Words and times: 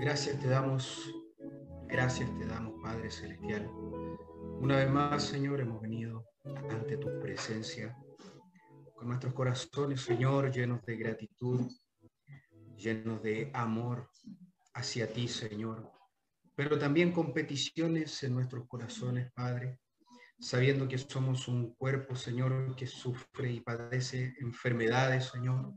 Gracias 0.00 0.40
te 0.40 0.48
damos, 0.48 1.14
gracias 1.86 2.30
te 2.38 2.46
damos, 2.46 2.72
Padre 2.82 3.10
Celestial. 3.10 3.70
Una 4.58 4.76
vez 4.76 4.88
más, 4.88 5.24
Señor, 5.24 5.60
hemos 5.60 5.82
venido 5.82 6.24
ante 6.70 6.96
tu 6.96 7.20
presencia 7.20 7.94
con 8.94 9.08
nuestros 9.08 9.34
corazones, 9.34 10.00
Señor, 10.00 10.50
llenos 10.50 10.80
de 10.86 10.96
gratitud, 10.96 11.70
llenos 12.78 13.22
de 13.22 13.50
amor 13.52 14.08
hacia 14.72 15.12
ti, 15.12 15.28
Señor, 15.28 15.92
pero 16.54 16.78
también 16.78 17.12
con 17.12 17.34
peticiones 17.34 18.22
en 18.22 18.32
nuestros 18.32 18.66
corazones, 18.66 19.30
Padre, 19.34 19.80
sabiendo 20.38 20.88
que 20.88 20.96
somos 20.96 21.46
un 21.46 21.74
cuerpo, 21.74 22.16
Señor, 22.16 22.74
que 22.74 22.86
sufre 22.86 23.52
y 23.52 23.60
padece 23.60 24.34
enfermedades, 24.40 25.26
Señor. 25.26 25.74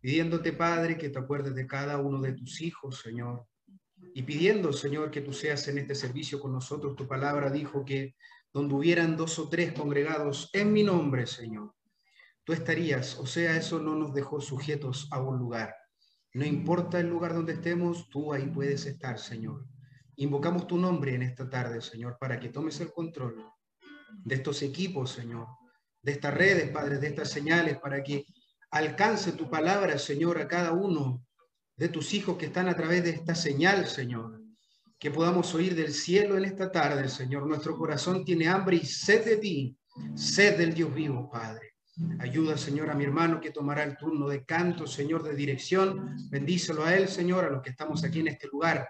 Pidiéndote, 0.00 0.52
Padre, 0.52 0.96
que 0.96 1.08
te 1.08 1.18
acuerdes 1.18 1.54
de 1.54 1.66
cada 1.66 1.98
uno 1.98 2.20
de 2.20 2.32
tus 2.32 2.60
hijos, 2.60 3.00
Señor. 3.00 3.46
Y 4.14 4.22
pidiendo, 4.22 4.72
Señor, 4.72 5.10
que 5.10 5.20
tú 5.20 5.32
seas 5.32 5.66
en 5.68 5.78
este 5.78 5.94
servicio 5.94 6.40
con 6.40 6.52
nosotros. 6.52 6.94
Tu 6.94 7.06
palabra 7.06 7.50
dijo 7.50 7.84
que 7.84 8.14
donde 8.52 8.74
hubieran 8.74 9.16
dos 9.16 9.38
o 9.38 9.48
tres 9.48 9.72
congregados 9.72 10.50
en 10.52 10.72
mi 10.72 10.82
nombre, 10.82 11.26
Señor, 11.26 11.74
tú 12.44 12.52
estarías. 12.52 13.18
O 13.18 13.26
sea, 13.26 13.56
eso 13.56 13.78
no 13.80 13.94
nos 13.96 14.14
dejó 14.14 14.40
sujetos 14.40 15.08
a 15.10 15.20
un 15.20 15.38
lugar. 15.38 15.74
No 16.34 16.44
importa 16.44 17.00
el 17.00 17.08
lugar 17.08 17.34
donde 17.34 17.54
estemos, 17.54 18.08
tú 18.08 18.32
ahí 18.32 18.46
puedes 18.46 18.86
estar, 18.86 19.18
Señor. 19.18 19.66
Invocamos 20.16 20.66
tu 20.66 20.76
nombre 20.76 21.14
en 21.14 21.22
esta 21.22 21.48
tarde, 21.48 21.80
Señor, 21.80 22.16
para 22.18 22.38
que 22.38 22.48
tomes 22.48 22.80
el 22.80 22.92
control 22.92 23.44
de 24.24 24.34
estos 24.34 24.62
equipos, 24.62 25.10
Señor, 25.10 25.46
de 26.02 26.12
estas 26.12 26.34
redes, 26.34 26.70
Padre, 26.70 26.98
de 26.98 27.08
estas 27.08 27.30
señales, 27.30 27.78
para 27.78 28.02
que 28.02 28.24
alcance 28.70 29.32
tu 29.32 29.48
palabra, 29.48 29.98
Señor, 29.98 30.38
a 30.38 30.48
cada 30.48 30.72
uno 30.72 31.24
de 31.76 31.88
tus 31.88 32.12
hijos 32.14 32.36
que 32.36 32.46
están 32.46 32.68
a 32.68 32.76
través 32.76 33.04
de 33.04 33.10
esta 33.10 33.34
señal, 33.34 33.86
Señor. 33.86 34.40
Que 34.98 35.10
podamos 35.10 35.54
oír 35.54 35.74
del 35.74 35.92
cielo 35.92 36.36
en 36.36 36.44
esta 36.44 36.72
tarde, 36.72 37.08
Señor. 37.08 37.46
Nuestro 37.46 37.76
corazón 37.76 38.24
tiene 38.24 38.48
hambre 38.48 38.76
y 38.76 38.84
sed 38.84 39.24
de 39.24 39.36
ti, 39.36 39.78
sed 40.14 40.58
del 40.58 40.74
Dios 40.74 40.92
vivo, 40.92 41.30
Padre. 41.30 41.74
Ayuda, 42.20 42.56
Señor, 42.56 42.90
a 42.90 42.94
mi 42.94 43.04
hermano 43.04 43.40
que 43.40 43.50
tomará 43.50 43.84
el 43.84 43.96
turno 43.96 44.28
de 44.28 44.44
canto, 44.44 44.86
Señor, 44.86 45.22
de 45.22 45.34
dirección. 45.34 46.16
Bendícelo 46.30 46.84
a 46.84 46.94
él, 46.94 47.08
Señor, 47.08 47.44
a 47.44 47.50
los 47.50 47.62
que 47.62 47.70
estamos 47.70 48.04
aquí 48.04 48.20
en 48.20 48.28
este 48.28 48.48
lugar 48.48 48.88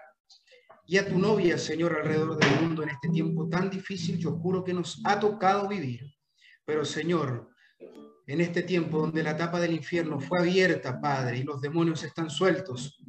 y 0.89 0.97
a 0.97 1.07
tu 1.07 1.19
novia, 1.19 1.55
Señor, 1.59 1.95
alrededor 1.95 2.35
del 2.35 2.61
mundo 2.61 2.81
en 2.81 2.89
este 2.89 3.09
tiempo 3.09 3.47
tan 3.47 3.69
difícil 3.69 4.19
y 4.19 4.25
oscuro 4.25 4.63
que 4.63 4.73
nos 4.73 4.99
ha 5.05 5.19
tocado 5.19 5.67
vivir. 5.67 6.01
Pero, 6.65 6.83
Señor, 6.83 7.51
en 8.29 8.41
este 8.41 8.61
tiempo 8.61 8.99
donde 8.99 9.23
la 9.23 9.35
tapa 9.35 9.59
del 9.59 9.73
infierno 9.73 10.19
fue 10.19 10.37
abierta, 10.37 11.01
Padre, 11.01 11.39
y 11.39 11.43
los 11.43 11.59
demonios 11.59 12.03
están 12.03 12.29
sueltos, 12.29 13.01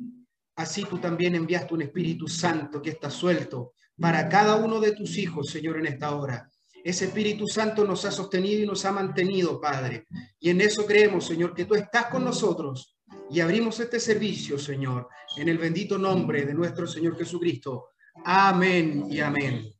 así 0.56 0.84
tú 0.84 0.96
también 0.96 1.34
enviaste 1.34 1.74
un 1.74 1.82
Espíritu 1.82 2.26
Santo 2.26 2.80
que 2.80 2.88
está 2.88 3.10
suelto 3.10 3.74
para 4.00 4.30
cada 4.30 4.56
uno 4.56 4.80
de 4.80 4.92
tus 4.92 5.18
hijos, 5.18 5.50
Señor, 5.50 5.78
en 5.78 5.88
esta 5.88 6.16
hora. 6.16 6.50
Ese 6.82 7.04
Espíritu 7.04 7.46
Santo 7.46 7.84
nos 7.84 8.06
ha 8.06 8.10
sostenido 8.10 8.62
y 8.62 8.66
nos 8.66 8.82
ha 8.86 8.92
mantenido, 8.92 9.60
Padre. 9.60 10.06
Y 10.38 10.48
en 10.48 10.62
eso 10.62 10.86
creemos, 10.86 11.26
Señor, 11.26 11.54
que 11.54 11.66
tú 11.66 11.74
estás 11.74 12.06
con 12.06 12.24
nosotros 12.24 12.96
y 13.30 13.40
abrimos 13.40 13.78
este 13.78 14.00
servicio, 14.00 14.58
Señor, 14.58 15.06
en 15.36 15.50
el 15.50 15.58
bendito 15.58 15.98
nombre 15.98 16.46
de 16.46 16.54
nuestro 16.54 16.86
Señor 16.86 17.18
Jesucristo. 17.18 17.88
Amén 18.24 19.04
y 19.10 19.20
amén. 19.20 19.70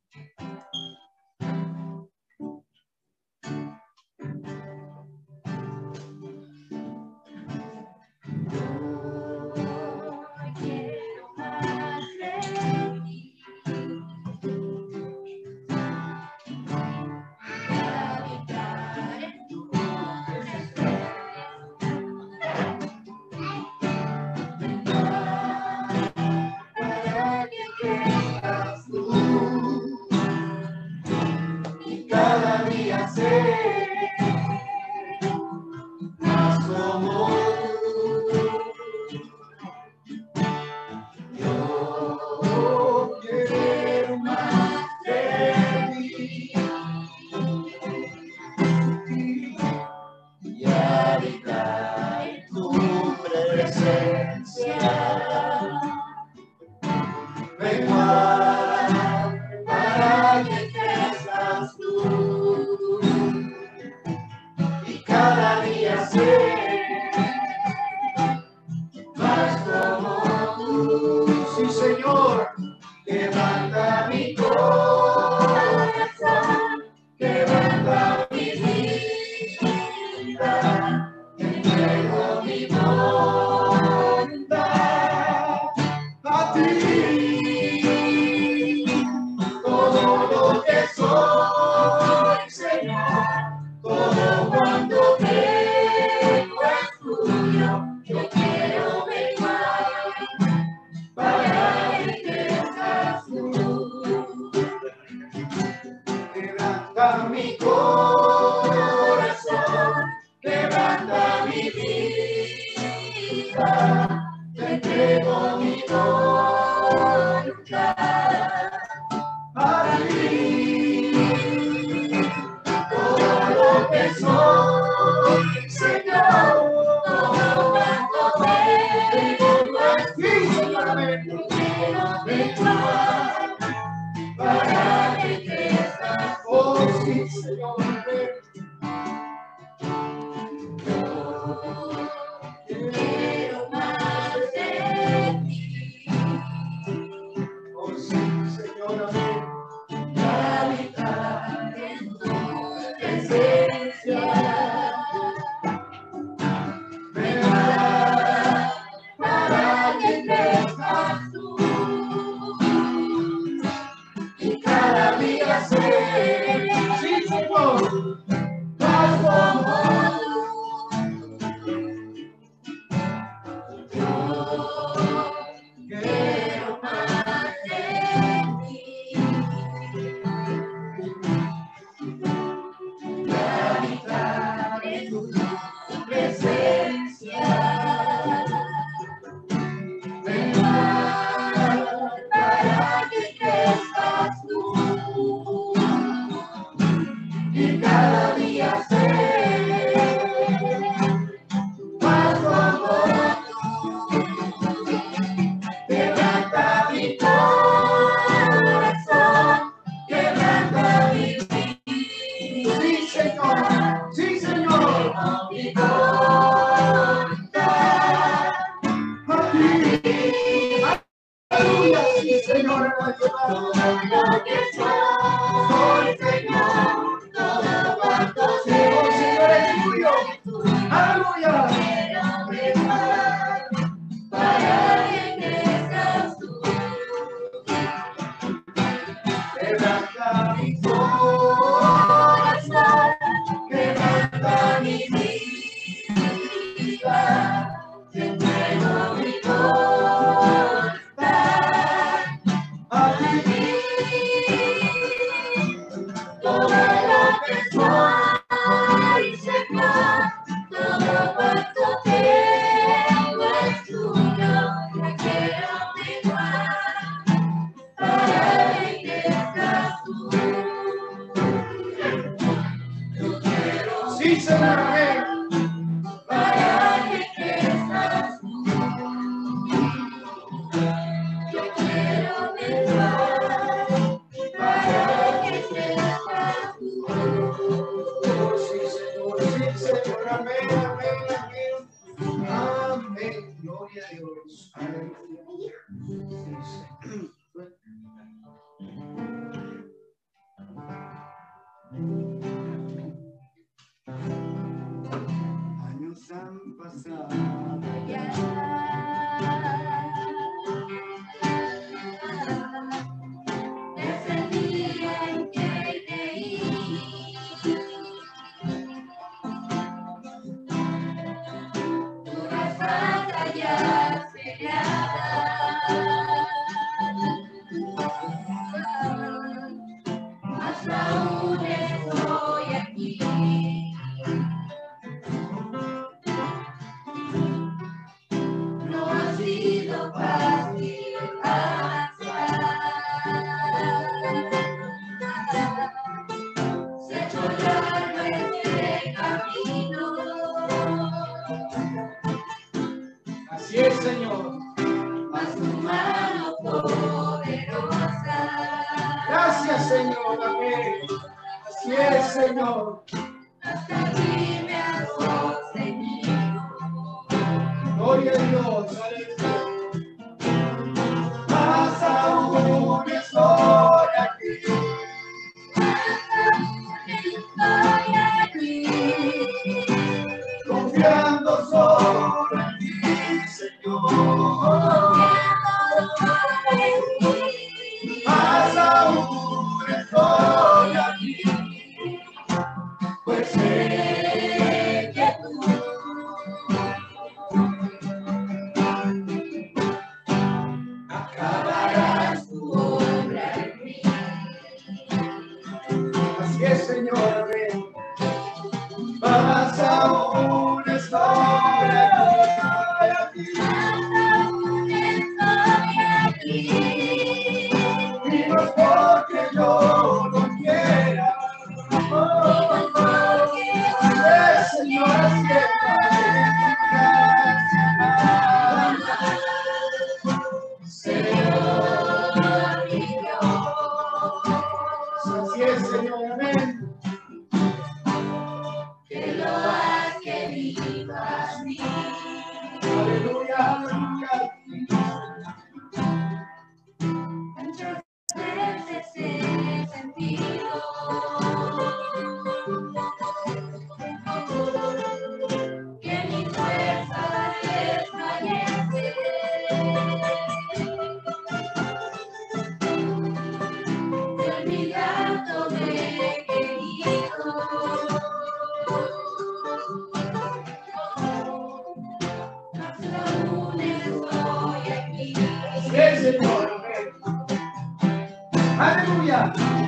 Hallelujah. 478.81 479.80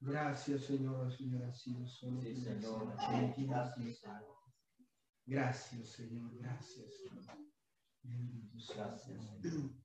Gracias, 0.00 0.64
Señor, 0.64 1.14
Señor, 1.14 1.44
ha 1.44 1.52
sido 1.52 1.86
solo 1.86 2.22
sí, 2.22 2.34
Señor. 2.34 2.94
Gracias, 5.26 5.88
Señor, 5.90 6.34
gracias, 6.38 6.94
Señor. 6.96 7.36
Gracias, 8.74 9.02
Señor. 9.02 9.80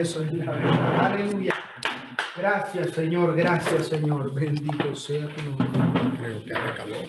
Eso 0.00 0.22
es 0.22 0.32
la 0.32 0.52
verdad. 0.52 1.06
Aleluya. 1.06 1.54
Gracias, 2.36 2.90
Señor, 2.90 3.34
gracias, 3.36 3.88
Señor. 3.88 4.32
Bendito 4.32 4.94
sea 4.94 5.26
tu 5.28 5.42
nombre. 5.42 5.68
Creo 6.18 6.44
que 6.44 6.52
hace 6.52 6.76
calor. 6.76 7.06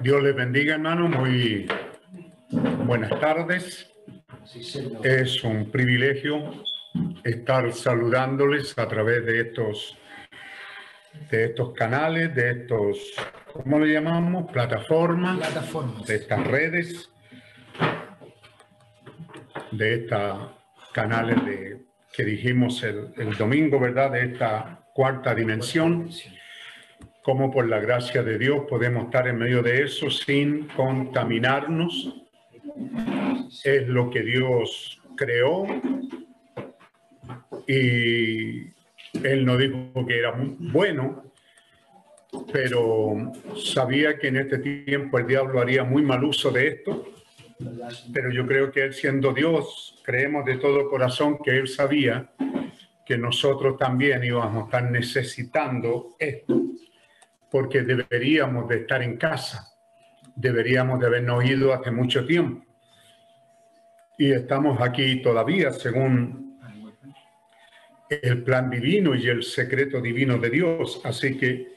Dios 0.00 0.22
les 0.22 0.34
bendiga, 0.34 0.74
hermano. 0.74 1.08
Muy 1.08 1.68
buenas 2.84 3.20
tardes. 3.20 3.90
Sí, 4.44 4.62
Señor. 4.64 5.06
Es 5.06 5.44
un 5.44 5.70
privilegio 5.70 6.64
estar 7.22 7.72
saludándoles 7.72 8.76
a 8.78 8.88
través 8.88 9.24
de 9.24 9.40
estos, 9.40 9.96
de 11.30 11.44
estos 11.46 11.72
canales, 11.72 12.34
de 12.34 12.50
estos, 12.50 13.14
¿cómo 13.54 13.78
le 13.78 13.92
llamamos? 13.92 14.50
Plataformas, 14.50 15.38
Plataformas. 15.38 16.06
de 16.06 16.16
estas 16.16 16.46
redes, 16.46 17.10
de 19.70 19.94
estos 19.94 20.50
canales 20.92 21.44
de, 21.44 21.78
que 22.12 22.24
dijimos 22.24 22.82
el, 22.82 23.12
el 23.16 23.36
domingo, 23.36 23.78
¿verdad? 23.78 24.10
De 24.10 24.24
esta 24.24 24.84
cuarta 24.92 25.34
dimensión. 25.34 26.10
Cómo 27.22 27.50
por 27.50 27.68
la 27.68 27.78
gracia 27.80 28.22
de 28.22 28.38
Dios 28.38 28.64
podemos 28.68 29.06
estar 29.06 29.26
en 29.28 29.38
medio 29.38 29.62
de 29.62 29.82
eso 29.84 30.10
sin 30.10 30.68
contaminarnos. 30.68 32.14
Es 33.64 33.88
lo 33.88 34.10
que 34.10 34.22
Dios 34.22 35.00
creó 35.16 35.66
y 37.66 38.74
Él 39.22 39.44
no 39.46 39.56
dijo 39.56 40.06
que 40.06 40.18
era 40.18 40.32
muy 40.32 40.56
bueno, 40.70 41.24
pero 42.52 43.32
sabía 43.56 44.18
que 44.18 44.28
en 44.28 44.36
este 44.36 44.58
tiempo 44.58 45.18
el 45.18 45.26
diablo 45.26 45.60
haría 45.60 45.84
muy 45.84 46.02
mal 46.02 46.24
uso 46.24 46.50
de 46.50 46.68
esto. 46.68 47.06
Pero 48.12 48.30
yo 48.30 48.46
creo 48.46 48.70
que 48.70 48.84
Él 48.84 48.94
siendo 48.94 49.32
Dios, 49.32 50.00
creemos 50.04 50.44
de 50.44 50.56
todo 50.58 50.88
corazón 50.88 51.38
que 51.42 51.58
Él 51.58 51.68
sabía 51.68 52.30
que 53.04 53.18
nosotros 53.18 53.76
también 53.76 54.24
íbamos 54.24 54.62
a 54.62 54.64
estar 54.66 54.90
necesitando 54.90 56.16
esto 56.18 56.62
porque 57.50 57.82
deberíamos 57.82 58.68
de 58.68 58.78
estar 58.78 59.02
en 59.02 59.16
casa, 59.16 59.72
deberíamos 60.34 60.98
de 60.98 61.06
habernos 61.06 61.44
ido 61.44 61.72
hace 61.72 61.90
mucho 61.90 62.26
tiempo. 62.26 62.64
Y 64.18 64.32
estamos 64.32 64.80
aquí 64.80 65.22
todavía 65.22 65.70
según 65.70 66.58
el 68.08 68.42
plan 68.42 68.70
divino 68.70 69.14
y 69.14 69.28
el 69.28 69.42
secreto 69.42 70.00
divino 70.00 70.38
de 70.38 70.50
Dios. 70.50 71.00
Así 71.04 71.36
que 71.36 71.73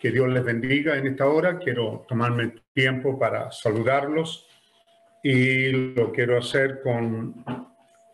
que 0.00 0.10
Dios 0.10 0.28
les 0.30 0.42
bendiga 0.42 0.96
en 0.96 1.06
esta 1.06 1.26
hora. 1.26 1.58
Quiero 1.58 2.06
tomarme 2.08 2.44
el 2.44 2.62
tiempo 2.72 3.18
para 3.18 3.52
saludarlos 3.52 4.46
y 5.22 5.70
lo 5.94 6.10
quiero 6.10 6.38
hacer 6.38 6.80
con 6.82 7.44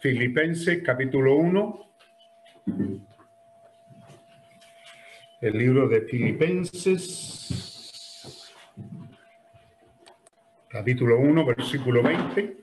Filipenses 0.01 0.83
capítulo 0.85 1.37
1. 1.37 1.83
El 5.43 5.59
libro 5.59 5.87
de 5.89 6.01
Filipenses, 6.01 6.83
capítulo 10.69 11.21
1, 11.21 11.47
versículo 11.47 12.03
20. 12.03 12.57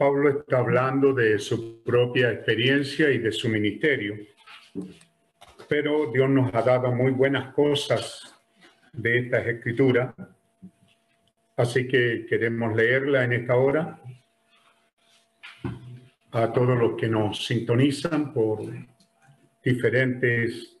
Pablo 0.00 0.30
está 0.30 0.60
hablando 0.60 1.12
de 1.12 1.38
su 1.38 1.82
propia 1.82 2.32
experiencia 2.32 3.10
y 3.10 3.18
de 3.18 3.30
su 3.30 3.50
ministerio, 3.50 4.16
pero 5.68 6.10
Dios 6.10 6.30
nos 6.30 6.54
ha 6.54 6.62
dado 6.62 6.90
muy 6.90 7.12
buenas 7.12 7.52
cosas 7.52 8.34
de 8.94 9.18
estas 9.18 9.46
escrituras, 9.46 10.14
así 11.54 11.86
que 11.86 12.24
queremos 12.26 12.74
leerla 12.74 13.24
en 13.24 13.34
esta 13.34 13.56
hora 13.56 14.00
a 16.30 16.50
todos 16.50 16.78
los 16.78 16.96
que 16.96 17.08
nos 17.08 17.44
sintonizan 17.44 18.32
por 18.32 18.60
diferentes 19.62 20.78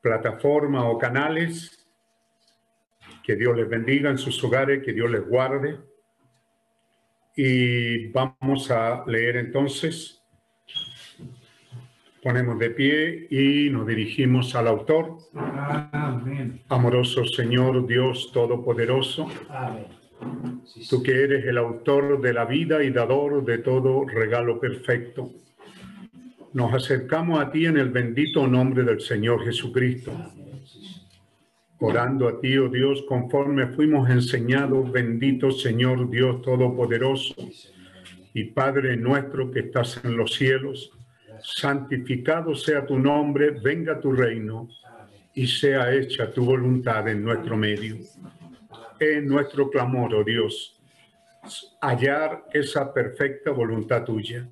plataformas 0.00 0.84
o 0.86 0.96
canales. 0.96 1.86
Que 3.22 3.36
Dios 3.36 3.54
les 3.58 3.68
bendiga 3.68 4.08
en 4.08 4.16
sus 4.16 4.42
hogares, 4.42 4.82
que 4.82 4.94
Dios 4.94 5.10
les 5.10 5.28
guarde. 5.28 5.93
Y 7.36 8.08
vamos 8.08 8.70
a 8.70 9.04
leer 9.06 9.36
entonces. 9.36 10.22
Ponemos 12.22 12.58
de 12.58 12.70
pie 12.70 13.26
y 13.30 13.68
nos 13.70 13.86
dirigimos 13.86 14.54
al 14.54 14.68
autor. 14.68 15.18
Amén. 15.34 16.62
Amoroso 16.68 17.24
Señor 17.26 17.86
Dios 17.86 18.30
Todopoderoso, 18.32 19.28
Amén. 19.50 20.04
Sí, 20.64 20.88
tú 20.88 21.02
que 21.02 21.24
eres 21.24 21.44
el 21.44 21.58
autor 21.58 22.20
de 22.20 22.32
la 22.32 22.46
vida 22.46 22.82
y 22.82 22.90
dador 22.90 23.44
de 23.44 23.58
todo 23.58 24.06
regalo 24.06 24.58
perfecto. 24.58 25.30
Nos 26.54 26.72
acercamos 26.72 27.40
a 27.40 27.50
ti 27.50 27.66
en 27.66 27.76
el 27.76 27.90
bendito 27.90 28.46
nombre 28.46 28.84
del 28.84 29.00
Señor 29.00 29.44
Jesucristo, 29.44 30.12
orando 31.80 32.28
a 32.28 32.40
ti, 32.40 32.56
oh 32.58 32.68
Dios, 32.68 33.04
conforme 33.08 33.68
fuimos 33.68 34.08
enseñados, 34.08 34.90
bendito 34.90 35.50
Señor 35.50 36.08
Dios 36.08 36.42
Todopoderoso 36.42 37.34
y 38.32 38.44
Padre 38.44 38.96
nuestro 38.96 39.50
que 39.50 39.60
estás 39.60 40.00
en 40.04 40.16
los 40.16 40.34
cielos, 40.34 40.90
santificado 41.42 42.54
sea 42.54 42.86
tu 42.86 42.98
nombre, 42.98 43.50
venga 43.50 44.00
tu 44.00 44.12
reino 44.12 44.68
y 45.34 45.46
sea 45.46 45.92
hecha 45.92 46.32
tu 46.32 46.44
voluntad 46.44 47.08
en 47.08 47.22
nuestro 47.22 47.56
medio. 47.56 47.96
En 48.98 49.26
nuestro 49.26 49.68
clamor, 49.68 50.14
oh 50.14 50.24
Dios, 50.24 50.80
hallar 51.80 52.44
esa 52.52 52.92
perfecta 52.92 53.50
voluntad 53.50 54.04
tuya. 54.04 54.48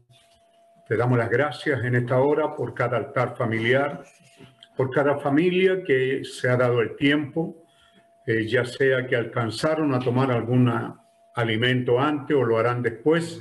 Te 0.87 0.97
damos 0.97 1.16
las 1.16 1.31
gracias 1.31 1.83
en 1.85 1.95
esta 1.95 2.18
hora 2.18 2.55
por 2.55 2.75
cada 2.75 2.99
altar 2.99 3.37
familiar, 3.37 4.05
por 4.77 4.91
cada 4.91 5.18
familia 5.18 5.83
que 5.85 6.23
se 6.25 6.49
ha 6.49 6.57
dado 6.57 6.81
el 6.81 6.97
tiempo, 6.97 7.57
eh, 8.27 8.47
ya 8.47 8.64
sea 8.64 9.07
que 9.07 9.16
alcanzaron 9.16 9.95
a 9.95 9.99
tomar 9.99 10.31
algún 10.31 10.73
alimento 11.35 12.01
antes 12.01 12.37
o 12.37 12.45
lo 12.45 12.59
harán 12.59 12.83
después, 12.83 13.41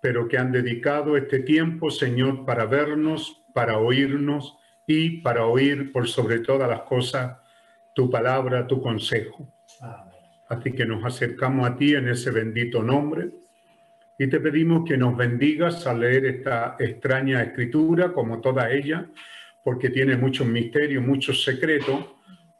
pero 0.00 0.28
que 0.28 0.38
han 0.38 0.52
dedicado 0.52 1.16
este 1.16 1.40
tiempo, 1.40 1.90
Señor, 1.90 2.44
para 2.44 2.66
vernos, 2.66 3.42
para 3.52 3.78
oírnos 3.78 4.56
y 4.86 5.20
para 5.20 5.44
oír 5.44 5.92
por 5.92 6.08
sobre 6.08 6.40
todas 6.40 6.68
las 6.68 6.82
cosas 6.82 7.36
tu 7.92 8.08
palabra, 8.10 8.66
tu 8.66 8.80
consejo. 8.80 9.52
Así 10.48 10.72
que 10.72 10.86
nos 10.86 11.04
acercamos 11.04 11.68
a 11.68 11.76
ti 11.76 11.94
en 11.94 12.08
ese 12.08 12.30
bendito 12.30 12.82
nombre 12.82 13.30
y 14.16 14.28
te 14.28 14.40
pedimos 14.40 14.88
que 14.88 14.96
nos 14.96 15.16
bendigas 15.16 15.86
al 15.86 16.00
leer 16.00 16.26
esta 16.26 16.76
extraña 16.78 17.42
escritura, 17.42 18.12
como 18.12 18.40
toda 18.40 18.70
ella, 18.70 19.06
porque 19.68 19.90
tiene 19.90 20.16
muchos 20.16 20.46
misterios, 20.46 21.04
muchos 21.04 21.44
secretos. 21.44 22.02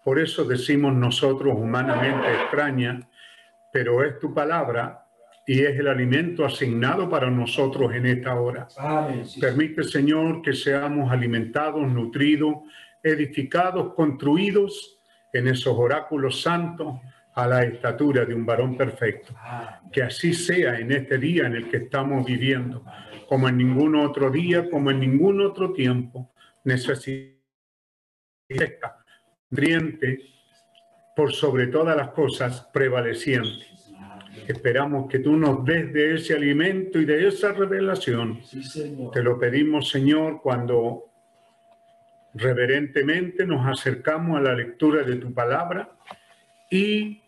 Por 0.04 0.18
eso 0.18 0.44
decimos 0.44 0.94
nosotros 0.94 1.54
humanamente 1.56 2.30
extraña, 2.34 3.00
pero 3.72 4.04
es 4.04 4.18
tu 4.18 4.34
palabra 4.34 5.06
y 5.46 5.60
es 5.60 5.78
el 5.78 5.88
alimento 5.88 6.44
asignado 6.44 7.08
para 7.08 7.30
nosotros 7.30 7.94
en 7.94 8.04
esta 8.04 8.38
hora. 8.38 8.68
Amén. 8.76 9.22
Permite, 9.40 9.84
Señor, 9.84 10.42
que 10.42 10.52
seamos 10.52 11.10
alimentados, 11.10 11.90
nutridos, 11.90 12.56
edificados, 13.02 13.94
construidos 13.94 15.00
en 15.32 15.48
esos 15.48 15.78
oráculos 15.78 16.42
santos 16.42 17.00
a 17.32 17.46
la 17.46 17.62
estatura 17.62 18.26
de 18.26 18.34
un 18.34 18.44
varón 18.44 18.76
perfecto. 18.76 19.34
Que 19.90 20.02
así 20.02 20.34
sea 20.34 20.78
en 20.78 20.92
este 20.92 21.16
día 21.16 21.46
en 21.46 21.54
el 21.54 21.70
que 21.70 21.78
estamos 21.78 22.26
viviendo, 22.26 22.84
como 23.26 23.48
en 23.48 23.56
ningún 23.56 23.96
otro 23.96 24.30
día, 24.30 24.68
como 24.68 24.90
en 24.90 25.00
ningún 25.00 25.40
otro 25.40 25.72
tiempo. 25.72 26.34
Necesita 26.68 27.32
nutriente 29.50 30.18
por 31.16 31.32
sobre 31.32 31.68
todas 31.68 31.96
las 31.96 32.10
cosas 32.10 32.68
prevaleciente. 32.70 33.64
Esperamos 34.46 35.08
que 35.08 35.20
tú 35.20 35.34
nos 35.34 35.64
des 35.64 35.90
de 35.94 36.16
ese 36.16 36.34
alimento 36.34 37.00
y 37.00 37.06
de 37.06 37.26
esa 37.26 37.52
revelación. 37.52 38.42
Te 39.14 39.22
lo 39.22 39.38
pedimos, 39.38 39.88
Señor, 39.88 40.42
cuando 40.42 41.06
reverentemente 42.34 43.46
nos 43.46 43.66
acercamos 43.66 44.36
a 44.36 44.42
la 44.42 44.54
lectura 44.54 45.04
de 45.04 45.16
tu 45.16 45.32
palabra 45.32 45.96
y 46.70 47.22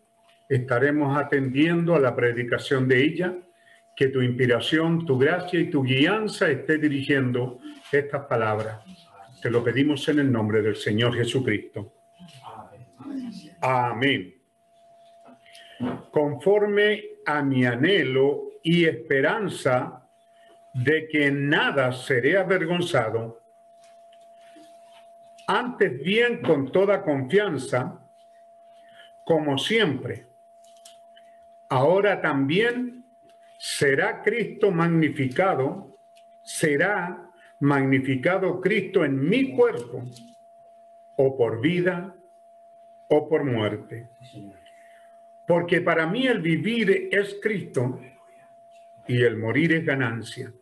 estaremos 0.50 1.16
atendiendo 1.16 1.94
a 1.94 1.98
la 1.98 2.14
predicación 2.14 2.86
de 2.88 3.02
ella, 3.02 3.34
que 3.96 4.08
tu 4.08 4.20
inspiración, 4.20 5.06
tu 5.06 5.18
gracia 5.18 5.58
y 5.58 5.70
tu 5.70 5.82
guianza 5.82 6.50
esté 6.50 6.76
dirigiendo 6.76 7.58
estas 7.90 8.26
palabras. 8.26 8.80
Te 9.40 9.50
lo 9.50 9.64
pedimos 9.64 10.06
en 10.08 10.18
el 10.18 10.30
nombre 10.30 10.60
del 10.60 10.76
Señor 10.76 11.16
Jesucristo. 11.16 11.94
Amén. 13.62 14.34
Conforme 16.10 17.02
a 17.24 17.42
mi 17.42 17.64
anhelo 17.64 18.50
y 18.62 18.84
esperanza 18.84 20.06
de 20.74 21.08
que 21.08 21.30
nada 21.30 21.90
seré 21.92 22.36
avergonzado, 22.36 23.40
antes 25.46 26.02
bien 26.02 26.42
con 26.42 26.70
toda 26.70 27.02
confianza, 27.02 27.98
como 29.24 29.56
siempre. 29.56 30.26
Ahora 31.70 32.20
también 32.20 33.06
será 33.58 34.22
Cristo 34.22 34.70
magnificado, 34.70 35.96
será 36.42 37.29
magnificado 37.60 38.60
Cristo 38.60 39.04
en 39.04 39.28
mi 39.28 39.54
cuerpo, 39.54 40.02
o 41.16 41.36
por 41.36 41.60
vida 41.60 42.16
o 43.10 43.28
por 43.28 43.44
muerte. 43.44 44.08
Porque 45.46 45.80
para 45.80 46.06
mí 46.06 46.26
el 46.26 46.40
vivir 46.40 47.08
es 47.12 47.38
Cristo 47.42 48.00
y 49.06 49.22
el 49.22 49.36
morir 49.36 49.72
es 49.72 49.84
ganancia. 49.84 50.52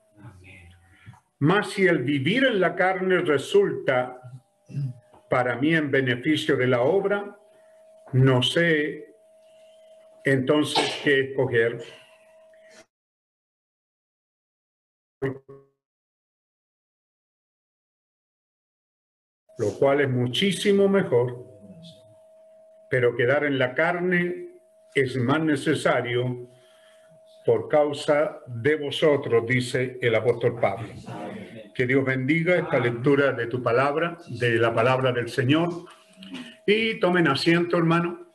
Mas 1.41 1.71
si 1.71 1.87
el 1.87 1.99
vivir 2.03 2.45
en 2.45 2.59
la 2.59 2.75
carne 2.75 3.19
resulta 3.19 4.21
para 5.31 5.57
mí 5.57 5.75
en 5.75 5.91
beneficio 5.91 6.57
de 6.57 6.67
la 6.67 6.81
obra, 6.81 7.39
no 8.13 8.43
sé 8.43 9.15
entonces 10.25 11.01
qué 11.05 11.21
escoger. 11.21 11.85
Lo 19.59 19.73
cual 19.79 20.01
es 20.01 20.09
muchísimo 20.09 20.89
mejor, 20.89 21.45
pero 22.89 23.17
quedar 23.17 23.45
en 23.45 23.59
la 23.59 23.75
carne 23.75 24.49
es 24.95 25.17
más 25.17 25.41
necesario 25.41 26.49
por 27.45 27.69
causa 27.69 28.41
de 28.47 28.77
vosotros, 28.77 29.47
dice 29.47 29.99
el 30.01 30.15
apóstol 30.15 30.61
Pablo. 30.61 30.89
Que 31.75 31.87
Dios 31.87 32.05
bendiga 32.05 32.57
esta 32.57 32.79
lectura 32.79 33.33
de 33.33 33.47
tu 33.47 33.63
palabra, 33.63 34.19
de 34.29 34.59
la 34.59 34.75
palabra 34.75 35.13
del 35.13 35.29
Señor. 35.29 35.71
Y 36.67 37.01
tomen 37.01 37.27
asiento, 37.27 37.79
hermano. 37.79 38.27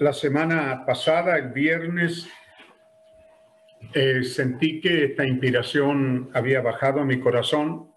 La 0.00 0.12
semana 0.12 0.84
pasada, 0.84 1.38
el 1.38 1.52
viernes, 1.52 2.28
eh, 3.94 4.24
sentí 4.24 4.80
que 4.80 5.04
esta 5.04 5.24
inspiración 5.24 6.30
había 6.34 6.60
bajado 6.60 7.00
a 7.00 7.04
mi 7.04 7.20
corazón 7.20 7.91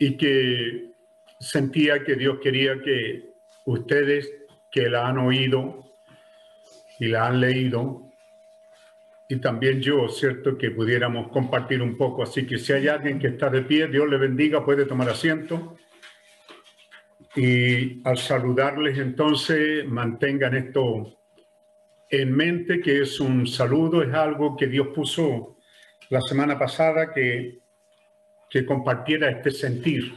y 0.00 0.16
que 0.16 0.94
sentía 1.38 2.02
que 2.02 2.16
Dios 2.16 2.38
quería 2.42 2.80
que 2.82 3.34
ustedes 3.66 4.32
que 4.72 4.88
la 4.88 5.06
han 5.06 5.18
oído 5.18 5.84
y 6.98 7.08
la 7.08 7.26
han 7.26 7.40
leído, 7.40 8.10
y 9.28 9.36
también 9.36 9.80
yo, 9.80 10.08
¿cierto? 10.08 10.58
Que 10.58 10.70
pudiéramos 10.70 11.28
compartir 11.28 11.82
un 11.82 11.96
poco. 11.96 12.22
Así 12.22 12.46
que 12.46 12.58
si 12.58 12.72
hay 12.72 12.88
alguien 12.88 13.18
que 13.18 13.28
está 13.28 13.48
de 13.48 13.62
pie, 13.62 13.86
Dios 13.86 14.08
le 14.08 14.16
bendiga, 14.16 14.64
puede 14.64 14.86
tomar 14.86 15.08
asiento. 15.08 15.76
Y 17.36 18.02
al 18.06 18.18
saludarles 18.18 18.98
entonces, 18.98 19.86
mantengan 19.86 20.56
esto 20.56 21.16
en 22.08 22.32
mente, 22.34 22.80
que 22.80 23.02
es 23.02 23.20
un 23.20 23.46
saludo, 23.46 24.02
es 24.02 24.12
algo 24.12 24.56
que 24.56 24.66
Dios 24.66 24.88
puso 24.88 25.58
la 26.08 26.20
semana 26.22 26.58
pasada, 26.58 27.12
que, 27.12 27.60
que 28.50 28.66
compartiera 28.66 29.30
este 29.30 29.50
sentir. 29.52 30.12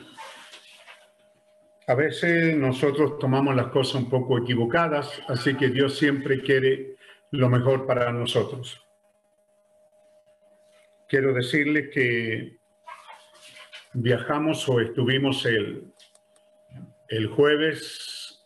A 1.88 1.94
veces 1.96 2.56
nosotros 2.58 3.20
tomamos 3.20 3.56
las 3.56 3.68
cosas 3.68 3.96
un 3.96 4.10
poco 4.10 4.38
equivocadas, 4.40 5.22
así 5.28 5.56
que 5.56 5.68
Dios 5.70 5.98
siempre 5.98 6.42
quiere 6.42 6.96
lo 7.32 7.50
mejor 7.50 7.86
para 7.86 8.12
nosotros. 8.12 8.82
Quiero 11.08 11.34
decirles 11.34 11.90
que 11.94 12.58
viajamos 13.94 14.68
o 14.68 14.80
estuvimos 14.80 15.46
el, 15.46 15.94
el 17.10 17.28
jueves 17.28 18.44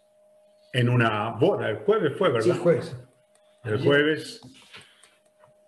en 0.74 0.90
una 0.90 1.30
boda. 1.32 1.70
El 1.70 1.78
jueves 1.78 2.14
fue, 2.18 2.28
Sí, 2.42 2.50
¿verdad? 2.50 2.62
juez. 2.62 2.96
El 3.64 3.84
jueves, 3.84 4.42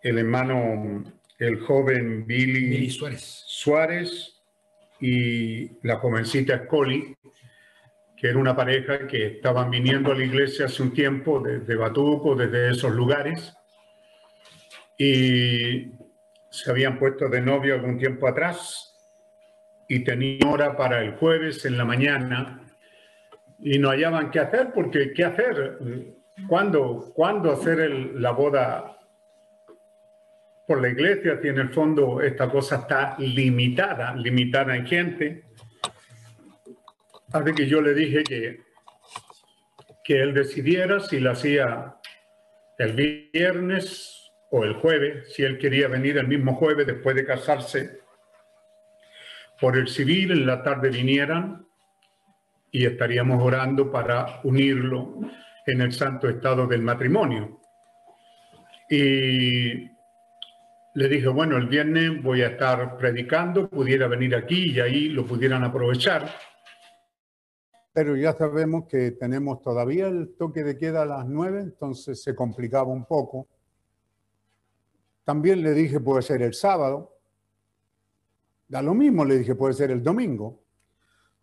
el 0.01 0.17
hermano, 0.17 1.03
el 1.39 1.59
joven 1.61 2.25
Billy, 2.27 2.69
Billy 2.69 2.89
Suárez. 2.89 3.43
Suárez 3.47 4.41
y 4.99 5.71
la 5.87 5.95
jovencita 5.95 6.65
Scully, 6.65 7.15
que 8.17 8.27
era 8.27 8.37
una 8.37 8.55
pareja 8.55 9.07
que 9.07 9.27
estaban 9.27 9.71
viniendo 9.71 10.11
a 10.11 10.15
la 10.15 10.25
iglesia 10.25 10.65
hace 10.65 10.83
un 10.83 10.93
tiempo 10.93 11.39
desde 11.39 11.75
Batuco, 11.75 12.35
desde 12.35 12.71
esos 12.71 12.91
lugares, 12.93 13.53
y 14.97 15.91
se 16.51 16.69
habían 16.69 16.99
puesto 16.99 17.29
de 17.29 17.39
novio 17.39 17.75
algún 17.75 17.97
tiempo 17.97 18.27
atrás 18.27 18.93
y 19.87 20.03
tenían 20.03 20.45
hora 20.49 20.75
para 20.75 21.01
el 21.01 21.13
jueves 21.15 21.63
en 21.63 21.77
la 21.77 21.85
mañana 21.85 22.61
y 23.59 23.79
no 23.79 23.89
hallaban 23.89 24.29
qué 24.31 24.39
hacer 24.39 24.71
porque 24.73 25.13
qué 25.13 25.23
hacer, 25.23 25.79
¿cuándo, 26.49 27.11
cuándo 27.15 27.51
hacer 27.53 27.79
el- 27.79 28.21
la 28.21 28.31
boda 28.31 28.98
por 30.69 30.83
la 30.83 30.89
iglesia? 30.89 31.39
Si 31.41 31.47
en 31.47 31.57
el 31.57 31.69
fondo 31.69 32.21
esta 32.21 32.47
cosa 32.47 32.75
está 32.75 33.15
limitada, 33.17 34.13
limitada 34.13 34.75
en 34.75 34.85
gente. 34.85 35.45
Así 37.33 37.53
que 37.55 37.65
yo 37.65 37.81
le 37.81 37.95
dije 37.95 38.23
que, 38.23 38.61
que 40.03 40.21
él 40.21 40.31
decidiera 40.31 40.99
si 40.99 41.19
la 41.19 41.31
hacía 41.31 41.95
el 42.77 42.93
viernes 43.33 44.31
o 44.51 44.63
el 44.63 44.75
jueves, 44.75 45.33
si 45.33 45.41
él 45.41 45.57
quería 45.57 45.87
venir 45.87 46.19
el 46.19 46.27
mismo 46.27 46.53
jueves 46.53 46.85
después 46.85 47.15
de 47.15 47.25
casarse 47.25 48.01
por 49.59 49.75
el 49.75 49.87
civil, 49.87 50.29
en 50.29 50.45
la 50.45 50.61
tarde 50.61 50.91
vinieran 50.91 51.65
y 52.69 52.85
estaríamos 52.85 53.41
orando 53.41 53.91
para 53.91 54.39
unirlo 54.43 55.19
en 55.65 55.81
el 55.81 55.91
santo 55.93 56.29
estado 56.29 56.67
del 56.67 56.83
matrimonio. 56.83 57.59
Y 58.87 59.97
le 60.95 61.07
dije, 61.07 61.27
bueno, 61.27 61.57
el 61.57 61.67
viernes 61.67 62.21
voy 62.23 62.41
a 62.41 62.47
estar 62.47 62.97
predicando, 62.97 63.69
pudiera 63.69 64.07
venir 64.07 64.35
aquí 64.35 64.71
y 64.71 64.79
ahí 64.79 65.09
lo 65.09 65.25
pudieran 65.25 65.63
aprovechar. 65.63 66.29
Pero 67.93 68.15
ya 68.15 68.33
sabemos 68.33 68.85
que 68.87 69.11
tenemos 69.11 69.61
todavía 69.61 70.07
el 70.07 70.35
toque 70.37 70.63
de 70.63 70.77
queda 70.77 71.03
a 71.03 71.05
las 71.05 71.27
nueve, 71.27 71.61
entonces 71.61 72.21
se 72.23 72.35
complicaba 72.35 72.91
un 72.91 73.05
poco. 73.05 73.47
También 75.23 75.61
le 75.61 75.73
dije, 75.73 75.99
puede 75.99 76.21
ser 76.21 76.41
el 76.41 76.53
sábado. 76.53 77.17
Da 78.67 78.81
lo 78.81 78.93
mismo, 78.93 79.25
le 79.25 79.37
dije, 79.37 79.55
puede 79.55 79.73
ser 79.73 79.91
el 79.91 80.03
domingo. 80.03 80.63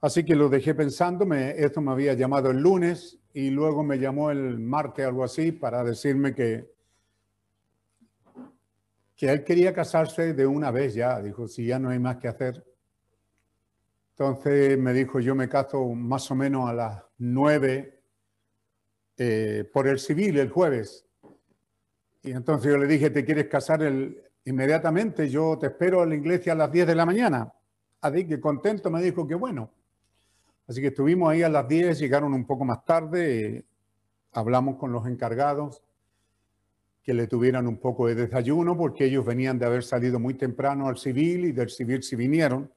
Así 0.00 0.24
que 0.24 0.36
lo 0.36 0.48
dejé 0.48 0.74
pensando, 0.74 1.24
me, 1.24 1.50
esto 1.50 1.80
me 1.80 1.92
había 1.92 2.14
llamado 2.14 2.50
el 2.50 2.58
lunes 2.58 3.18
y 3.32 3.50
luego 3.50 3.82
me 3.82 3.98
llamó 3.98 4.30
el 4.30 4.58
martes, 4.58 5.06
algo 5.06 5.24
así, 5.24 5.52
para 5.52 5.82
decirme 5.84 6.34
que, 6.34 6.75
que 9.16 9.32
él 9.32 9.44
quería 9.44 9.72
casarse 9.72 10.34
de 10.34 10.46
una 10.46 10.70
vez 10.70 10.94
ya. 10.94 11.20
Dijo, 11.22 11.48
si 11.48 11.66
ya 11.66 11.78
no 11.78 11.88
hay 11.88 11.98
más 11.98 12.18
que 12.18 12.28
hacer. 12.28 12.64
Entonces 14.10 14.78
me 14.78 14.92
dijo, 14.92 15.20
yo 15.20 15.34
me 15.34 15.48
caso 15.48 15.84
más 15.94 16.30
o 16.30 16.34
menos 16.34 16.68
a 16.68 16.74
las 16.74 17.02
nueve 17.18 18.02
eh, 19.16 19.68
por 19.72 19.88
el 19.88 19.98
civil 19.98 20.38
el 20.38 20.50
jueves. 20.50 21.06
Y 22.22 22.32
entonces 22.32 22.70
yo 22.70 22.78
le 22.78 22.86
dije, 22.86 23.10
¿te 23.10 23.24
quieres 23.24 23.46
casar 23.46 23.82
el, 23.82 24.22
inmediatamente? 24.44 25.28
Yo 25.28 25.58
te 25.58 25.66
espero 25.66 26.02
en 26.02 26.10
la 26.10 26.16
iglesia 26.16 26.52
a 26.52 26.56
las 26.56 26.70
10 26.70 26.86
de 26.86 26.94
la 26.94 27.06
mañana. 27.06 27.52
Así 28.00 28.26
que 28.26 28.40
contento 28.40 28.90
me 28.90 29.02
dijo 29.02 29.26
que 29.26 29.34
bueno. 29.34 29.70
Así 30.66 30.80
que 30.80 30.88
estuvimos 30.88 31.30
ahí 31.30 31.42
a 31.42 31.48
las 31.48 31.66
10, 31.68 31.98
llegaron 31.98 32.34
un 32.34 32.44
poco 32.44 32.64
más 32.64 32.84
tarde, 32.84 33.64
hablamos 34.32 34.76
con 34.76 34.92
los 34.92 35.06
encargados 35.06 35.85
que 37.06 37.14
le 37.14 37.28
tuvieran 37.28 37.68
un 37.68 37.76
poco 37.76 38.08
de 38.08 38.16
desayuno 38.16 38.76
porque 38.76 39.04
ellos 39.04 39.24
venían 39.24 39.60
de 39.60 39.66
haber 39.66 39.84
salido 39.84 40.18
muy 40.18 40.34
temprano 40.34 40.88
al 40.88 40.98
civil 40.98 41.44
y 41.44 41.52
del 41.52 41.70
civil 41.70 42.02
si 42.02 42.16
vinieron. 42.16 42.68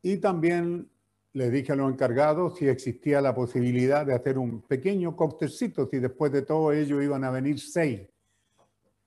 Y 0.00 0.16
también 0.16 0.88
le 1.34 1.50
dije 1.50 1.72
a 1.72 1.76
los 1.76 1.92
encargados 1.92 2.56
si 2.56 2.68
existía 2.68 3.20
la 3.20 3.34
posibilidad 3.34 4.06
de 4.06 4.14
hacer 4.14 4.38
un 4.38 4.62
pequeño 4.62 5.14
cóctelcito, 5.14 5.86
si 5.86 5.98
después 5.98 6.32
de 6.32 6.42
todo 6.42 6.72
ellos 6.72 7.02
iban 7.02 7.24
a 7.24 7.30
venir 7.30 7.60
seis, 7.60 8.08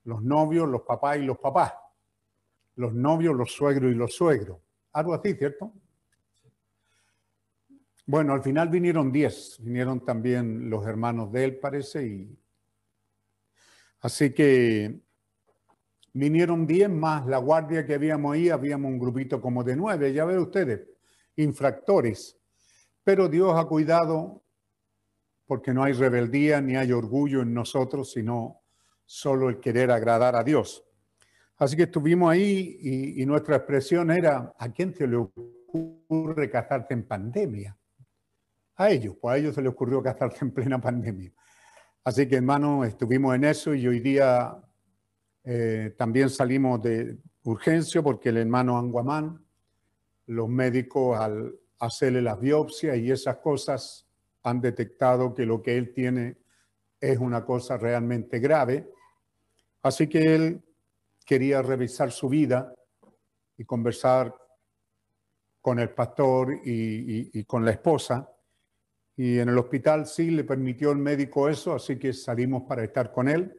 los 0.03 0.21
novios, 0.21 0.69
los 0.69 0.83
papás 0.83 1.17
y 1.17 1.23
los 1.23 1.39
papás, 1.39 1.73
los 2.75 2.93
novios, 2.93 3.35
los 3.35 3.51
suegros 3.51 3.91
y 3.91 3.95
los 3.95 4.13
suegros. 4.13 4.59
Algo 4.93 5.15
así, 5.15 5.33
¿cierto? 5.33 5.73
Bueno, 8.05 8.33
al 8.33 8.43
final 8.43 8.69
vinieron 8.69 9.11
diez, 9.11 9.57
vinieron 9.59 10.05
también 10.05 10.69
los 10.69 10.85
hermanos 10.85 11.31
de 11.31 11.45
él, 11.45 11.57
parece, 11.57 12.05
y 12.05 12.37
así 14.01 14.33
que 14.33 14.99
vinieron 16.13 16.65
diez 16.65 16.89
más 16.89 17.25
la 17.25 17.37
guardia 17.37 17.85
que 17.85 17.95
habíamos 17.95 18.33
ahí, 18.35 18.49
habíamos 18.49 18.91
un 18.91 18.99
grupito 18.99 19.41
como 19.41 19.63
de 19.63 19.75
nueve, 19.75 20.13
ya 20.13 20.25
ven 20.25 20.39
ustedes, 20.39 20.87
infractores. 21.35 22.37
Pero 23.03 23.27
Dios 23.27 23.53
ha 23.55 23.65
cuidado 23.65 24.43
porque 25.45 25.73
no 25.73 25.83
hay 25.83 25.93
rebeldía 25.93 26.61
ni 26.61 26.75
hay 26.75 26.91
orgullo 26.91 27.41
en 27.41 27.53
nosotros, 27.53 28.11
sino 28.11 28.61
solo 29.05 29.49
el 29.49 29.59
querer 29.59 29.91
agradar 29.91 30.35
a 30.35 30.43
Dios. 30.43 30.83
Así 31.57 31.75
que 31.75 31.83
estuvimos 31.83 32.31
ahí 32.31 32.77
y, 33.15 33.25
nuestra 33.25 33.57
expresión 33.57 34.11
era, 34.11 34.53
¿a 34.57 34.69
quién 34.71 34.93
se 34.93 35.07
le 35.07 35.15
ocurre 35.15 36.49
casarse 36.49 36.93
en 36.93 37.07
pandemia? 37.07 37.77
a 38.77 38.89
ellos, 38.89 39.15
pues 39.19 39.33
a 39.33 39.37
ellos 39.37 39.55
se 39.55 39.61
les 39.61 39.71
ocurrió 39.71 40.01
casarse 40.01 40.43
en 40.43 40.51
plena 40.51 40.79
pandemia. 40.79 41.31
Así 42.05 42.27
que 42.27 42.35
hermano, 42.35 42.85
estuvimos 42.85 43.33
en 43.33 43.45
eso 43.45 43.73
y 43.73 43.87
hoy 43.87 43.99
día 43.99 44.55
eh, 45.43 45.95
también 45.97 46.29
salimos 46.29 46.79
de 46.83 47.17
urgencia 47.45 48.03
porque 48.03 48.29
el 48.29 48.37
hermano 48.37 48.77
Anguamán, 48.77 49.43
los 50.27 50.47
médicos 50.47 51.19
al 51.19 51.55
hacerle 51.79 52.21
las 52.21 52.39
biopsias 52.39 52.95
y 52.97 53.09
esas 53.09 53.37
cosas 53.37 54.07
han 54.43 54.61
detectado 54.61 55.33
que 55.33 55.47
lo 55.47 55.63
que 55.63 55.75
él 55.75 55.93
tiene 55.93 56.37
es 57.01 57.17
una 57.17 57.43
cosa 57.43 57.75
realmente 57.75 58.37
grave. 58.37 58.87
Así 59.81 60.07
que 60.07 60.35
él 60.35 60.63
quería 61.25 61.63
revisar 61.63 62.11
su 62.11 62.29
vida 62.29 62.71
y 63.57 63.65
conversar 63.65 64.31
con 65.59 65.79
el 65.79 65.89
pastor 65.89 66.59
y, 66.63 67.43
con 67.45 67.65
la 67.65 67.71
esposa 67.71 68.31
y 69.17 69.39
en 69.39 69.49
el 69.49 69.57
hospital 69.57 70.05
sí 70.05 70.29
le 70.29 70.43
permitió 70.43 70.91
el 70.91 70.97
médico 70.97 71.47
eso, 71.47 71.73
así 71.73 71.97
que 71.97 72.11
salimos 72.11 72.63
para 72.63 72.83
estar 72.83 73.11
con 73.11 73.29
él 73.29 73.57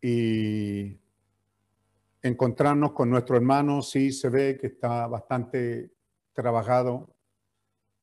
y 0.00 0.98
encontrarnos 2.20 2.92
con 2.92 3.08
nuestro 3.10 3.36
hermano. 3.36 3.80
Sí 3.80 4.10
se 4.10 4.28
ve 4.28 4.58
que 4.60 4.68
está 4.68 5.06
bastante 5.06 5.92
trabajado, 6.32 7.14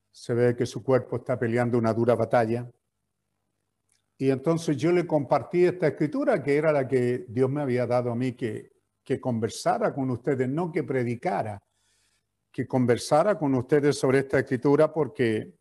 se 0.10 0.34
ve 0.34 0.56
que 0.56 0.66
su 0.66 0.82
cuerpo 0.82 1.18
está 1.18 1.38
peleando 1.38 1.78
una 1.78 1.94
dura 1.94 2.16
batalla. 2.16 2.72
Y 4.18 4.30
entonces 4.30 4.78
yo 4.78 4.94
le 4.94 5.06
compartí 5.06 5.66
esta 5.66 5.88
escritura 5.88 6.42
que 6.42 6.56
era 6.56 6.72
la 6.72 6.88
que 6.88 7.26
Dios 7.28 7.50
me 7.50 7.62
había 7.62 7.86
dado 7.86 8.12
a 8.12 8.16
mí 8.16 8.34
que, 8.34 8.72
que 9.04 9.20
conversara 9.20 9.94
con 9.94 10.10
ustedes, 10.12 10.48
no 10.48 10.72
que 10.72 10.84
predicara, 10.84 11.62
que 12.52 12.66
conversara 12.66 13.38
con 13.38 13.54
ustedes 13.56 13.98
sobre 13.98 14.20
esta 14.20 14.40
escritura 14.40 14.94
porque 14.94 15.59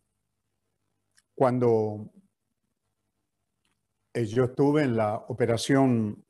cuando 1.38 2.10
eh, 4.12 4.24
yo 4.26 4.46
estuve 4.46 4.82
en 4.82 4.96
la 4.96 5.14
operación 5.28 6.24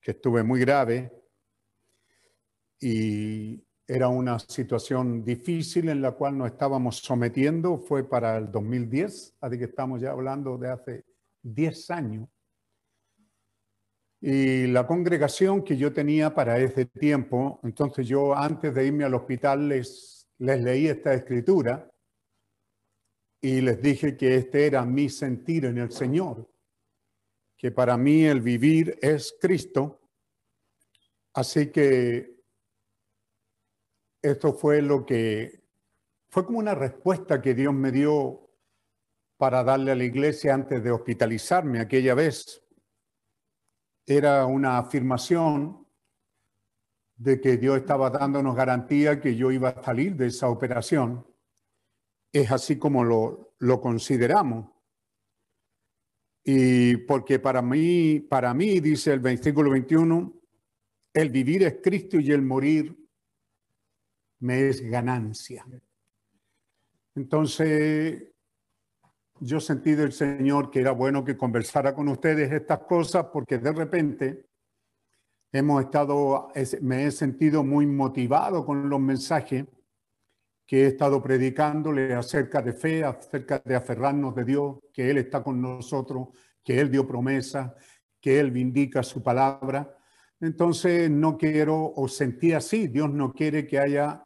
que 0.00 0.12
estuve 0.12 0.42
muy 0.42 0.60
grave 0.60 1.12
y 2.80 3.62
era 3.86 4.08
una 4.08 4.38
situación 4.38 5.22
difícil 5.22 5.90
en 5.90 6.00
la 6.00 6.12
cual 6.12 6.38
nos 6.38 6.52
estábamos 6.52 6.96
sometiendo, 7.00 7.76
fue 7.76 8.08
para 8.08 8.38
el 8.38 8.50
2010, 8.50 9.36
así 9.42 9.58
que 9.58 9.64
estamos 9.64 10.00
ya 10.00 10.12
hablando 10.12 10.56
de 10.56 10.70
hace 10.70 11.04
10 11.42 11.90
años. 11.90 12.28
Y 14.22 14.68
la 14.68 14.86
congregación 14.86 15.62
que 15.62 15.76
yo 15.76 15.92
tenía 15.92 16.34
para 16.34 16.58
ese 16.58 16.86
tiempo, 16.86 17.60
entonces 17.62 18.08
yo 18.08 18.34
antes 18.34 18.74
de 18.74 18.86
irme 18.86 19.04
al 19.04 19.12
hospital 19.12 19.68
les, 19.68 20.30
les 20.38 20.62
leí 20.62 20.86
esta 20.86 21.12
escritura 21.12 21.89
y 23.40 23.60
les 23.62 23.80
dije 23.80 24.16
que 24.16 24.36
este 24.36 24.66
era 24.66 24.84
mi 24.84 25.08
sentir 25.08 25.64
en 25.64 25.78
el 25.78 25.90
Señor, 25.90 26.48
que 27.56 27.70
para 27.70 27.96
mí 27.96 28.24
el 28.24 28.40
vivir 28.40 28.98
es 29.00 29.34
Cristo. 29.40 30.00
Así 31.32 31.70
que 31.70 32.38
esto 34.22 34.52
fue 34.52 34.82
lo 34.82 35.06
que 35.06 35.60
fue 36.28 36.44
como 36.44 36.58
una 36.58 36.74
respuesta 36.74 37.40
que 37.40 37.54
Dios 37.54 37.72
me 37.72 37.90
dio 37.90 38.50
para 39.36 39.64
darle 39.64 39.92
a 39.92 39.96
la 39.96 40.04
iglesia 40.04 40.54
antes 40.54 40.82
de 40.84 40.90
hospitalizarme 40.90 41.80
aquella 41.80 42.14
vez. 42.14 42.62
Era 44.06 44.44
una 44.44 44.78
afirmación 44.78 45.86
de 47.16 47.40
que 47.40 47.56
Dios 47.56 47.78
estaba 47.78 48.10
dándonos 48.10 48.54
garantía 48.54 49.20
que 49.20 49.34
yo 49.34 49.50
iba 49.50 49.70
a 49.70 49.82
salir 49.82 50.14
de 50.16 50.26
esa 50.26 50.48
operación 50.48 51.29
es 52.32 52.50
así 52.50 52.78
como 52.78 53.04
lo, 53.04 53.54
lo 53.58 53.80
consideramos. 53.80 54.70
Y 56.44 56.96
porque 56.98 57.38
para 57.38 57.62
mí, 57.62 58.20
para 58.20 58.54
mí, 58.54 58.80
dice 58.80 59.12
el 59.12 59.20
versículo 59.20 59.70
21, 59.70 60.32
el 61.12 61.30
vivir 61.30 61.62
es 61.64 61.78
Cristo 61.82 62.18
y 62.18 62.30
el 62.32 62.42
morir 62.42 62.96
me 64.40 64.68
es 64.68 64.80
ganancia. 64.80 65.66
Entonces, 67.14 68.30
yo 69.40 69.60
sentí 69.60 69.92
del 69.92 70.12
Señor 70.12 70.70
que 70.70 70.80
era 70.80 70.92
bueno 70.92 71.24
que 71.24 71.36
conversara 71.36 71.94
con 71.94 72.08
ustedes 72.08 72.52
estas 72.52 72.80
cosas 72.80 73.26
porque 73.32 73.58
de 73.58 73.72
repente 73.72 74.46
hemos 75.52 75.82
estado, 75.82 76.52
me 76.80 77.06
he 77.06 77.10
sentido 77.10 77.64
muy 77.64 77.86
motivado 77.86 78.64
con 78.64 78.88
los 78.88 79.00
mensajes 79.00 79.66
que 80.70 80.84
he 80.84 80.86
estado 80.86 81.20
predicándole 81.20 82.14
acerca 82.14 82.62
de 82.62 82.72
fe, 82.72 83.02
acerca 83.02 83.58
de 83.58 83.74
aferrarnos 83.74 84.36
de 84.36 84.44
Dios, 84.44 84.78
que 84.92 85.10
Él 85.10 85.18
está 85.18 85.42
con 85.42 85.60
nosotros, 85.60 86.28
que 86.62 86.78
Él 86.78 86.92
dio 86.92 87.08
promesa, 87.08 87.74
que 88.20 88.38
Él 88.38 88.52
vindica 88.52 89.02
su 89.02 89.20
palabra. 89.20 89.98
Entonces 90.40 91.10
no 91.10 91.36
quiero, 91.36 91.92
o 91.96 92.06
sentí 92.06 92.52
así, 92.52 92.86
Dios 92.86 93.10
no 93.10 93.32
quiere 93.32 93.66
que 93.66 93.80
haya 93.80 94.24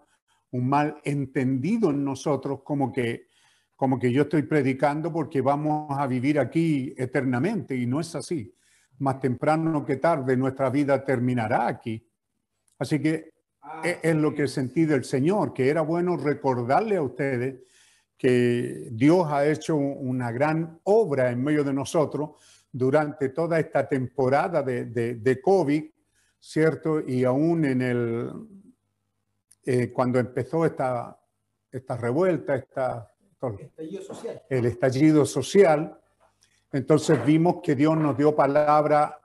un 0.50 0.68
mal 0.68 0.98
entendido 1.04 1.88
en 1.88 2.04
nosotros 2.04 2.60
como 2.62 2.92
que, 2.92 3.28
como 3.74 3.98
que 3.98 4.12
yo 4.12 4.24
estoy 4.24 4.42
predicando 4.42 5.10
porque 5.10 5.40
vamos 5.40 5.98
a 5.98 6.06
vivir 6.06 6.38
aquí 6.38 6.92
eternamente 6.98 7.74
y 7.74 7.86
no 7.86 8.00
es 8.00 8.14
así. 8.16 8.54
Más 8.98 9.18
temprano 9.18 9.82
que 9.82 9.96
tarde 9.96 10.36
nuestra 10.36 10.68
vida 10.68 11.02
terminará 11.02 11.68
aquí. 11.68 12.06
Así 12.78 13.00
que 13.00 13.33
es 13.82 14.14
lo 14.14 14.34
que 14.34 14.48
sentí 14.48 14.84
del 14.84 15.04
Señor, 15.04 15.52
que 15.52 15.68
era 15.68 15.82
bueno 15.82 16.16
recordarle 16.16 16.96
a 16.96 17.02
ustedes 17.02 17.60
que 18.16 18.88
Dios 18.92 19.26
ha 19.30 19.46
hecho 19.46 19.76
una 19.76 20.32
gran 20.32 20.80
obra 20.84 21.30
en 21.30 21.42
medio 21.42 21.64
de 21.64 21.72
nosotros 21.72 22.30
durante 22.72 23.28
toda 23.28 23.58
esta 23.58 23.88
temporada 23.88 24.62
de, 24.62 24.86
de, 24.86 25.40
COVID, 25.40 25.84
¿cierto? 26.40 27.00
Y 27.00 27.24
aún 27.24 27.64
en 27.64 27.82
el, 27.82 28.32
eh, 29.64 29.92
cuando 29.92 30.18
empezó 30.18 30.64
esta, 30.64 31.18
esta 31.70 31.96
revuelta, 31.96 32.56
esta, 32.56 33.12
estallido 33.60 34.02
social. 34.02 34.42
el 34.48 34.66
estallido 34.66 35.26
social, 35.26 36.00
entonces 36.72 37.24
vimos 37.24 37.56
que 37.62 37.74
Dios 37.74 37.96
nos 37.96 38.16
dio 38.16 38.34
palabra 38.34 39.20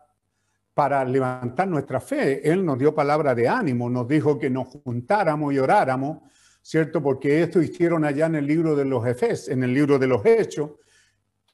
para 0.80 1.04
levantar 1.04 1.68
nuestra 1.68 2.00
fe. 2.00 2.50
Él 2.50 2.64
nos 2.64 2.80
dio 2.80 2.96
palabra 2.96 3.36
de 3.36 3.50
ánimo, 3.50 3.90
nos 3.90 4.08
dijo 4.08 4.40
que 4.40 4.50
nos 4.50 4.70
juntáramos 4.70 5.54
y 5.54 5.60
oráramos, 5.60 6.20
¿cierto? 6.62 7.04
Porque 7.04 7.44
esto 7.44 7.62
hicieron 7.62 8.06
allá 8.06 8.28
en 8.28 8.36
el 8.36 8.48
libro 8.48 8.78
de 8.78 8.86
los 8.86 9.06
Efes, 9.06 9.50
en 9.50 9.62
el 9.64 9.74
libro 9.74 10.00
de 10.00 10.08
los 10.08 10.26
Hechos, 10.26 10.72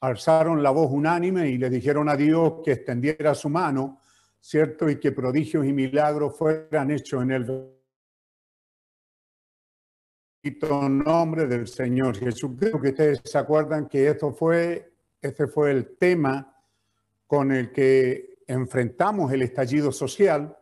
alzaron 0.00 0.62
la 0.62 0.70
voz 0.70 0.92
unánime 0.92 1.48
y 1.48 1.58
le 1.58 1.68
dijeron 1.68 2.08
a 2.08 2.14
Dios 2.14 2.60
que 2.64 2.70
extendiera 2.70 3.34
su 3.34 3.48
mano, 3.48 3.98
¿cierto? 4.38 4.88
Y 4.88 5.00
que 5.00 5.10
prodigios 5.10 5.66
y 5.66 5.72
milagros 5.72 6.38
fueran 6.38 6.92
hechos 6.92 7.24
en 7.24 7.32
el 7.32 7.72
nombre 11.04 11.48
del 11.48 11.66
Señor 11.66 12.16
Jesús. 12.16 12.52
Creo 12.56 12.80
que 12.80 12.90
ustedes 12.90 13.22
se 13.24 13.38
acuerdan 13.38 13.88
que 13.88 14.06
esto 14.06 14.32
fue, 14.32 14.92
este 15.20 15.48
fue 15.48 15.72
el 15.72 15.96
tema 15.96 16.54
con 17.26 17.50
el 17.50 17.72
que 17.72 18.25
enfrentamos 18.46 19.32
el 19.32 19.42
estallido 19.42 19.92
social 19.92 20.56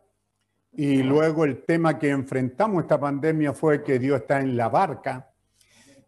y 0.71 1.03
luego 1.03 1.45
el 1.45 1.63
tema 1.63 1.97
que 1.97 2.09
enfrentamos 2.09 2.83
esta 2.83 2.99
pandemia 2.99 3.53
fue 3.53 3.83
que 3.83 3.99
Dios 3.99 4.21
está 4.21 4.41
en 4.41 4.57
la 4.57 4.67
barca. 4.67 5.31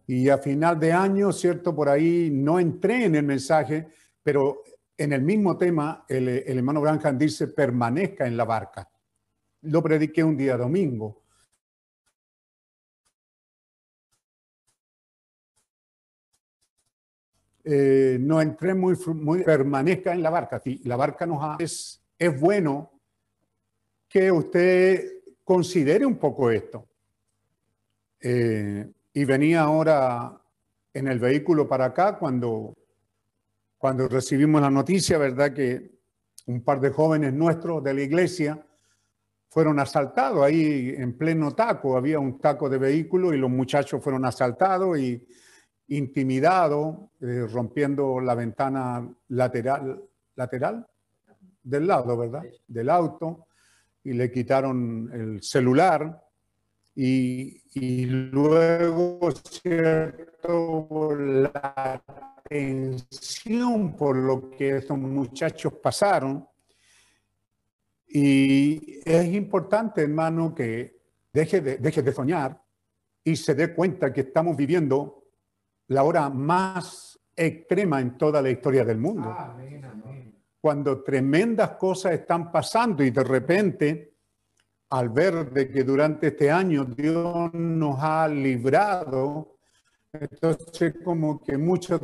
Y 0.06 0.28
a 0.28 0.38
final 0.38 0.78
de 0.78 0.92
año, 0.92 1.32
¿cierto? 1.32 1.74
Por 1.74 1.88
ahí 1.88 2.30
no 2.32 2.58
entré 2.58 3.04
en 3.04 3.14
el 3.14 3.24
mensaje, 3.24 3.88
pero 4.22 4.62
en 4.96 5.12
el 5.12 5.22
mismo 5.22 5.56
tema, 5.56 6.04
el, 6.08 6.28
el 6.28 6.58
hermano 6.58 6.80
Branham 6.80 7.16
dice, 7.16 7.48
permanezca 7.48 8.26
en 8.26 8.36
la 8.36 8.44
barca. 8.44 8.88
Lo 9.62 9.82
prediqué 9.82 10.24
un 10.24 10.36
día 10.36 10.56
domingo. 10.56 11.22
Eh, 17.70 18.16
no 18.18 18.40
entré 18.40 18.72
muy, 18.72 18.96
muy, 19.14 19.42
permanezca 19.42 20.14
en 20.14 20.22
la 20.22 20.30
barca. 20.30 20.58
Si 20.58 20.78
la 20.84 20.96
barca 20.96 21.26
nos 21.26 21.42
ha, 21.42 21.56
es, 21.58 22.00
es 22.18 22.40
bueno 22.40 22.90
que 24.08 24.32
usted 24.32 25.18
considere 25.44 26.06
un 26.06 26.16
poco 26.16 26.50
esto. 26.50 26.88
Eh, 28.20 28.90
y 29.12 29.24
venía 29.26 29.60
ahora 29.60 30.40
en 30.94 31.08
el 31.08 31.18
vehículo 31.18 31.68
para 31.68 31.84
acá 31.84 32.16
cuando, 32.16 32.74
cuando 33.76 34.08
recibimos 34.08 34.62
la 34.62 34.70
noticia, 34.70 35.18
¿verdad? 35.18 35.52
Que 35.52 35.90
un 36.46 36.62
par 36.62 36.80
de 36.80 36.88
jóvenes 36.88 37.34
nuestros 37.34 37.84
de 37.84 37.92
la 37.92 38.00
iglesia 38.00 38.64
fueron 39.50 39.78
asaltados 39.78 40.42
ahí 40.42 40.94
en 40.96 41.18
pleno 41.18 41.54
taco. 41.54 41.98
Había 41.98 42.18
un 42.18 42.38
taco 42.38 42.70
de 42.70 42.78
vehículo 42.78 43.34
y 43.34 43.36
los 43.36 43.50
muchachos 43.50 44.02
fueron 44.02 44.24
asaltados 44.24 44.98
y 44.98 45.22
intimidados, 45.88 46.96
eh, 47.20 47.46
rompiendo 47.50 48.20
la 48.20 48.34
ventana 48.34 49.08
lateral, 49.28 50.02
lateral 50.36 50.86
del 51.62 51.86
lado, 51.86 52.16
¿verdad? 52.16 52.44
Del 52.66 52.90
auto 52.90 53.46
y 54.04 54.12
le 54.12 54.30
quitaron 54.30 55.10
el 55.12 55.42
celular 55.42 56.22
y, 56.94 57.62
y 57.74 58.06
luego, 58.06 59.30
¿cierto? 59.32 61.14
La 61.14 62.02
atención 62.44 63.94
por 63.96 64.16
lo 64.16 64.50
que 64.50 64.78
estos 64.78 64.98
muchachos 64.98 65.74
pasaron. 65.74 66.46
Y 68.08 69.00
es 69.04 69.26
importante, 69.34 70.02
hermano, 70.02 70.54
que 70.54 70.98
deje 71.32 71.60
de, 71.60 71.76
deje 71.76 72.02
de 72.02 72.12
soñar 72.12 72.60
y 73.22 73.36
se 73.36 73.54
dé 73.54 73.74
cuenta 73.74 74.12
que 74.12 74.22
estamos 74.22 74.56
viviendo 74.56 75.17
la 75.88 76.02
hora 76.02 76.28
más 76.28 77.18
extrema 77.34 78.00
en 78.00 78.16
toda 78.18 78.42
la 78.42 78.50
historia 78.50 78.84
del 78.84 78.98
mundo. 78.98 79.30
Amén, 79.30 79.84
amén. 79.84 80.44
Cuando 80.60 81.02
tremendas 81.02 81.72
cosas 81.72 82.12
están 82.12 82.50
pasando 82.50 83.02
y 83.04 83.10
de 83.10 83.24
repente, 83.24 84.14
al 84.90 85.08
ver 85.10 85.50
de 85.50 85.70
que 85.70 85.84
durante 85.84 86.28
este 86.28 86.50
año 86.50 86.84
Dios 86.84 87.52
nos 87.54 87.96
ha 88.00 88.26
librado, 88.28 89.58
entonces 90.12 90.94
como 91.04 91.40
que 91.40 91.56
muchos 91.56 92.00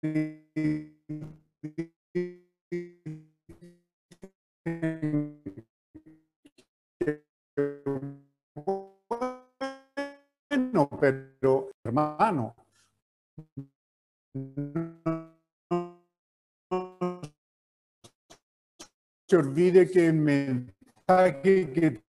Bueno, 0.00 0.48
pero 11.00 11.70
hermano, 11.82 12.54
no 14.34 14.94
se 19.28 19.36
olvide 19.36 19.90
que 19.90 20.06
el 20.06 20.14
mensaje 20.14 21.72
que 21.72 22.04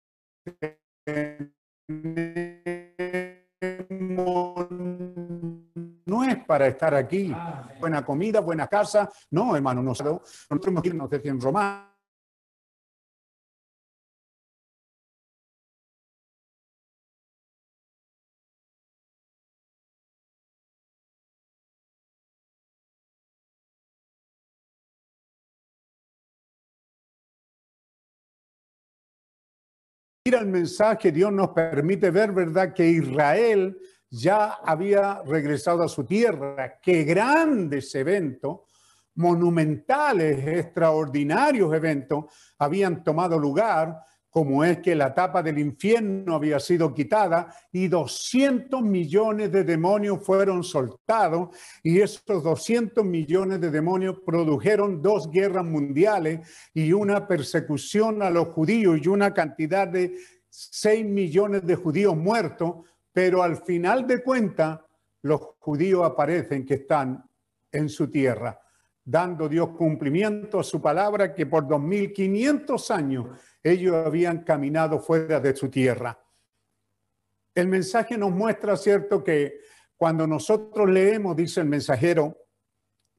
para 6.50 6.66
estar 6.66 6.96
aquí. 6.96 7.32
Buena 7.80 8.04
comida, 8.04 8.40
buena 8.40 8.68
casa. 8.68 9.08
No, 9.30 9.56
hermano, 9.56 9.84
nosotros, 9.84 10.48
nosotros 10.50 10.82
que 10.82 10.90
irnos 10.90 11.08
desde 11.08 11.30
en 11.30 11.40
Roma. 11.40 11.86
al 30.36 30.48
mensaje, 30.48 31.12
Dios 31.12 31.32
nos 31.32 31.50
permite 31.50 32.12
ver, 32.12 32.32
¿verdad?, 32.32 32.72
que 32.74 32.88
Israel 32.88 33.76
ya 34.10 34.54
había 34.64 35.22
regresado 35.24 35.84
a 35.84 35.88
su 35.88 36.04
tierra. 36.04 36.80
Qué 36.82 37.04
grandes 37.04 37.94
eventos, 37.96 38.62
monumentales, 39.16 40.48
extraordinarios 40.48 41.74
eventos 41.74 42.26
habían 42.58 43.04
tomado 43.04 43.38
lugar, 43.38 44.00
como 44.30 44.64
es 44.64 44.80
que 44.80 44.94
la 44.96 45.14
tapa 45.14 45.42
del 45.42 45.58
infierno 45.58 46.36
había 46.36 46.60
sido 46.60 46.94
quitada 46.94 47.54
y 47.72 47.88
200 47.88 48.82
millones 48.82 49.52
de 49.52 49.64
demonios 49.64 50.24
fueron 50.24 50.64
soltados 50.64 51.50
y 51.82 52.00
esos 52.00 52.44
200 52.44 53.04
millones 53.04 53.60
de 53.60 53.72
demonios 53.72 54.20
produjeron 54.24 55.02
dos 55.02 55.32
guerras 55.32 55.66
mundiales 55.66 56.48
y 56.74 56.94
una 56.94 57.28
persecución 57.28 58.22
a 58.22 58.30
los 58.30 58.50
judíos 58.50 59.00
y 59.04 59.08
una 59.08 59.34
cantidad 59.34 59.88
de 59.88 60.16
6 60.50 61.06
millones 61.06 61.66
de 61.66 61.76
judíos 61.76 62.16
muertos, 62.16 62.86
pero 63.12 63.44
al 63.44 63.58
final 63.58 64.06
de 64.06 64.24
cuentas 64.24 64.80
los 65.22 65.42
judíos 65.60 66.06
aparecen 66.06 66.66
que 66.66 66.76
están 66.76 67.24
en 67.72 67.90
su 67.90 68.10
tierra, 68.10 68.60
dando 69.04 69.50
Dios 69.50 69.70
cumplimiento 69.70 70.60
a 70.60 70.64
su 70.64 70.82
palabra 70.82 71.34
que 71.34 71.46
por 71.46 71.68
2500 71.68 72.92
años 72.92 73.40
ellos 73.64 73.96
habían 74.06 74.44
caminado 74.44 75.00
fuera 75.00 75.40
de 75.40 75.56
su 75.56 75.70
tierra. 75.70 76.18
El 77.54 77.68
mensaje 77.68 78.18
nos 78.18 78.32
muestra, 78.32 78.78
cierto, 78.78 79.24
que 79.24 79.60
cuando 79.98 80.26
nosotros 80.26 80.90
leemos, 80.90 81.36
dice 81.36 81.62
el 81.62 81.68
mensajero, 81.68 82.38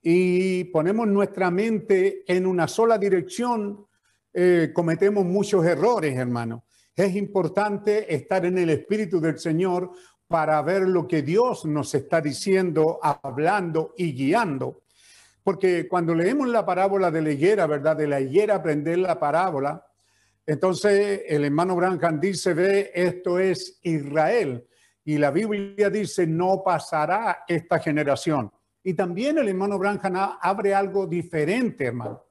y 0.03 0.65
ponemos 0.65 1.07
nuestra 1.07 1.51
mente 1.51 2.25
en 2.27 2.47
una 2.47 2.67
sola 2.67 2.97
dirección, 2.97 3.87
eh, 4.33 4.71
cometemos 4.73 5.25
muchos 5.25 5.65
errores, 5.67 6.17
hermano. 6.17 6.65
Es 7.01 7.17
importante 7.17 8.15
estar 8.15 8.45
en 8.45 8.59
el 8.59 8.69
Espíritu 8.69 9.23
del 9.23 9.39
Señor 9.39 9.91
para 10.29 10.61
ver 10.61 10.83
lo 10.83 11.09
que 11.09 11.23
Dios 11.23 11.65
nos 11.65 11.95
está 11.95 12.21
diciendo, 12.21 13.01
hablando 13.03 13.95
y 13.97 14.13
guiando. 14.13 14.83
Porque 15.43 15.89
cuando 15.89 16.15
leemos 16.15 16.49
la 16.49 16.67
parábola 16.67 17.11
de 17.11 17.23
la 17.23 17.31
higuera, 17.31 17.67
¿verdad? 17.67 17.97
De 17.97 18.07
la 18.07 18.21
higuera 18.21 18.57
aprender 18.57 18.99
la 18.99 19.19
parábola, 19.19 19.83
entonces 20.45 21.23
el 21.27 21.47
hermano 21.47 21.75
Branham 21.75 22.21
dice, 22.21 22.53
ve, 22.53 22.91
esto 22.95 23.39
es 23.39 23.79
Israel. 23.81 24.67
Y 25.03 25.17
la 25.17 25.31
Biblia 25.31 25.89
dice, 25.89 26.27
no 26.27 26.63
pasará 26.63 27.45
esta 27.49 27.79
generación. 27.79 28.53
Y 28.85 28.93
también 28.93 29.39
el 29.39 29.49
hermano 29.49 29.79
Branham 29.79 30.37
abre 30.39 30.75
algo 30.75 31.07
diferente, 31.07 31.87
hermano. 31.87 32.27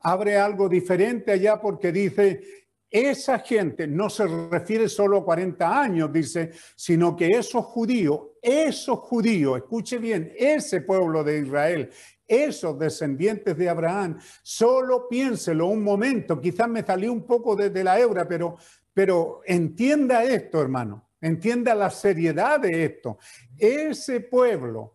Abre 0.00 0.38
algo 0.38 0.66
diferente 0.66 1.32
allá 1.32 1.60
porque 1.60 1.92
dice, 1.92 2.67
esa 2.90 3.38
gente 3.40 3.86
no 3.86 4.08
se 4.08 4.26
refiere 4.26 4.88
solo 4.88 5.18
a 5.18 5.24
40 5.24 5.80
años, 5.80 6.12
dice, 6.12 6.52
sino 6.74 7.14
que 7.14 7.28
esos 7.28 7.64
judíos, 7.66 8.20
esos 8.40 8.98
judíos, 9.00 9.58
escuche 9.58 9.98
bien, 9.98 10.32
ese 10.36 10.80
pueblo 10.80 11.22
de 11.22 11.40
Israel, 11.40 11.90
esos 12.26 12.78
descendientes 12.78 13.56
de 13.56 13.68
Abraham. 13.68 14.18
Solo 14.42 15.08
piénselo 15.08 15.66
un 15.66 15.82
momento, 15.82 16.40
quizás 16.40 16.68
me 16.68 16.82
salió 16.82 17.12
un 17.12 17.26
poco 17.26 17.54
desde 17.54 17.84
la 17.84 17.98
hebra, 17.98 18.26
pero, 18.26 18.56
pero 18.94 19.40
entienda 19.44 20.24
esto, 20.24 20.60
hermano, 20.60 21.10
entienda 21.20 21.74
la 21.74 21.90
seriedad 21.90 22.60
de 22.60 22.84
esto. 22.84 23.18
Ese 23.56 24.20
pueblo 24.20 24.94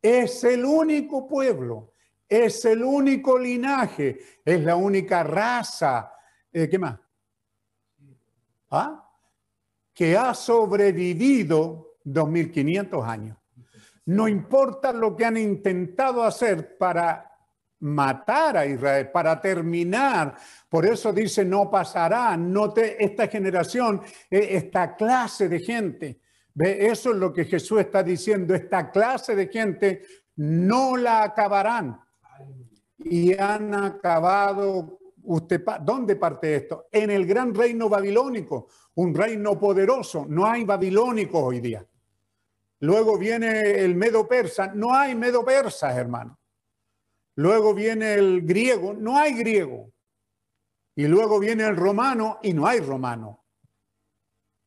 Es 0.00 0.44
el 0.44 0.64
único 0.64 1.26
pueblo, 1.26 1.92
es 2.28 2.64
el 2.64 2.84
único 2.84 3.38
linaje, 3.38 4.18
es 4.44 4.60
la 4.62 4.76
única 4.76 5.24
raza. 5.24 6.12
Eh, 6.52 6.68
¿Qué 6.68 6.78
más? 6.78 6.98
¿Ah? 8.70 9.10
Que 9.94 10.16
ha 10.16 10.34
sobrevivido 10.34 11.96
2500 12.04 13.04
años. 13.06 13.36
No 14.06 14.26
importa 14.26 14.92
lo 14.92 15.14
que 15.14 15.24
han 15.24 15.36
intentado 15.36 16.22
hacer 16.22 16.78
para 16.78 17.28
matar 17.80 18.56
a 18.56 18.66
Israel, 18.66 19.10
para 19.10 19.40
terminar. 19.40 20.34
Por 20.68 20.86
eso 20.86 21.12
dice, 21.12 21.44
no 21.44 21.70
pasará, 21.70 22.36
no 22.36 22.72
te, 22.72 23.02
esta 23.02 23.28
generación, 23.28 24.02
eh, 24.30 24.48
esta 24.52 24.96
clase 24.96 25.48
de 25.48 25.60
gente. 25.60 26.20
¿Ve? 26.54 26.86
Eso 26.86 27.10
es 27.10 27.16
lo 27.16 27.32
que 27.32 27.44
Jesús 27.44 27.80
está 27.80 28.02
diciendo, 28.02 28.54
esta 28.54 28.90
clase 28.90 29.36
de 29.36 29.48
gente 29.48 30.02
no 30.36 30.96
la 30.96 31.22
acabarán. 31.22 32.00
Y 32.98 33.38
han 33.38 33.74
acabado, 33.74 34.97
¿dónde 35.80 36.16
parte 36.16 36.56
esto? 36.56 36.88
En 36.90 37.10
el 37.10 37.26
gran 37.26 37.54
reino 37.54 37.88
babilónico, 37.88 38.68
un 38.94 39.14
reino 39.14 39.58
poderoso. 39.58 40.26
No 40.28 40.46
hay 40.46 40.64
babilónicos 40.64 41.42
hoy 41.42 41.60
día. 41.60 41.86
Luego 42.80 43.18
viene 43.18 43.78
el 43.84 43.94
medo 43.94 44.26
persa, 44.26 44.72
no 44.74 44.94
hay 44.94 45.14
medo 45.14 45.44
persas, 45.44 45.96
hermano. 45.96 46.38
Luego 47.36 47.74
viene 47.74 48.14
el 48.14 48.42
griego, 48.42 48.94
no 48.94 49.16
hay 49.16 49.34
griego. 49.34 49.92
Y 50.96 51.06
luego 51.06 51.38
viene 51.38 51.64
el 51.64 51.76
romano 51.76 52.38
y 52.42 52.52
no 52.52 52.66
hay 52.66 52.80
romano. 52.80 53.44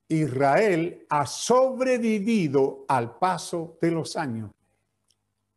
Israel 0.08 1.06
ha 1.10 1.26
sobrevivido 1.26 2.86
al 2.88 3.18
paso 3.18 3.78
de 3.82 3.92
los 3.92 4.16
años, 4.16 4.52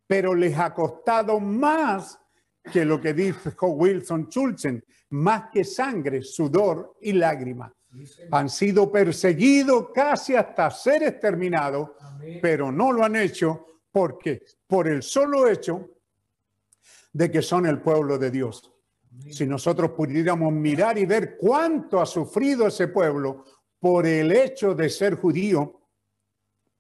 pero 0.07 0.35
les 0.35 0.57
ha 0.59 0.73
costado 0.73 1.41
más 1.41 2.21
que 2.73 2.85
lo 2.85 3.01
que 3.01 3.13
dijo 3.13 3.69
Wilson 3.69 4.29
Chulzen, 4.29 4.85
más 5.11 5.51
que 5.53 5.65
sangre, 5.65 6.23
sudor 6.23 6.97
y 7.01 7.13
lágrimas. 7.13 7.73
Han 8.33 8.49
sido 8.49 8.91
perseguidos 8.91 9.91
casi 9.95 10.35
hasta 10.35 10.71
ser 10.71 11.05
exterminados, 11.05 11.91
pero 12.43 12.73
no 12.73 12.91
lo 12.91 13.05
han 13.05 13.17
hecho 13.17 13.67
porque 13.93 14.45
por 14.67 14.89
el 14.89 15.03
solo 15.03 15.49
hecho 15.49 15.91
de 17.13 17.31
que 17.31 17.43
son 17.43 17.67
el 17.67 17.81
pueblo 17.81 18.19
de 18.19 18.31
Dios. 18.31 18.73
Si 19.31 19.47
nosotros 19.47 19.93
pudiéramos 19.93 20.53
mirar 20.53 20.99
y 20.99 21.07
ver 21.07 21.37
cuánto 21.37 22.01
ha 22.01 22.07
sufrido 22.07 22.67
ese 22.67 22.89
pueblo 22.89 23.45
por 23.79 24.07
el 24.07 24.33
hecho 24.33 24.75
de 24.75 24.89
ser 24.89 25.15
judío, 25.15 25.81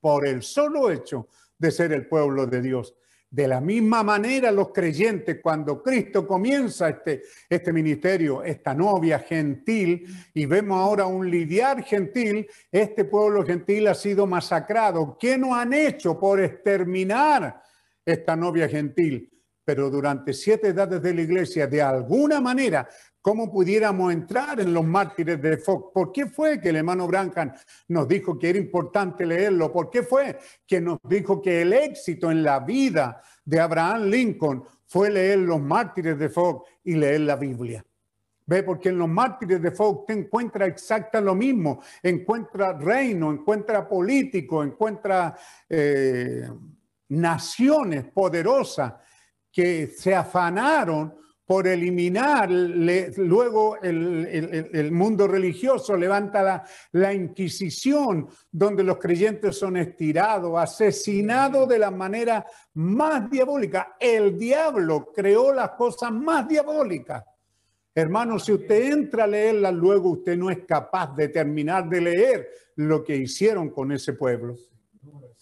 por 0.01 0.27
el 0.27 0.43
solo 0.43 0.91
hecho 0.91 1.29
de 1.57 1.71
ser 1.71 1.93
el 1.93 2.09
pueblo 2.09 2.47
de 2.47 2.61
Dios. 2.61 2.97
De 3.35 3.49
la 3.49 3.61
misma 3.61 4.05
manera, 4.05 4.53
los 4.53 4.71
creyentes, 4.71 5.41
cuando 5.43 5.83
Cristo 5.83 6.25
comienza 6.25 6.89
este, 6.89 7.23
este 7.49 7.73
ministerio, 7.73 8.45
esta 8.45 8.73
novia 8.75 9.19
gentil, 9.19 10.07
y 10.33 10.47
vemos 10.47 10.79
ahora 10.79 11.07
un 11.07 11.29
lidiar 11.29 11.83
gentil, 11.83 12.47
este 12.71 13.05
pueblo 13.05 13.45
gentil 13.45 13.89
ha 13.89 13.95
sido 13.97 14.25
masacrado. 14.25 15.19
¿Qué 15.19 15.37
no 15.37 15.53
han 15.53 15.73
hecho 15.73 16.17
por 16.17 16.41
exterminar 16.41 17.61
esta 18.07 18.37
novia 18.37 18.69
gentil? 18.69 19.29
Pero 19.65 19.91
durante 19.91 20.33
siete 20.33 20.69
edades 20.69 21.03
de 21.03 21.15
la 21.15 21.23
iglesia, 21.23 21.67
de 21.67 21.83
alguna 21.83 22.41
manera, 22.41 22.89
¿cómo 23.25 23.51
pudiéramos 23.51 24.13
entrar 24.13 24.61
en 24.61 24.75
los 24.75 24.85
mártires 24.85 25.41
de 25.41 25.57
Fox? 25.57 25.93
¿Por 25.95 26.13
qué 26.13 26.27
fue 26.27 26.61
que 26.61 26.69
el 26.69 26.77
hermano 26.77 27.07
Branham 27.07 27.55
nos 27.89 28.07
dijo 28.07 28.39
que 28.39 28.51
era 28.51 28.59
importante 28.59 29.25
leerlo? 29.25 29.73
¿Por 29.73 29.89
qué 29.89 30.03
fue 30.03 30.39
que 30.67 30.79
nos 30.79 30.99
dijo 31.03 31.41
que 31.41 31.63
el 31.63 31.73
éxito 31.73 32.31
en 32.31 32.43
la 32.43 32.61
vida 32.61 33.23
de 33.43 33.61
Abraham 33.61 34.11
Lincoln 34.11 34.65
fue 34.85 35.11
leer 35.11 35.39
los 35.39 35.59
mártires 35.59 36.19
de 36.19 36.29
Fox 36.29 36.69
y 36.85 36.97
leer 36.97 37.23
la 37.23 37.37
Biblia? 37.37 37.83
Ve, 38.45 38.63
porque 38.63 38.91
en 38.91 38.99
los 38.99 39.09
mártires 39.09 39.63
de 39.63 39.71
Fox 39.71 40.05
te 40.07 40.13
encuentra 40.13 40.67
exacta 40.67 41.19
lo 41.19 41.35
mismo, 41.35 41.81
encuentra 42.03 42.75
reino, 42.75 43.33
encuentra 43.33 43.89
político, 43.89 44.63
encuentra 44.63 45.35
eh, 45.67 46.47
naciones 47.09 48.05
poderosas 48.05 48.93
que 49.51 49.87
se 49.87 50.15
afanaron 50.15 51.25
por 51.47 51.67
eliminar, 51.69 52.51
le- 52.51 53.13
luego 53.19 53.77
el, 53.83 54.27
el- 54.27 54.71
el 54.73 54.93
mundo 54.93 55.27
religioso 55.29 55.97
levanta 55.97 56.43
la, 56.43 56.65
la 56.93 57.13
Inquisición, 57.13 58.27
donde 58.51 58.83
los 58.83 58.99
creyentes 58.99 59.59
son 59.59 59.77
estirados, 59.77 60.53
asesinados 60.59 61.69
de 61.69 61.79
la 61.79 61.91
manera 61.91 62.47
más 62.75 63.31
diabólica. 63.31 63.97
El 64.01 64.39
diablo 64.39 65.13
creó 65.15 65.53
las 65.53 65.71
cosas 65.73 66.11
más 66.13 66.49
diabólicas. 66.49 67.23
Hermano, 67.95 68.39
si 68.39 68.53
usted 68.53 68.93
entra 68.93 69.25
a 69.25 69.29
leerla, 69.29 69.71
luego 69.71 70.11
usted 70.11 70.37
no 70.37 70.51
es 70.51 70.59
capaz 70.67 71.15
de 71.15 71.29
terminar 71.29 71.89
de 71.89 72.01
leer 72.01 72.49
lo 72.77 73.05
que 73.05 73.17
hicieron 73.17 73.71
con 73.71 73.93
ese 73.93 74.15
pueblo. 74.15 74.57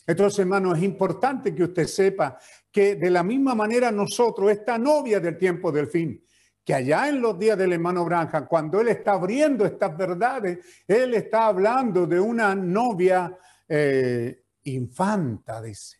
Entonces, 0.06 0.40
hermano, 0.40 0.74
es 0.74 0.82
importante 0.82 1.54
que 1.54 1.62
usted 1.62 1.86
sepa 1.86 2.36
que 2.72 2.96
de 2.96 3.10
la 3.10 3.22
misma 3.22 3.54
manera 3.54 3.92
nosotros, 3.92 4.50
esta 4.50 4.78
novia 4.78 5.20
del 5.20 5.36
tiempo 5.36 5.70
del 5.70 5.88
fin, 5.88 6.24
que 6.64 6.74
allá 6.74 7.08
en 7.08 7.20
los 7.20 7.38
días 7.38 7.58
del 7.58 7.72
hermano 7.72 8.04
Branham, 8.04 8.46
cuando 8.48 8.80
él 8.80 8.88
está 8.88 9.12
abriendo 9.12 9.66
estas 9.66 9.96
verdades, 9.96 10.58
él 10.86 11.14
está 11.14 11.46
hablando 11.46 12.06
de 12.06 12.18
una 12.18 12.54
novia 12.54 13.36
eh, 13.68 14.44
infanta, 14.64 15.60
dice. 15.60 15.98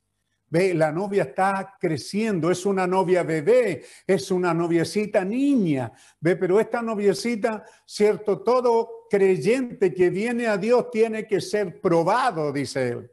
Ve, 0.49 0.75
la 0.75 0.93
novia 0.93 1.23
está 1.23 1.77
creciendo, 1.81 2.51
es 2.51 2.67
una 2.67 2.87
novia 2.87 3.23
bebé, 3.23 3.85
es 4.07 4.31
una 4.31 4.53
noviecita 4.53 5.25
niña. 5.25 5.91
Ve, 6.21 6.37
pero 6.37 6.61
esta 6.61 6.83
noviecita, 6.83 7.65
cierto, 7.87 8.43
todo 8.43 9.07
creyente 9.09 9.95
que 9.95 10.11
viene 10.11 10.47
a 10.49 10.59
Dios 10.59 10.91
tiene 10.91 11.27
que 11.27 11.41
ser 11.41 11.81
probado, 11.81 12.53
dice 12.53 12.89
él. 12.89 13.12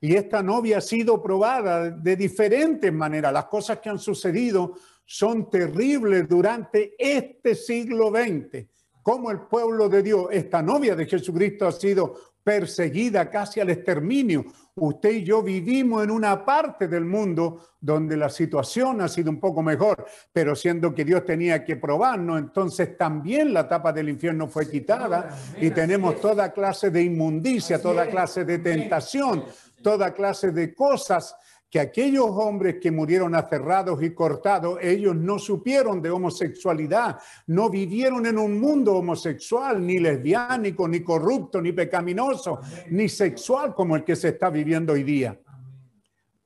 Y 0.00 0.14
esta 0.14 0.42
novia 0.42 0.78
ha 0.78 0.80
sido 0.80 1.20
probada 1.22 1.90
de 1.90 2.16
diferentes 2.16 2.92
maneras. 2.92 3.32
Las 3.32 3.46
cosas 3.46 3.78
que 3.78 3.88
han 3.88 3.98
sucedido 3.98 4.74
son 5.04 5.50
terribles 5.50 6.28
durante 6.28 6.94
este 6.98 7.54
siglo 7.54 8.10
XX. 8.10 8.66
Como 9.02 9.30
el 9.30 9.40
pueblo 9.40 9.88
de 9.88 10.02
Dios, 10.02 10.26
esta 10.30 10.62
novia 10.62 10.94
de 10.94 11.06
Jesucristo 11.06 11.66
ha 11.66 11.72
sido 11.72 12.14
perseguida 12.48 13.28
casi 13.28 13.60
al 13.60 13.70
exterminio. 13.70 14.44
Usted 14.74 15.10
y 15.10 15.24
yo 15.24 15.42
vivimos 15.42 16.02
en 16.02 16.10
una 16.10 16.44
parte 16.46 16.88
del 16.88 17.04
mundo 17.04 17.60
donde 17.80 18.16
la 18.16 18.30
situación 18.30 19.02
ha 19.02 19.08
sido 19.08 19.30
un 19.30 19.38
poco 19.38 19.62
mejor, 19.62 20.06
pero 20.32 20.54
siendo 20.54 20.94
que 20.94 21.04
Dios 21.04 21.26
tenía 21.26 21.64
que 21.64 21.76
probarnos, 21.76 22.38
entonces 22.38 22.96
también 22.96 23.52
la 23.52 23.68
tapa 23.68 23.92
del 23.92 24.08
infierno 24.08 24.48
fue 24.48 24.70
quitada 24.70 25.28
y 25.60 25.70
tenemos 25.70 26.20
toda 26.20 26.52
clase 26.52 26.90
de 26.90 27.02
inmundicia, 27.02 27.82
toda 27.82 28.08
clase 28.08 28.46
de 28.46 28.58
tentación, 28.60 29.44
toda 29.82 30.14
clase 30.14 30.52
de 30.52 30.74
cosas 30.74 31.34
que 31.70 31.80
aquellos 31.80 32.26
hombres 32.30 32.76
que 32.80 32.90
murieron 32.90 33.34
aferrados 33.34 34.02
y 34.02 34.14
cortados, 34.14 34.78
ellos 34.80 35.14
no 35.14 35.38
supieron 35.38 36.00
de 36.00 36.10
homosexualidad, 36.10 37.18
no 37.46 37.68
vivieron 37.68 38.24
en 38.24 38.38
un 38.38 38.58
mundo 38.58 38.94
homosexual, 38.94 39.84
ni 39.84 39.98
lesbiánico, 39.98 40.88
ni 40.88 41.00
corrupto, 41.00 41.60
ni 41.60 41.72
pecaminoso, 41.72 42.60
ni 42.90 43.08
sexual 43.08 43.74
como 43.74 43.96
el 43.96 44.04
que 44.04 44.16
se 44.16 44.28
está 44.28 44.48
viviendo 44.48 44.94
hoy 44.94 45.02
día. 45.02 45.38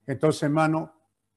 Entonces, 0.06 0.42
hermano, 0.42 0.92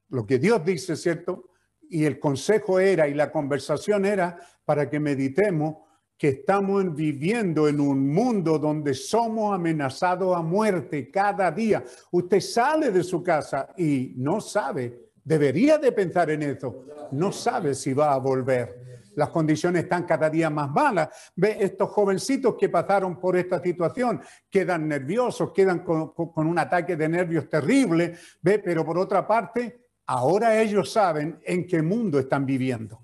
lo 0.08 0.26
que 0.26 0.38
Dios 0.38 0.64
dice, 0.64 0.96
¿cierto? 0.96 1.50
Y 1.88 2.04
el 2.04 2.18
consejo 2.18 2.80
era 2.80 3.06
y 3.06 3.14
la 3.14 3.30
conversación 3.30 4.04
era 4.04 4.36
para 4.64 4.90
que 4.90 4.98
meditemos 4.98 5.85
que 6.18 6.28
estamos 6.28 6.82
en- 6.82 6.94
viviendo 6.94 7.68
en 7.68 7.80
un 7.80 8.08
mundo 8.12 8.58
donde 8.58 8.94
somos 8.94 9.54
amenazados 9.54 10.36
a 10.36 10.42
muerte 10.42 11.10
cada 11.10 11.50
día. 11.50 11.84
Usted 12.10 12.40
sale 12.40 12.90
de 12.90 13.02
su 13.04 13.22
casa 13.22 13.68
y 13.76 14.14
no 14.16 14.40
sabe, 14.40 15.10
debería 15.22 15.78
de 15.78 15.92
pensar 15.92 16.30
en 16.30 16.42
eso, 16.42 16.84
no 17.12 17.32
sabe 17.32 17.74
si 17.74 17.92
va 17.92 18.12
a 18.14 18.18
volver. 18.18 18.84
Las 19.16 19.30
condiciones 19.30 19.84
están 19.84 20.04
cada 20.04 20.28
día 20.28 20.50
más 20.50 20.70
malas. 20.70 21.08
Ve, 21.34 21.56
estos 21.60 21.88
jovencitos 21.88 22.54
que 22.54 22.68
pasaron 22.68 23.18
por 23.18 23.34
esta 23.34 23.62
situación 23.62 24.20
quedan 24.50 24.86
nerviosos, 24.86 25.52
quedan 25.52 25.78
con- 25.78 26.10
con 26.12 26.46
un 26.46 26.58
ataque 26.58 26.96
de 26.96 27.08
nervios 27.08 27.48
terrible. 27.48 28.14
Ve, 28.42 28.58
pero 28.58 28.84
por 28.84 28.98
otra 28.98 29.26
parte, 29.26 29.86
ahora 30.06 30.60
ellos 30.60 30.92
saben 30.92 31.40
en 31.44 31.66
qué 31.66 31.80
mundo 31.80 32.18
están 32.18 32.44
viviendo. 32.44 33.00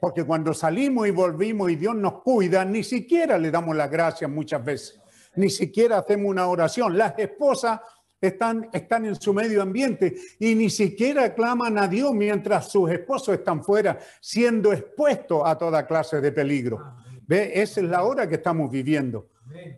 Porque 0.00 0.24
cuando 0.24 0.54
salimos 0.54 1.06
y 1.06 1.10
volvimos 1.10 1.70
y 1.70 1.76
Dios 1.76 1.94
nos 1.94 2.22
cuida, 2.22 2.64
ni 2.64 2.82
siquiera 2.82 3.38
le 3.38 3.50
damos 3.50 3.76
las 3.76 3.90
gracias 3.90 4.30
muchas 4.30 4.64
veces, 4.64 5.00
ni 5.36 5.50
siquiera 5.50 5.98
hacemos 5.98 6.30
una 6.30 6.46
oración. 6.46 6.96
Las 6.96 7.18
esposas 7.18 7.80
están, 8.20 8.68
están 8.72 9.06
en 9.06 9.14
su 9.14 9.32
medio 9.32 9.62
ambiente 9.62 10.14
y 10.38 10.54
ni 10.54 10.70
siquiera 10.70 11.34
claman 11.34 11.78
a 11.78 11.86
Dios 11.88 12.12
mientras 12.14 12.70
sus 12.70 12.90
esposos 12.90 13.34
están 13.34 13.62
fuera, 13.62 13.98
siendo 14.20 14.72
expuestos 14.72 15.42
a 15.44 15.56
toda 15.56 15.86
clase 15.86 16.20
de 16.20 16.32
peligro. 16.32 16.94
¿Ve? 17.26 17.52
Esa 17.54 17.80
es 17.80 17.86
la 17.86 18.02
hora 18.02 18.28
que 18.28 18.36
estamos 18.36 18.70
viviendo. 18.70 19.28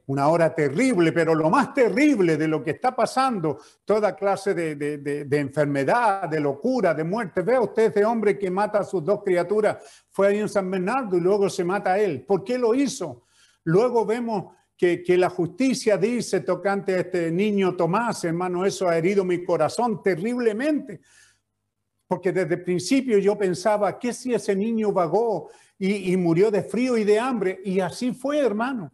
Una 0.07 0.29
hora 0.29 0.55
terrible, 0.55 1.13
pero 1.13 1.35
lo 1.35 1.49
más 1.49 1.73
terrible 1.73 2.37
de 2.37 2.49
lo 2.49 2.63
que 2.63 2.73
está 2.73 2.95
pasando, 2.95 3.59
toda 3.85 4.15
clase 4.15 4.55
de, 4.55 4.75
de- 4.77 4.99
de- 4.99 5.39
enfermedad, 5.39 6.29
de 6.29 6.41
locura, 6.41 6.93
de 6.95 7.05
muerte. 7.05 7.43
Vea 7.43 7.61
usted 7.61 7.91
ese 7.91 8.05
hombre 8.05 8.39
que 8.39 8.51
mata 8.51 8.81
a 8.81 8.85
sus 8.85 9.05
dos 9.05 9.23
criaturas, 9.25 9.79
fue 10.11 10.29
ahí 10.29 10.39
en 10.39 10.49
San 10.49 10.71
Bernardo 10.71 11.17
y 11.17 11.21
luego 11.21 11.49
se 11.49 11.65
mata 11.65 11.93
a 11.95 11.99
él. 11.99 12.25
¿Por 12.27 12.45
qué 12.45 12.59
lo 12.59 12.75
hizo? 12.75 13.25
Luego 13.65 14.05
vemos 14.05 14.55
que, 14.77 15.03
que 15.03 15.17
la 15.17 15.31
justicia 15.31 15.97
dice 15.97 16.41
tocante 16.41 16.95
a 16.95 17.01
este 17.01 17.31
niño 17.31 17.77
Tomás, 17.77 18.25
hermano, 18.25 18.67
eso 18.67 18.89
ha 18.89 18.99
herido 18.99 19.25
mi 19.25 19.45
corazón 19.45 20.03
terriblemente. 20.03 21.01
Porque 22.07 22.33
desde 22.33 22.55
el 22.55 22.63
principio 22.65 23.17
yo 23.19 23.39
pensaba, 23.39 23.99
¿qué 23.99 24.13
si 24.13 24.35
ese 24.35 24.55
niño 24.55 24.93
vagó 24.93 25.49
y, 25.79 26.13
y 26.13 26.17
murió 26.17 26.51
de 26.51 26.63
frío 26.63 26.99
y 26.99 27.05
de 27.05 27.19
hambre? 27.19 27.61
Y 27.65 27.81
así 27.81 28.13
fue, 28.13 28.39
hermano. 28.39 28.93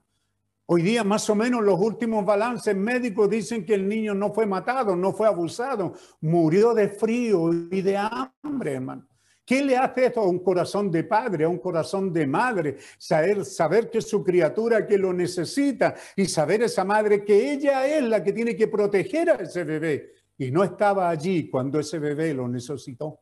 Hoy 0.70 0.82
día 0.82 1.02
más 1.02 1.30
o 1.30 1.34
menos 1.34 1.62
los 1.64 1.80
últimos 1.80 2.26
balances 2.26 2.76
médicos 2.76 3.30
dicen 3.30 3.64
que 3.64 3.72
el 3.72 3.88
niño 3.88 4.12
no 4.14 4.34
fue 4.34 4.44
matado, 4.44 4.94
no 4.94 5.12
fue 5.14 5.26
abusado, 5.26 5.94
murió 6.20 6.74
de 6.74 6.88
frío 6.90 7.50
y 7.70 7.80
de 7.80 7.96
hambre, 7.96 8.74
hermano. 8.74 9.06
¿Qué 9.46 9.62
le 9.64 9.78
hace 9.78 10.04
esto 10.04 10.20
a 10.20 10.28
un 10.28 10.40
corazón 10.40 10.90
de 10.90 11.04
padre, 11.04 11.44
a 11.44 11.48
un 11.48 11.56
corazón 11.58 12.12
de 12.12 12.26
madre? 12.26 12.76
Saber, 12.98 13.46
saber 13.46 13.88
que 13.88 13.96
es 13.96 14.08
su 14.10 14.22
criatura 14.22 14.86
que 14.86 14.98
lo 14.98 15.14
necesita 15.14 15.94
y 16.14 16.26
saber 16.26 16.64
esa 16.64 16.84
madre 16.84 17.24
que 17.24 17.50
ella 17.52 17.86
es 17.86 18.02
la 18.02 18.22
que 18.22 18.34
tiene 18.34 18.54
que 18.54 18.68
proteger 18.68 19.30
a 19.30 19.34
ese 19.36 19.64
bebé 19.64 20.10
y 20.36 20.50
no 20.50 20.62
estaba 20.64 21.08
allí 21.08 21.48
cuando 21.48 21.80
ese 21.80 21.98
bebé 21.98 22.34
lo 22.34 22.46
necesitó. 22.46 23.20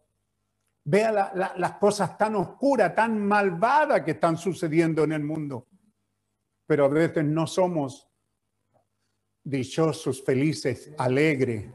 Vea 0.84 1.12
la- 1.12 1.32
la- 1.32 1.54
las 1.58 1.72
cosas 1.74 2.18
tan 2.18 2.34
oscuras, 2.34 2.92
tan 2.92 3.24
malvadas 3.24 4.02
que 4.02 4.10
están 4.10 4.36
sucediendo 4.36 5.04
en 5.04 5.12
el 5.12 5.22
mundo. 5.22 5.68
Pero 6.66 6.86
a 6.86 6.88
veces 6.88 7.24
no 7.24 7.46
somos 7.46 8.08
dichosos, 9.44 10.22
felices, 10.24 10.90
alegres, 10.98 11.70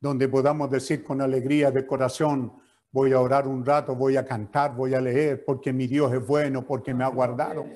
donde 0.00 0.28
podamos 0.28 0.70
decir 0.70 1.02
con 1.02 1.20
alegría 1.20 1.72
de 1.72 1.84
corazón, 1.84 2.52
voy 2.92 3.12
a 3.12 3.20
orar 3.20 3.48
un 3.48 3.64
rato, 3.64 3.96
voy 3.96 4.16
a 4.16 4.24
cantar, 4.24 4.74
voy 4.74 4.94
a 4.94 5.00
leer, 5.00 5.44
porque 5.44 5.72
mi 5.72 5.86
Dios 5.86 6.12
es 6.12 6.24
bueno, 6.24 6.64
porque 6.64 6.94
me 6.94 7.02
ha 7.02 7.08
guardado. 7.08 7.66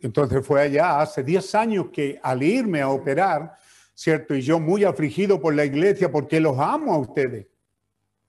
Entonces 0.00 0.46
fue 0.46 0.60
allá 0.60 1.00
hace 1.00 1.22
10 1.22 1.54
años 1.54 1.86
que 1.90 2.20
al 2.22 2.42
irme 2.42 2.82
a 2.82 2.90
operar, 2.90 3.56
¿cierto? 3.94 4.34
Y 4.34 4.42
yo 4.42 4.60
muy 4.60 4.84
afligido 4.84 5.40
por 5.40 5.54
la 5.54 5.64
iglesia 5.64 6.12
porque 6.12 6.40
los 6.40 6.58
amo 6.58 6.92
a 6.92 6.98
ustedes. 6.98 7.46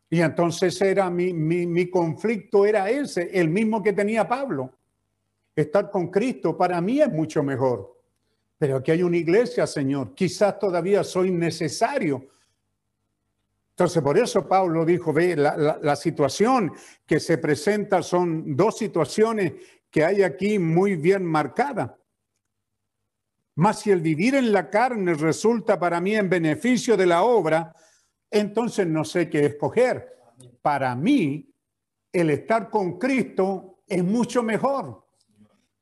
Y 0.10 0.22
entonces 0.22 0.80
era 0.82 1.10
mi, 1.10 1.34
mi, 1.34 1.68
mi 1.68 1.90
conflicto 1.90 2.66
era 2.66 2.90
ese, 2.90 3.30
el 3.38 3.50
mismo 3.50 3.84
que 3.84 3.92
tenía 3.92 4.26
Pablo. 4.26 4.72
Estar 5.56 5.90
con 5.90 6.10
Cristo 6.10 6.58
para 6.58 6.82
mí 6.82 7.02
es 7.02 7.10
mucho 7.12 7.42
mejor. 7.42 7.96
Pero 8.58 8.78
aquí 8.78 8.92
hay 8.92 9.04
una 9.04 9.18
iglesia, 9.18 9.66
Señor. 9.68 10.14
Quizás 10.14 10.60
todavía 10.60 11.04
soy 11.04 11.32
necesario. 11.32 12.28
Entonces, 13.72 14.02
por 14.02 14.18
eso 14.18 14.48
Pablo 14.48 14.86
dijo, 14.86 15.12
ve, 15.12 15.36
la, 15.36 15.78
la- 15.82 15.96
situación 15.98 16.72
que 17.06 17.20
se 17.20 17.38
presenta 17.38 18.02
son 18.02 18.56
dos 18.56 18.78
situaciones 18.78 19.54
que 19.90 20.04
hay 20.04 20.24
aquí 20.24 20.60
muy 20.60 20.96
bien 20.96 21.26
marcadas. 21.26 21.92
Mas 23.56 23.80
si 23.80 23.92
el 23.92 24.02
vivir 24.02 24.36
en 24.36 24.52
la 24.52 24.70
carne 24.70 25.14
resulta 25.14 25.80
para 25.80 26.00
mí 26.02 26.16
en 26.16 26.30
beneficio 26.30 26.96
de 26.98 27.06
la 27.06 27.24
obra, 27.24 27.74
entonces 28.32 28.88
no 28.88 29.04
sé 29.06 29.30
qué 29.30 29.46
escoger. 29.46 30.18
Para 30.62 30.96
mí, 30.96 31.50
el 32.12 32.30
estar 32.30 32.70
con 32.70 32.98
Cristo 32.98 33.80
es 33.88 34.04
mucho 34.04 34.42
mejor. 34.44 35.05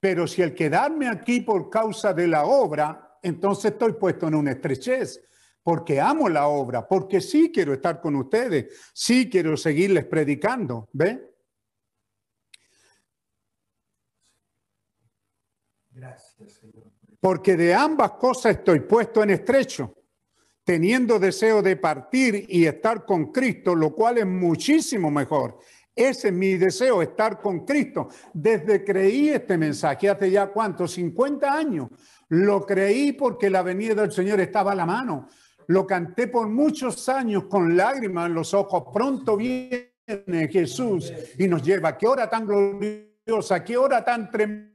Pero 0.04 0.28
si 0.28 0.42
el 0.42 0.54
quedarme 0.54 1.08
aquí 1.08 1.40
por 1.40 1.70
causa 1.70 2.14
de 2.14 2.28
la 2.28 2.44
obra, 2.44 3.18
entonces 3.22 3.72
estoy 3.72 3.94
puesto 3.94 4.28
en 4.28 4.36
una 4.36 4.52
estrechez, 4.52 5.22
porque 5.64 6.02
amo 6.02 6.28
la 6.28 6.48
obra, 6.48 6.86
porque 6.86 7.22
sí 7.22 7.50
quiero 7.54 7.74
estar 7.74 8.02
con 8.02 8.18
ustedes, 8.18 8.92
sí 8.94 9.30
quiero 9.30 9.56
seguirles 9.56 10.04
predicando, 10.04 10.90
¿ve? 10.92 11.34
Gracias, 15.92 16.52
Señor. 16.52 16.92
Porque 17.22 17.56
de 17.56 17.74
ambas 17.74 18.12
cosas 18.12 18.58
estoy 18.58 18.82
puesto 18.82 19.24
en 19.24 19.30
estrecho, 19.30 20.04
teniendo 20.66 21.18
deseo 21.18 21.62
de 21.62 21.78
partir 21.78 22.46
y 22.50 22.66
estar 22.66 23.06
con 23.06 23.32
Cristo, 23.32 23.74
lo 23.74 23.96
cual 23.96 24.18
es 24.18 24.26
muchísimo 24.26 25.10
mejor. 25.10 25.60
Ese 25.96 26.30
es 26.30 26.34
mi 26.34 26.58
deseo, 26.58 27.02
estar 27.02 27.40
con 27.40 27.66
Cristo. 27.66 28.10
Desde 28.34 28.84
creí 28.84 29.30
este 29.30 29.58
mensaje, 29.58 30.10
hace 30.10 30.32
ya 30.32 30.48
cuánto, 30.48 30.88
50 30.88 31.54
años. 31.54 31.90
Lo 32.30 32.66
creí 32.66 33.12
porque 33.12 33.50
la 33.50 33.62
venida 33.62 34.02
del 34.02 34.12
Señor 34.12 34.40
estaba 34.40 34.72
a 34.72 34.76
la 34.76 34.86
mano. 34.86 35.30
Lo 35.68 35.86
canté 35.86 36.28
por 36.28 36.50
muchos 36.50 37.08
años 37.10 37.46
con 37.46 37.78
lágrimas 37.78 38.28
en 38.28 38.34
los 38.34 38.54
ojos. 38.54 38.86
Pronto 38.94 39.38
viene 39.38 39.94
Jesús 40.52 41.14
y 41.38 41.48
nos 41.48 41.64
lleva. 41.64 41.98
Qué 41.98 42.08
hora 42.08 42.30
tan 42.30 42.48
gloriosa, 42.48 43.64
qué 43.64 43.78
hora 43.78 44.04
tan 44.04 44.32
tremenda. 44.32 44.74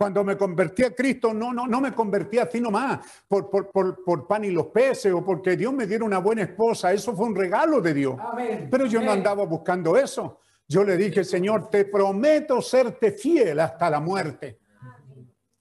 Cuando 0.00 0.24
me 0.24 0.34
convertí 0.34 0.82
a 0.82 0.94
Cristo, 0.94 1.34
no, 1.34 1.52
no, 1.52 1.66
no 1.66 1.78
me 1.78 1.92
convertí 1.92 2.38
así 2.38 2.58
nomás 2.58 3.00
por, 3.28 3.50
por, 3.50 3.70
por, 3.70 4.02
por 4.02 4.26
pan 4.26 4.42
y 4.46 4.50
los 4.50 4.68
peces 4.68 5.12
o 5.12 5.22
porque 5.22 5.58
Dios 5.58 5.74
me 5.74 5.86
diera 5.86 6.06
una 6.06 6.20
buena 6.20 6.40
esposa. 6.40 6.90
Eso 6.90 7.14
fue 7.14 7.26
un 7.26 7.36
regalo 7.36 7.82
de 7.82 7.92
Dios. 7.92 8.16
Amén. 8.18 8.68
Pero 8.70 8.86
yo 8.86 9.00
no 9.00 9.10
Amén. 9.10 9.18
andaba 9.18 9.44
buscando 9.44 9.98
eso. 9.98 10.38
Yo 10.66 10.84
le 10.84 10.96
dije, 10.96 11.22
Señor, 11.22 11.68
te 11.68 11.84
prometo 11.84 12.62
serte 12.62 13.12
fiel 13.12 13.60
hasta 13.60 13.90
la 13.90 14.00
muerte. 14.00 14.60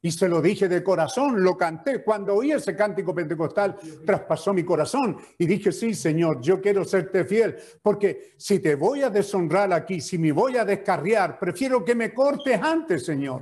Y 0.02 0.10
se 0.10 0.30
lo 0.30 0.41
dije 0.41 0.70
de 0.70 0.82
corazón, 0.82 1.44
lo 1.44 1.57
canté. 1.57 2.02
Cuando 2.02 2.34
oí 2.34 2.53
ese 2.53 2.78
cántico 2.78 3.14
pentecostal, 3.14 3.76
traspasó 4.06 4.53
mi 4.53 4.64
corazón. 4.64 5.18
Y 5.38 5.48
dije, 5.48 5.74
sí, 5.74 5.94
Señor, 5.94 6.40
yo 6.40 6.61
quiero 6.61 6.86
serte 6.86 7.26
fiel. 7.26 7.57
Porque 7.82 8.36
si 8.38 8.60
te 8.60 8.76
voy 8.76 9.02
a 9.02 9.10
deshonrar 9.10 9.74
aquí, 9.74 9.99
si 9.99 10.18
me 10.18 10.32
voy 10.32 10.56
a 10.56 10.64
descarriar, 10.64 11.38
prefiero 11.38 11.84
que 11.84 11.94
me 11.94 12.14
cortes 12.14 12.57
antes, 12.61 13.06
Señor. 13.06 13.41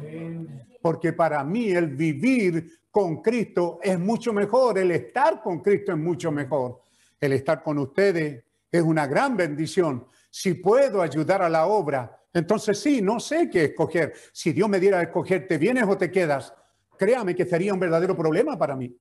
Porque 0.81 1.13
para 1.13 1.43
mí 1.43 1.71
el 1.71 1.87
vivir 1.87 2.79
con 2.91 3.21
Cristo 3.21 3.79
es 3.81 3.99
mucho 3.99 4.33
mejor, 4.33 4.77
el 4.77 4.91
estar 4.91 5.41
con 5.41 5.59
Cristo 5.59 5.91
es 5.91 5.97
mucho 5.97 6.31
mejor. 6.31 6.81
El 7.19 7.33
estar 7.33 7.63
con 7.63 7.77
ustedes 7.79 8.43
es 8.71 8.81
una 8.81 9.07
gran 9.07 9.35
bendición. 9.35 10.07
Si 10.29 10.55
puedo 10.55 11.01
ayudar 11.01 11.41
a 11.41 11.49
la 11.49 11.67
obra, 11.67 12.19
entonces 12.33 12.79
sí, 12.79 13.01
no 13.01 13.19
sé 13.19 13.49
qué 13.49 13.65
escoger. 13.65 14.13
Si 14.31 14.53
Dios 14.53 14.69
me 14.69 14.79
diera 14.79 14.99
a 14.99 15.03
escoger, 15.03 15.47
¿te 15.47 15.57
vienes 15.57 15.85
o 15.87 15.97
te 15.97 16.11
quedas? 16.11 16.53
Créame 16.97 17.35
que 17.35 17.45
sería 17.45 17.73
un 17.73 17.79
verdadero 17.79 18.15
problema 18.15 18.57
para 18.57 18.75
mí. 18.75 18.95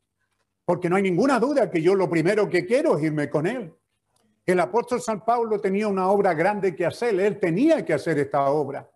Porque 0.65 0.89
no 0.89 0.97
hay 0.97 1.03
ninguna 1.03 1.39
duda 1.39 1.71
que 1.71 1.81
yo 1.81 1.95
lo 1.95 2.09
primero 2.09 2.49
que 2.49 2.67
quiero 2.67 2.97
es 2.97 3.05
irme 3.05 3.31
con 3.31 3.47
Él. 3.47 3.73
El 4.45 4.61
apóstol 4.61 5.01
San 5.01 5.25
Pablo 5.25 5.61
tenía 5.61 5.89
una 5.89 6.09
obra 6.09 6.33
grande 6.35 6.75
que 6.75 6.87
hacer. 6.87 7.19
Él 7.19 7.39
tenía 7.39 7.85
que 7.85 7.95
hacer 7.95 8.19
esta 8.19 8.49
obra. 8.51 8.89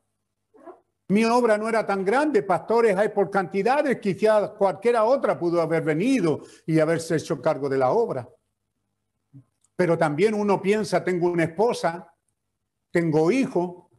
Mi 1.10 1.24
obra 1.24 1.58
no 1.58 1.68
era 1.68 1.84
tan 1.84 2.04
grande, 2.04 2.44
pastores 2.44 2.96
hay 2.96 3.08
por 3.08 3.30
cantidades, 3.30 3.98
quizás 3.98 4.50
cualquiera 4.50 5.02
otra 5.02 5.36
pudo 5.36 5.60
haber 5.60 5.82
venido 5.82 6.40
y 6.66 6.78
haberse 6.78 7.16
hecho 7.16 7.42
cargo 7.42 7.68
de 7.68 7.78
la 7.78 7.90
obra. 7.90 8.28
Pero 9.74 9.98
también 9.98 10.34
uno 10.34 10.62
piensa, 10.62 11.02
tengo 11.02 11.28
una 11.28 11.42
esposa, 11.42 12.14
tengo 12.92 13.32
hijo, 13.32 13.90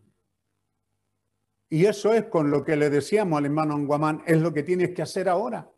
y 1.68 1.86
eso 1.86 2.14
es 2.14 2.28
con 2.28 2.50
lo 2.50 2.64
que 2.64 2.78
le 2.78 2.90
decíamos 2.90 3.40
al 3.40 3.46
hermano 3.46 3.74
Anguamán, 3.74 4.24
es 4.26 4.40
lo 4.40 4.54
que 4.54 4.64
tienes 4.64 4.92
que 4.92 5.02
hacer 5.02 5.28
ahora. 5.28 5.70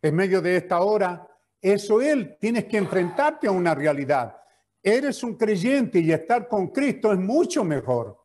En 0.00 0.14
medio 0.14 0.40
de 0.40 0.56
esta 0.56 0.80
hora, 0.80 1.28
eso 1.60 2.00
es, 2.00 2.38
tienes 2.38 2.64
que 2.64 2.78
enfrentarte 2.78 3.48
a 3.48 3.50
una 3.50 3.74
realidad. 3.74 4.34
Eres 4.82 5.22
un 5.22 5.36
creyente 5.36 5.98
y 5.98 6.10
estar 6.10 6.48
con 6.48 6.68
Cristo 6.68 7.12
es 7.12 7.18
mucho 7.18 7.64
mejor. 7.64 8.23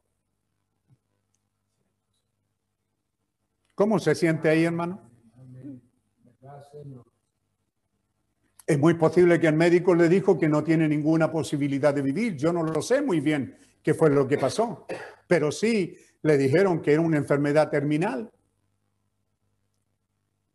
¿Cómo 3.79 3.97
se 3.97 4.13
siente 4.13 4.49
ahí, 4.49 4.65
hermano? 4.65 4.99
Es 8.67 8.77
muy 8.77 8.95
posible 8.95 9.39
que 9.39 9.47
el 9.47 9.55
médico 9.55 9.95
le 9.95 10.09
dijo 10.09 10.37
que 10.37 10.49
no 10.49 10.65
tiene 10.65 10.85
ninguna 10.85 11.31
posibilidad 11.31 11.93
de 11.93 12.01
vivir. 12.01 12.35
Yo 12.35 12.51
no 12.51 12.61
lo 12.61 12.81
sé 12.81 13.01
muy 13.01 13.21
bien 13.21 13.55
qué 13.81 13.93
fue 13.93 14.09
lo 14.09 14.27
que 14.27 14.37
pasó, 14.37 14.85
pero 15.25 15.49
sí 15.49 15.95
le 16.23 16.37
dijeron 16.37 16.81
que 16.81 16.91
era 16.91 17.01
una 17.01 17.15
enfermedad 17.15 17.69
terminal. 17.69 18.29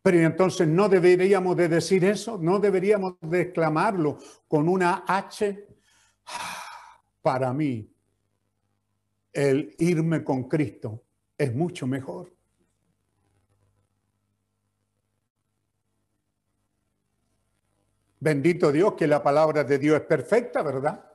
Pero 0.03 0.19
entonces 0.19 0.69
no 0.69 0.91
deberíamos 0.91 1.57
de 1.57 1.69
decir 1.71 2.05
eso, 2.05 2.37
no 2.37 2.59
deberíamos 2.59 3.15
de 3.23 3.41
exclamarlo 3.41 4.19
con 4.47 4.69
una 4.69 5.03
H. 5.09 5.67
Para 7.23 7.55
mí, 7.55 7.91
el 9.33 9.75
irme 9.79 10.23
con 10.23 10.47
Cristo 10.47 11.05
es 11.39 11.55
mucho 11.55 11.87
mejor. 11.87 12.34
Bendito 18.25 18.73
Dios 18.73 18.95
que 18.95 19.07
la 19.07 19.23
palabra 19.23 19.65
de 19.65 19.79
Dios 19.79 20.01
es 20.01 20.07
perfecta, 20.07 20.63
¿verdad? 20.63 21.15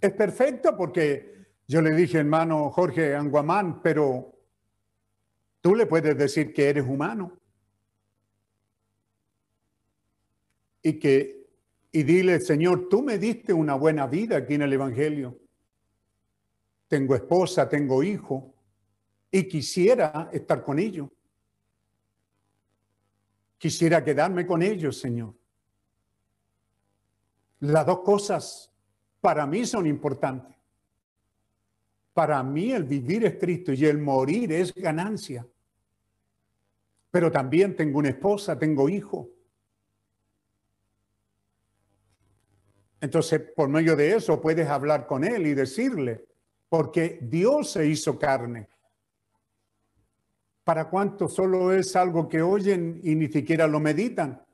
es 0.00 0.12
perfecta 0.12 0.74
porque 0.74 1.46
yo 1.66 1.82
le 1.82 1.92
dije, 1.92 2.18
hermano 2.18 2.70
Jorge 2.70 3.14
Anguamán, 3.14 3.82
pero 3.82 4.34
tú 5.60 5.74
le 5.74 5.84
puedes 5.84 6.16
decir 6.16 6.54
que 6.54 6.68
eres 6.70 6.86
humano. 6.86 7.38
Y 10.82 10.94
que 10.94 11.38
y 11.92 12.02
dile, 12.02 12.40
Señor, 12.40 12.88
tú 12.88 13.02
me 13.02 13.18
diste 13.18 13.52
una 13.52 13.74
buena 13.74 14.06
vida 14.06 14.38
aquí 14.38 14.54
en 14.54 14.62
el 14.62 14.72
Evangelio. 14.72 15.38
Tengo 16.86 17.14
esposa, 17.14 17.68
tengo 17.68 18.02
hijo 18.02 18.54
y 19.30 19.44
quisiera 19.48 20.30
estar 20.32 20.62
con 20.62 20.78
ellos. 20.78 21.10
Quisiera 23.58 24.04
quedarme 24.04 24.46
con 24.46 24.62
ellos, 24.62 24.98
Señor. 24.98 25.34
Las 27.60 27.84
dos 27.84 28.00
cosas 28.00 28.72
para 29.20 29.46
mí 29.46 29.66
son 29.66 29.86
importantes. 29.86 30.56
Para 32.14 32.42
mí 32.42 32.72
el 32.72 32.84
vivir 32.84 33.24
es 33.24 33.36
Cristo 33.36 33.72
y 33.72 33.84
el 33.84 33.98
morir 33.98 34.52
es 34.52 34.72
ganancia. 34.74 35.46
Pero 37.10 37.30
también 37.30 37.74
tengo 37.74 37.98
una 37.98 38.10
esposa, 38.10 38.58
tengo 38.58 38.88
hijo. 38.88 39.28
Entonces, 43.00 43.40
por 43.54 43.68
medio 43.68 43.96
de 43.96 44.14
eso 44.14 44.40
puedes 44.40 44.68
hablar 44.68 45.06
con 45.06 45.24
él 45.24 45.46
y 45.46 45.54
decirle, 45.54 46.26
porque 46.68 47.18
Dios 47.22 47.70
se 47.70 47.86
hizo 47.86 48.18
carne. 48.18 48.68
¿Para 50.68 50.90
cuánto 50.90 51.28
solo 51.28 51.72
es 51.72 51.96
algo 51.96 52.28
que 52.28 52.42
oyen 52.42 53.00
y 53.02 53.14
ni 53.14 53.28
siquiera 53.28 53.66
lo 53.66 53.80
meditan? 53.80 54.44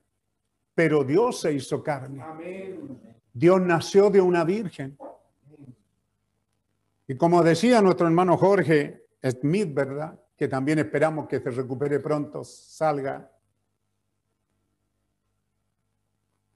Pero 0.73 1.03
Dios 1.03 1.41
se 1.41 1.53
hizo 1.53 1.83
carne. 1.83 2.23
Dios 3.33 3.61
nació 3.61 4.11
de 4.11 4.21
una 4.21 4.45
virgen. 4.45 4.97
Y 7.09 7.17
como 7.17 7.43
decía 7.43 7.83
nuestro 7.83 8.07
hermano 8.07 8.37
Jorge 8.37 9.09
Smith, 9.29 9.75
¿verdad? 9.75 10.17
Que 10.37 10.47
también 10.47 10.79
esperamos 10.79 11.27
que 11.27 11.41
se 11.41 11.51
recupere 11.51 11.99
pronto, 11.99 12.45
salga. 12.45 13.29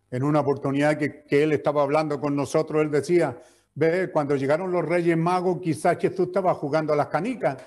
En 0.09 0.22
una 0.22 0.39
oportunidad 0.39 0.97
que, 0.97 1.24
que 1.24 1.43
él 1.43 1.51
estaba 1.51 1.82
hablando 1.82 2.20
con 2.20 2.36
nosotros, 2.36 2.80
él 2.80 2.93
decía, 2.93 3.36
ve, 3.74 4.09
cuando 4.12 4.36
llegaron 4.36 4.70
los 4.70 4.85
reyes 4.85 5.16
magos, 5.16 5.59
quizás 5.60 5.98
Jesús 5.98 6.28
estaba 6.28 6.55
jugando 6.55 6.93
a 6.93 6.97
las 6.97 7.09
canicas. 7.09 7.60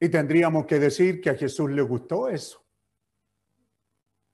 Y 0.00 0.08
tendríamos 0.08 0.66
que 0.66 0.78
decir 0.78 1.20
que 1.20 1.30
a 1.30 1.34
Jesús 1.34 1.70
le 1.70 1.82
gustó 1.82 2.28
eso. 2.28 2.64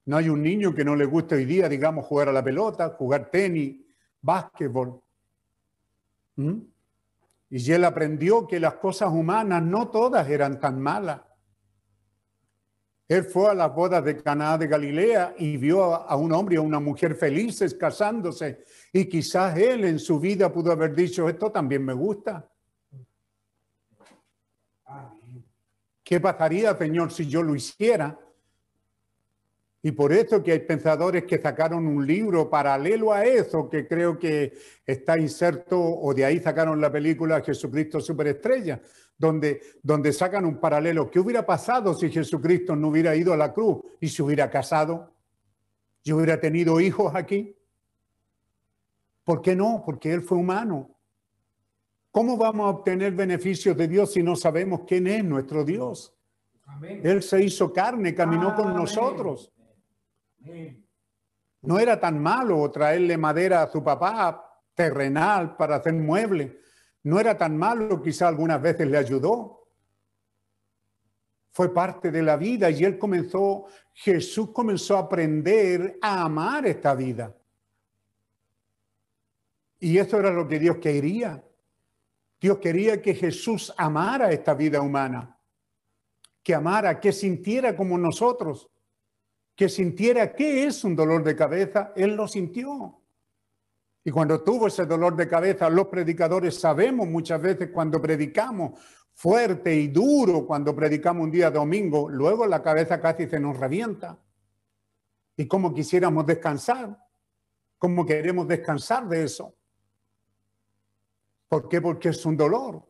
No 0.07 0.17
hay 0.17 0.29
un 0.29 0.43
niño 0.43 0.75
que 0.75 0.85
no 0.85 0.97
le 0.97 1.05
guste 1.05 1.37
hoy 1.37 1.45
día, 1.45 1.69
digamos, 1.69 2.07
jugar 2.07 2.29
a 2.31 2.33
la 2.33 2.43
pelota, 2.43 2.89
jugar 2.91 3.31
tenis, 3.31 3.77
básquetbol. 4.21 5.01
¿Mm? 6.37 6.59
Y 7.51 7.73
él 7.73 7.85
aprendió 7.85 8.47
que 8.47 8.61
las 8.61 8.75
cosas 8.75 9.11
humanas 9.11 9.63
no 9.63 9.89
todas 9.89 10.29
eran 10.29 10.59
tan 10.59 10.81
malas. 10.81 11.21
Él 13.09 13.25
fue 13.25 13.51
a 13.51 13.55
las 13.55 13.75
bodas 13.75 14.05
de 14.05 14.23
Caná 14.23 14.57
de 14.57 14.69
Galilea 14.69 15.35
y 15.37 15.57
vio 15.57 15.83
a 15.95 16.15
un 16.15 16.33
hombre 16.33 16.55
y 16.55 16.59
a 16.59 16.61
una 16.61 16.79
mujer 16.79 17.17
felices 17.17 17.75
casándose. 17.75 18.65
Y 18.93 19.07
quizás 19.07 19.59
él 19.59 19.85
en 19.85 19.99
su 19.99 20.21
vida 20.21 20.53
pudo 20.53 20.71
haber 20.71 20.95
dicho, 20.95 21.29
esto 21.29 21.51
también 21.51 21.85
me 21.85 21.93
gusta. 21.93 22.49
¿Qué 26.11 26.19
pasaría, 26.19 26.77
Señor, 26.77 27.13
si 27.13 27.29
yo 27.29 27.41
lo 27.41 27.55
hiciera? 27.55 28.19
Y 29.81 29.93
por 29.93 30.13
eso 30.13 30.43
que 30.43 30.51
hay 30.51 30.59
pensadores 30.59 31.23
que 31.23 31.39
sacaron 31.39 31.87
un 31.87 32.05
libro 32.05 32.51
paralelo 32.51 33.13
a 33.13 33.25
eso, 33.25 33.71
que 33.71 33.87
creo 33.87 34.19
que 34.19 34.53
está 34.85 35.17
inserto, 35.17 35.81
o 35.81 36.13
de 36.13 36.25
ahí 36.25 36.41
sacaron 36.41 36.81
la 36.81 36.91
película 36.91 37.41
Jesucristo 37.43 38.01
Superestrella, 38.01 38.83
donde, 39.17 39.61
donde 39.85 40.13
sacan 40.13 40.47
un 40.47 40.59
paralelo. 40.59 41.09
¿Qué 41.09 41.21
hubiera 41.21 41.47
pasado 41.47 41.95
si 41.95 42.11
Jesucristo 42.11 42.75
no 42.75 42.89
hubiera 42.89 43.15
ido 43.15 43.33
a 43.33 43.37
la 43.37 43.55
cruz 43.55 43.77
y 44.01 44.09
se 44.09 44.21
hubiera 44.25 44.51
casado? 44.51 45.15
¿Y 46.03 46.11
hubiera 46.11 46.41
tenido 46.41 46.81
hijos 46.81 47.15
aquí? 47.15 47.57
¿Por 49.23 49.43
qué 49.43 49.55
no? 49.55 49.85
Porque 49.87 50.13
Él 50.13 50.23
fue 50.23 50.39
humano. 50.39 50.91
¿Cómo 52.11 52.37
vamos 52.37 52.67
a 52.67 52.71
obtener 52.71 53.13
beneficios 53.13 53.77
de 53.77 53.87
Dios 53.87 54.13
si 54.13 54.23
no 54.23 54.35
sabemos 54.35 54.81
quién 54.87 55.07
es 55.07 55.25
nuestro 55.25 55.65
Dios? 55.65 56.17
Él 56.83 57.23
se 57.23 57.43
hizo 57.43 57.73
carne, 57.73 58.15
caminó 58.15 58.55
con 58.55 58.75
nosotros. 58.75 59.53
No 61.63 61.79
era 61.79 62.01
tan 62.01 62.21
malo 62.21 62.69
traerle 62.71 63.17
madera 63.17 63.63
a 63.63 63.71
su 63.71 63.85
papá 63.85 64.63
terrenal 64.75 65.57
para 65.57 65.77
hacer 65.77 65.93
muebles. 65.93 66.53
No 67.03 67.21
era 67.21 67.37
tan 67.37 67.57
malo, 67.57 68.03
quizá 68.03 68.29
algunas 68.29 68.61
veces 68.61 68.89
le 68.89 68.99
ayudó. 68.99 69.69
Fue 71.53 71.73
parte 71.73 72.11
de 72.11 72.23
la 72.23 72.37
vida 72.37 72.71
y 72.71 72.85
él 72.85 72.99
comenzó, 72.99 73.67
Jesús 73.93 74.51
comenzó 74.53 74.97
a 74.97 75.01
aprender 75.01 75.99
a 76.01 76.25
amar 76.25 76.67
esta 76.67 76.95
vida. 76.95 77.37
Y 79.79 79.99
eso 79.99 80.19
era 80.19 80.31
lo 80.31 80.47
que 80.47 80.59
Dios 80.59 80.77
quería. 80.79 81.43
Dios 82.41 82.59
quería 82.59 83.03
que 83.03 83.15
Jesús 83.15 83.73
amara 83.77 84.33
esta 84.33 84.55
vida 84.55 84.81
humana, 84.81 85.39
que 86.43 86.55
amara, 86.55 86.99
que 86.99 87.13
sintiera 87.13 87.77
como 87.77 87.99
nosotros 87.99 88.71
que 89.61 89.69
sintiera 89.69 90.35
qué 90.35 90.65
es 90.65 90.85
un 90.85 90.97
dolor 90.97 91.23
de 91.23 91.37
cabeza, 91.37 91.93
él 91.95 92.17
lo 92.17 92.27
sintió. 92.27 92.99
Y 94.03 94.11
cuando 94.11 94.43
tuvo 94.43 94.69
ese 94.69 94.87
dolor 94.87 95.15
de 95.15 95.29
cabeza, 95.29 95.69
los 95.69 95.89
predicadores 95.89 96.59
sabemos 96.59 97.07
muchas 97.07 97.43
veces 97.43 97.69
cuando 97.71 98.01
predicamos 98.01 98.81
fuerte 99.13 99.75
y 99.75 99.89
duro, 99.89 100.47
cuando 100.47 100.75
predicamos 100.75 101.25
un 101.25 101.31
día 101.31 101.51
domingo, 101.51 102.09
luego 102.09 102.47
la 102.47 102.63
cabeza 102.63 103.03
casi 103.03 103.29
se 103.29 103.39
nos 103.39 103.59
revienta. 103.59 104.19
Y 105.37 105.47
como 105.47 105.75
quisiéramos 105.75 106.25
descansar, 106.25 106.97
como 107.77 108.07
queremos 108.07 108.49
descansar 108.49 109.07
de 109.09 109.25
eso. 109.25 109.55
¿Por 111.51 111.69
qué? 111.69 111.81
Porque 111.81 112.11
es 112.11 112.25
un 112.25 112.37
dolor. 112.37 112.89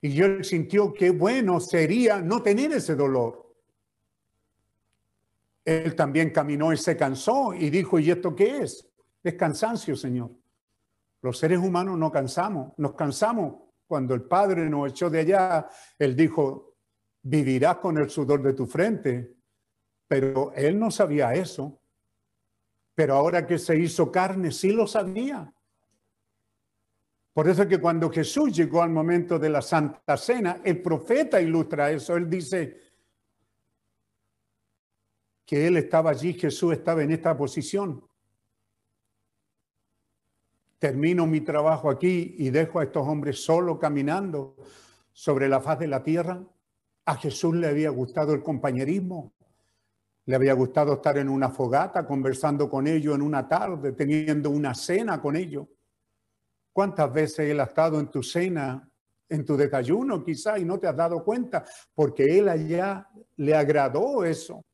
Y 0.00 0.18
él 0.22 0.42
sintió 0.46 0.94
que 0.94 1.10
bueno 1.10 1.60
sería 1.60 2.22
no 2.22 2.42
tener 2.42 2.72
ese 2.72 2.94
dolor. 2.94 3.54
Él 5.62 5.94
también 5.94 6.30
caminó 6.30 6.72
y 6.72 6.78
se 6.78 6.96
cansó 6.96 7.52
y 7.52 7.68
dijo, 7.68 7.98
¿y 7.98 8.10
esto 8.10 8.34
qué 8.34 8.62
es? 8.62 8.88
Es 9.22 9.34
cansancio, 9.34 9.94
Señor. 9.94 10.30
Los 11.20 11.36
seres 11.36 11.58
humanos 11.58 11.98
no 11.98 12.10
cansamos, 12.10 12.72
nos 12.78 12.94
cansamos. 12.94 13.56
Cuando 13.86 14.14
el 14.14 14.22
Padre 14.22 14.70
nos 14.70 14.92
echó 14.92 15.10
de 15.10 15.20
allá, 15.20 15.68
Él 15.98 16.16
dijo, 16.16 16.76
vivirás 17.20 17.76
con 17.76 17.98
el 17.98 18.08
sudor 18.08 18.42
de 18.42 18.54
tu 18.54 18.66
frente. 18.66 19.36
Pero 20.08 20.50
Él 20.54 20.78
no 20.78 20.90
sabía 20.90 21.34
eso. 21.34 21.78
Pero 22.94 23.16
ahora 23.16 23.46
que 23.46 23.58
se 23.58 23.78
hizo 23.78 24.10
carne, 24.10 24.50
sí 24.50 24.72
lo 24.72 24.86
sabía. 24.86 25.52
Por 27.32 27.48
eso 27.48 27.66
que 27.66 27.78
cuando 27.78 28.10
Jesús 28.10 28.56
llegó 28.56 28.82
al 28.82 28.90
momento 28.90 29.38
de 29.38 29.50
la 29.50 29.62
Santa 29.62 30.16
Cena, 30.16 30.60
el 30.64 30.82
profeta 30.82 31.40
ilustra 31.40 31.90
eso. 31.90 32.16
Él 32.16 32.28
dice, 32.28 32.90
que 35.50 35.66
Él 35.66 35.78
estaba 35.78 36.10
allí, 36.10 36.34
Jesús 36.34 36.74
estaba 36.74 37.02
en 37.02 37.10
esta 37.10 37.36
posición. 37.36 38.06
Termino 40.78 41.26
mi 41.26 41.40
trabajo 41.40 41.90
aquí 41.90 42.36
y 42.38 42.50
dejo 42.50 42.78
a 42.78 42.84
estos 42.84 43.04
hombres 43.04 43.42
solo 43.44 43.76
caminando 43.76 44.54
sobre 45.12 45.48
la 45.48 45.60
faz 45.60 45.80
de 45.80 45.88
la 45.88 46.04
tierra. 46.04 46.40
A 47.04 47.16
Jesús 47.16 47.56
le 47.56 47.66
había 47.66 47.90
gustado 47.90 48.32
el 48.32 48.44
compañerismo, 48.44 49.32
le 50.26 50.36
había 50.36 50.52
gustado 50.52 50.92
estar 50.92 51.18
en 51.18 51.28
una 51.28 51.48
fogata 51.48 52.06
conversando 52.06 52.70
con 52.70 52.86
ellos 52.86 53.16
en 53.16 53.22
una 53.22 53.48
tarde, 53.48 53.90
teniendo 53.90 54.50
una 54.50 54.72
cena 54.72 55.20
con 55.20 55.34
ellos. 55.34 55.66
¿Cuántas 56.80 57.12
veces 57.12 57.40
Él 57.40 57.60
ha 57.60 57.64
estado 57.64 58.00
en 58.00 58.06
tu 58.06 58.22
cena, 58.22 58.88
en 59.28 59.44
tu 59.44 59.54
desayuno 59.54 60.24
quizá 60.24 60.58
y 60.58 60.64
no 60.64 60.78
te 60.78 60.86
has 60.86 60.96
dado 60.96 61.22
cuenta? 61.22 61.62
Porque 61.94 62.38
Él 62.38 62.48
allá 62.48 63.06
le 63.36 63.54
agradó 63.54 64.24
eso. 64.24 64.64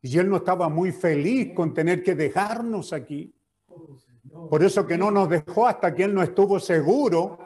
Y 0.00 0.16
él 0.16 0.30
no 0.30 0.38
estaba 0.38 0.70
muy 0.70 0.92
feliz 0.92 1.52
con 1.54 1.74
tener 1.74 2.02
que 2.02 2.14
dejarnos 2.14 2.94
aquí. 2.94 3.34
Por 4.48 4.64
eso 4.64 4.86
que 4.86 4.96
no 4.96 5.10
nos 5.10 5.28
dejó 5.28 5.66
hasta 5.66 5.94
que 5.94 6.04
él 6.04 6.14
no 6.14 6.22
estuvo 6.22 6.58
seguro 6.58 7.38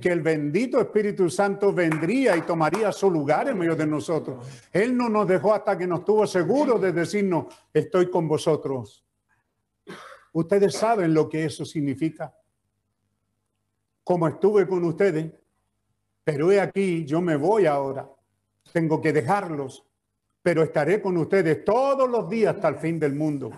que 0.00 0.08
el 0.08 0.22
bendito 0.22 0.80
Espíritu 0.80 1.28
Santo 1.28 1.70
vendría 1.70 2.34
y 2.34 2.46
tomaría 2.46 2.90
su 2.92 3.10
lugar 3.10 3.48
en 3.48 3.58
medio 3.58 3.76
de 3.76 3.86
nosotros. 3.86 4.46
Él 4.72 4.96
no 4.96 5.10
nos 5.10 5.28
dejó 5.28 5.52
hasta 5.52 5.76
que 5.76 5.86
no 5.86 5.96
estuvo 5.96 6.26
seguro 6.26 6.78
de 6.78 6.92
decirnos, 6.92 7.54
estoy 7.74 8.08
con 8.08 8.26
vosotros. 8.26 9.04
Ustedes 10.32 10.74
saben 10.74 11.12
lo 11.14 11.28
que 11.28 11.44
eso 11.44 11.64
significa. 11.64 12.32
Como 14.08 14.26
estuve 14.26 14.66
con 14.66 14.82
ustedes, 14.84 15.30
pero 16.24 16.50
he 16.50 16.58
aquí, 16.58 17.04
yo 17.04 17.20
me 17.20 17.36
voy 17.36 17.66
ahora. 17.66 18.08
Tengo 18.72 19.00
que 19.00 19.12
dejarlos 19.12 19.84
pero 20.48 20.62
estaré 20.62 21.02
con 21.02 21.14
ustedes 21.18 21.62
todos 21.62 22.08
los 22.08 22.26
días 22.26 22.54
hasta 22.54 22.68
el 22.68 22.76
fin 22.76 22.98
del 22.98 23.14
mundo. 23.14 23.50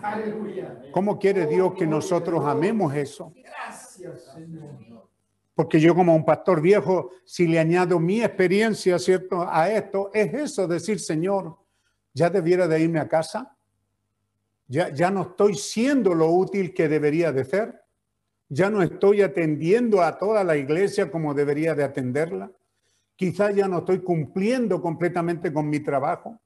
¿Cómo 0.91 1.17
quiere 1.17 1.47
Dios 1.47 1.73
que 1.73 1.87
nosotros 1.87 2.43
amemos 2.45 2.93
eso? 2.93 3.33
Gracias, 3.33 4.25
Señor. 4.35 5.07
Porque 5.55 5.79
yo 5.79 5.95
como 5.95 6.13
un 6.13 6.25
pastor 6.25 6.59
viejo, 6.61 7.11
si 7.23 7.47
le 7.47 7.59
añado 7.59 7.97
mi 7.97 8.21
experiencia, 8.21 8.99
¿cierto? 8.99 9.47
A 9.49 9.69
esto, 9.69 10.09
es 10.13 10.33
eso, 10.33 10.67
decir, 10.67 10.99
Señor, 10.99 11.55
ya 12.13 12.29
debiera 12.29 12.67
de 12.67 12.81
irme 12.81 12.99
a 12.99 13.07
casa. 13.07 13.55
Ya, 14.67 14.89
ya 14.89 15.11
no 15.11 15.21
estoy 15.21 15.55
siendo 15.55 16.13
lo 16.13 16.27
útil 16.27 16.73
que 16.73 16.89
debería 16.89 17.31
de 17.31 17.45
ser. 17.45 17.80
Ya 18.53 18.69
no 18.69 18.83
estoy 18.83 19.21
atendiendo 19.21 20.01
a 20.01 20.17
toda 20.17 20.43
la 20.43 20.57
iglesia 20.57 21.09
como 21.09 21.33
debería 21.33 21.73
de 21.73 21.85
atenderla. 21.85 22.51
Quizás 23.15 23.55
ya 23.55 23.69
no 23.69 23.77
estoy 23.77 23.99
cumpliendo 23.99 24.81
completamente 24.81 25.53
con 25.53 25.69
mi 25.69 25.79
trabajo. 25.79 26.37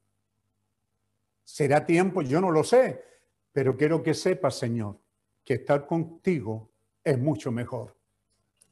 ¿Será 1.44 1.84
tiempo? 1.84 2.22
Yo 2.22 2.40
no 2.40 2.52
lo 2.52 2.64
sé, 2.64 3.02
pero 3.52 3.76
quiero 3.76 4.04
que 4.04 4.14
sepas, 4.14 4.54
Señor, 4.54 5.00
que 5.44 5.56
estar 5.56 5.88
contigo 5.88 6.70
es 7.04 7.18
mucho 7.18 7.52
mejor. 7.52 7.96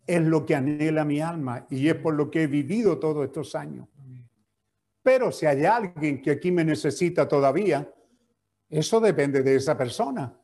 Es 0.06 0.22
lo 0.22 0.46
que 0.46 0.54
anhela 0.54 1.04
mi 1.04 1.20
alma 1.20 1.66
y 1.72 1.88
es 1.88 1.96
por 1.96 2.14
lo 2.14 2.30
que 2.30 2.44
he 2.44 2.48
vivido 2.48 3.00
todos 3.00 3.26
estos 3.26 3.56
años. 3.56 3.88
Pero 5.02 5.32
si 5.32 5.48
hay 5.48 5.66
alguien 5.66 6.22
que 6.22 6.30
aquí 6.30 6.52
me 6.52 6.64
necesita 6.64 7.28
todavía, 7.28 7.92
eso 8.70 9.00
depende 9.00 9.42
de 9.42 9.56
esa 9.56 9.76
persona. 9.76 10.38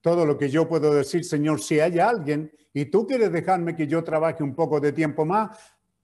Todo 0.00 0.24
lo 0.24 0.38
que 0.38 0.48
yo 0.48 0.68
puedo 0.68 0.94
decir, 0.94 1.24
Señor, 1.24 1.60
si 1.60 1.78
hay 1.78 1.98
alguien 1.98 2.50
y 2.72 2.86
tú 2.86 3.06
quieres 3.06 3.30
dejarme 3.32 3.76
que 3.76 3.86
yo 3.86 4.02
trabaje 4.02 4.42
un 4.42 4.54
poco 4.54 4.80
de 4.80 4.92
tiempo 4.92 5.24
más, 5.24 5.58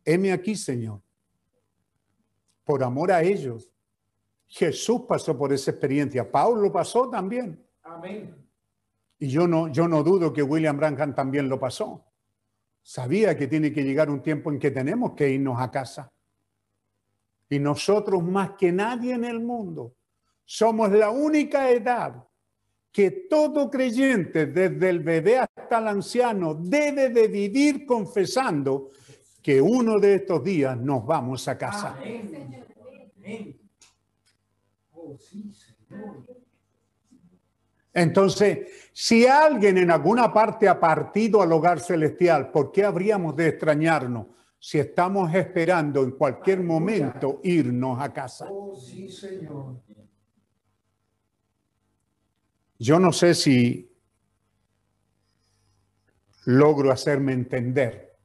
heme 0.04 0.32
aquí, 0.32 0.54
Señor. 0.54 1.00
Por 2.64 2.82
amor 2.82 3.12
a 3.12 3.22
ellos. 3.22 3.70
Jesús 4.48 5.02
pasó 5.08 5.36
por 5.36 5.52
esa 5.52 5.70
experiencia. 5.70 6.30
Pablo 6.30 6.70
pasó 6.70 7.08
también. 7.08 7.64
Amén. 7.82 8.34
Y 9.18 9.28
yo 9.28 9.48
no, 9.48 9.68
yo 9.68 9.88
no 9.88 10.02
dudo 10.02 10.32
que 10.32 10.42
William 10.42 10.76
Branham 10.76 11.14
también 11.14 11.48
lo 11.48 11.58
pasó. 11.58 12.04
Sabía 12.82 13.36
que 13.36 13.46
tiene 13.46 13.72
que 13.72 13.82
llegar 13.82 14.10
un 14.10 14.22
tiempo 14.22 14.50
en 14.50 14.58
que 14.58 14.70
tenemos 14.70 15.12
que 15.14 15.28
irnos 15.30 15.60
a 15.60 15.70
casa. 15.70 16.12
Y 17.48 17.58
nosotros 17.58 18.22
más 18.22 18.52
que 18.52 18.72
nadie 18.72 19.14
en 19.14 19.24
el 19.24 19.40
mundo 19.40 19.96
somos 20.44 20.90
la 20.92 21.10
única 21.10 21.70
edad 21.70 22.24
que 22.96 23.10
todo 23.28 23.70
creyente, 23.70 24.46
desde 24.46 24.88
el 24.88 25.00
bebé 25.00 25.40
hasta 25.40 25.80
el 25.80 25.88
anciano, 25.88 26.54
debe 26.54 27.10
de 27.10 27.28
vivir 27.28 27.84
confesando 27.84 28.88
que 29.42 29.60
uno 29.60 30.00
de 30.00 30.14
estos 30.14 30.42
días 30.42 30.78
nos 30.78 31.04
vamos 31.04 31.46
a 31.46 31.58
casa. 31.58 31.94
Sí, 35.18 35.52
Señor. 35.52 36.24
Entonces, 37.92 38.90
si 38.94 39.26
alguien 39.26 39.76
en 39.76 39.90
alguna 39.90 40.32
parte 40.32 40.66
ha 40.66 40.80
partido 40.80 41.42
al 41.42 41.52
hogar 41.52 41.80
celestial, 41.80 42.50
¿por 42.50 42.72
qué 42.72 42.84
habríamos 42.84 43.36
de 43.36 43.48
extrañarnos 43.48 44.28
si 44.58 44.78
estamos 44.78 45.34
esperando 45.34 46.02
en 46.02 46.12
cualquier 46.12 46.62
momento 46.62 47.40
irnos 47.44 48.00
a 48.00 48.10
casa? 48.10 48.48
Oh, 48.50 48.74
sí, 48.74 49.10
Señor. 49.10 49.82
Yo 52.78 52.98
no 52.98 53.12
sé 53.12 53.34
si 53.34 53.90
logro 56.44 56.92
hacerme 56.92 57.32
entender, 57.32 58.16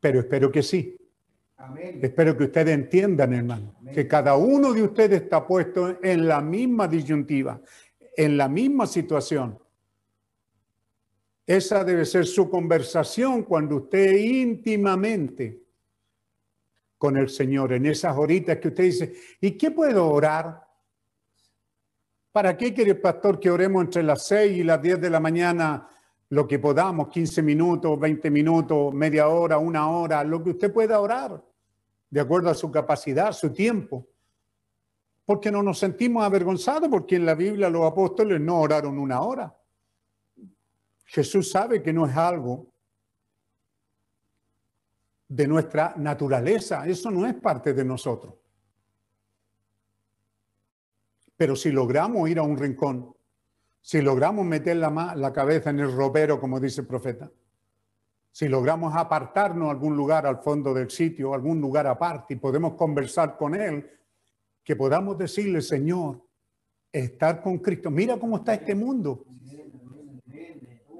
pero 0.00 0.20
espero 0.20 0.50
que 0.50 0.62
sí. 0.62 0.96
Amén. 1.56 2.00
Espero 2.02 2.36
que 2.36 2.44
ustedes 2.44 2.74
entiendan, 2.74 3.32
hermano, 3.32 3.76
que 3.94 4.08
cada 4.08 4.36
uno 4.36 4.72
de 4.72 4.82
ustedes 4.82 5.22
está 5.22 5.46
puesto 5.46 6.02
en 6.02 6.26
la 6.26 6.40
misma 6.40 6.88
disyuntiva, 6.88 7.60
en 8.16 8.36
la 8.36 8.48
misma 8.48 8.86
situación. 8.86 9.58
Esa 11.46 11.84
debe 11.84 12.04
ser 12.04 12.26
su 12.26 12.50
conversación 12.50 13.44
cuando 13.44 13.76
usted 13.76 14.16
íntimamente 14.16 15.62
con 16.98 17.16
el 17.16 17.28
Señor, 17.28 17.72
en 17.72 17.86
esas 17.86 18.16
horitas 18.16 18.58
que 18.58 18.68
usted 18.68 18.84
dice, 18.84 19.14
¿y 19.40 19.52
qué 19.52 19.72
puedo 19.72 20.08
orar? 20.08 20.61
¿Para 22.32 22.56
qué 22.56 22.72
quiere 22.72 22.92
el 22.92 23.00
pastor 23.00 23.38
que 23.38 23.50
oremos 23.50 23.84
entre 23.84 24.02
las 24.02 24.26
6 24.26 24.56
y 24.56 24.64
las 24.64 24.80
10 24.80 25.02
de 25.02 25.10
la 25.10 25.20
mañana 25.20 25.86
lo 26.30 26.48
que 26.48 26.58
podamos, 26.58 27.08
15 27.08 27.42
minutos, 27.42 28.00
20 28.00 28.30
minutos, 28.30 28.94
media 28.94 29.28
hora, 29.28 29.58
una 29.58 29.90
hora, 29.90 30.24
lo 30.24 30.42
que 30.42 30.50
usted 30.50 30.72
pueda 30.72 30.98
orar, 30.98 31.44
de 32.08 32.20
acuerdo 32.20 32.48
a 32.48 32.54
su 32.54 32.70
capacidad, 32.70 33.32
su 33.32 33.52
tiempo? 33.52 34.08
Porque 35.26 35.50
no 35.50 35.62
nos 35.62 35.78
sentimos 35.78 36.24
avergonzados, 36.24 36.88
porque 36.88 37.16
en 37.16 37.26
la 37.26 37.34
Biblia 37.34 37.68
los 37.68 37.84
apóstoles 37.84 38.40
no 38.40 38.60
oraron 38.60 38.98
una 38.98 39.20
hora. 39.20 39.54
Jesús 41.04 41.50
sabe 41.50 41.82
que 41.82 41.92
no 41.92 42.06
es 42.06 42.16
algo 42.16 42.72
de 45.28 45.46
nuestra 45.46 45.92
naturaleza, 45.98 46.86
eso 46.86 47.10
no 47.10 47.26
es 47.26 47.34
parte 47.34 47.74
de 47.74 47.84
nosotros. 47.84 48.41
Pero 51.42 51.56
si 51.56 51.72
logramos 51.72 52.30
ir 52.30 52.38
a 52.38 52.44
un 52.44 52.56
rincón, 52.56 53.16
si 53.80 54.00
logramos 54.00 54.46
meter 54.46 54.76
la, 54.76 55.12
la 55.16 55.32
cabeza 55.32 55.70
en 55.70 55.80
el 55.80 55.90
ropero, 55.90 56.38
como 56.38 56.60
dice 56.60 56.82
el 56.82 56.86
profeta, 56.86 57.32
si 58.30 58.46
logramos 58.46 58.94
apartarnos 58.94 59.66
a 59.66 59.72
algún 59.72 59.96
lugar 59.96 60.24
al 60.24 60.38
fondo 60.38 60.72
del 60.72 60.88
sitio, 60.88 61.34
algún 61.34 61.60
lugar 61.60 61.88
aparte 61.88 62.34
y 62.34 62.36
podemos 62.36 62.74
conversar 62.74 63.36
con 63.36 63.56
Él, 63.56 63.90
que 64.62 64.76
podamos 64.76 65.18
decirle, 65.18 65.60
Señor, 65.62 66.22
estar 66.92 67.42
con 67.42 67.58
Cristo. 67.58 67.90
Mira 67.90 68.16
cómo 68.20 68.36
está 68.36 68.54
este 68.54 68.76
mundo. 68.76 69.24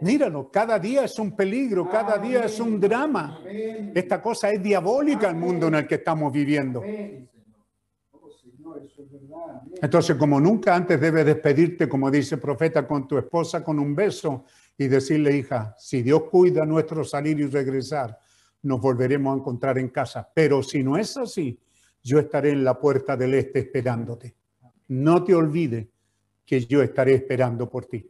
Míralo, 0.00 0.50
cada 0.50 0.76
día 0.76 1.04
es 1.04 1.16
un 1.20 1.36
peligro, 1.36 1.88
cada 1.88 2.18
día 2.18 2.46
es 2.46 2.58
un 2.58 2.80
drama. 2.80 3.38
Esta 3.94 4.20
cosa 4.20 4.50
es 4.50 4.60
diabólica 4.60 5.28
el 5.28 5.36
mundo 5.36 5.68
en 5.68 5.76
el 5.76 5.86
que 5.86 5.94
estamos 5.94 6.32
viviendo. 6.32 6.80
Amén. 6.80 7.28
Oh, 8.10 8.28
Señor, 8.32 8.82
eso 8.84 9.02
es 9.04 9.12
verdad. 9.12 9.62
Amén. 9.62 9.71
Entonces, 9.82 10.14
como 10.14 10.40
nunca 10.40 10.76
antes 10.76 11.00
debes 11.00 11.26
despedirte, 11.26 11.88
como 11.88 12.08
dice 12.08 12.36
el 12.36 12.40
profeta, 12.40 12.86
con 12.86 13.08
tu 13.08 13.18
esposa 13.18 13.64
con 13.64 13.80
un 13.80 13.96
beso 13.96 14.44
y 14.78 14.86
decirle, 14.86 15.36
hija, 15.36 15.74
si 15.76 16.02
Dios 16.02 16.22
cuida 16.30 16.64
nuestro 16.64 17.02
salir 17.02 17.40
y 17.40 17.46
regresar, 17.46 18.16
nos 18.62 18.80
volveremos 18.80 19.34
a 19.34 19.40
encontrar 19.40 19.78
en 19.78 19.88
casa. 19.88 20.30
Pero 20.32 20.62
si 20.62 20.84
no 20.84 20.96
es 20.96 21.16
así, 21.16 21.58
yo 22.00 22.20
estaré 22.20 22.50
en 22.50 22.62
la 22.62 22.78
puerta 22.78 23.16
del 23.16 23.34
este 23.34 23.58
esperándote. 23.58 24.36
No 24.86 25.24
te 25.24 25.34
olvides 25.34 25.88
que 26.46 26.60
yo 26.64 26.80
estaré 26.80 27.14
esperando 27.14 27.68
por 27.68 27.86
ti. 27.86 28.08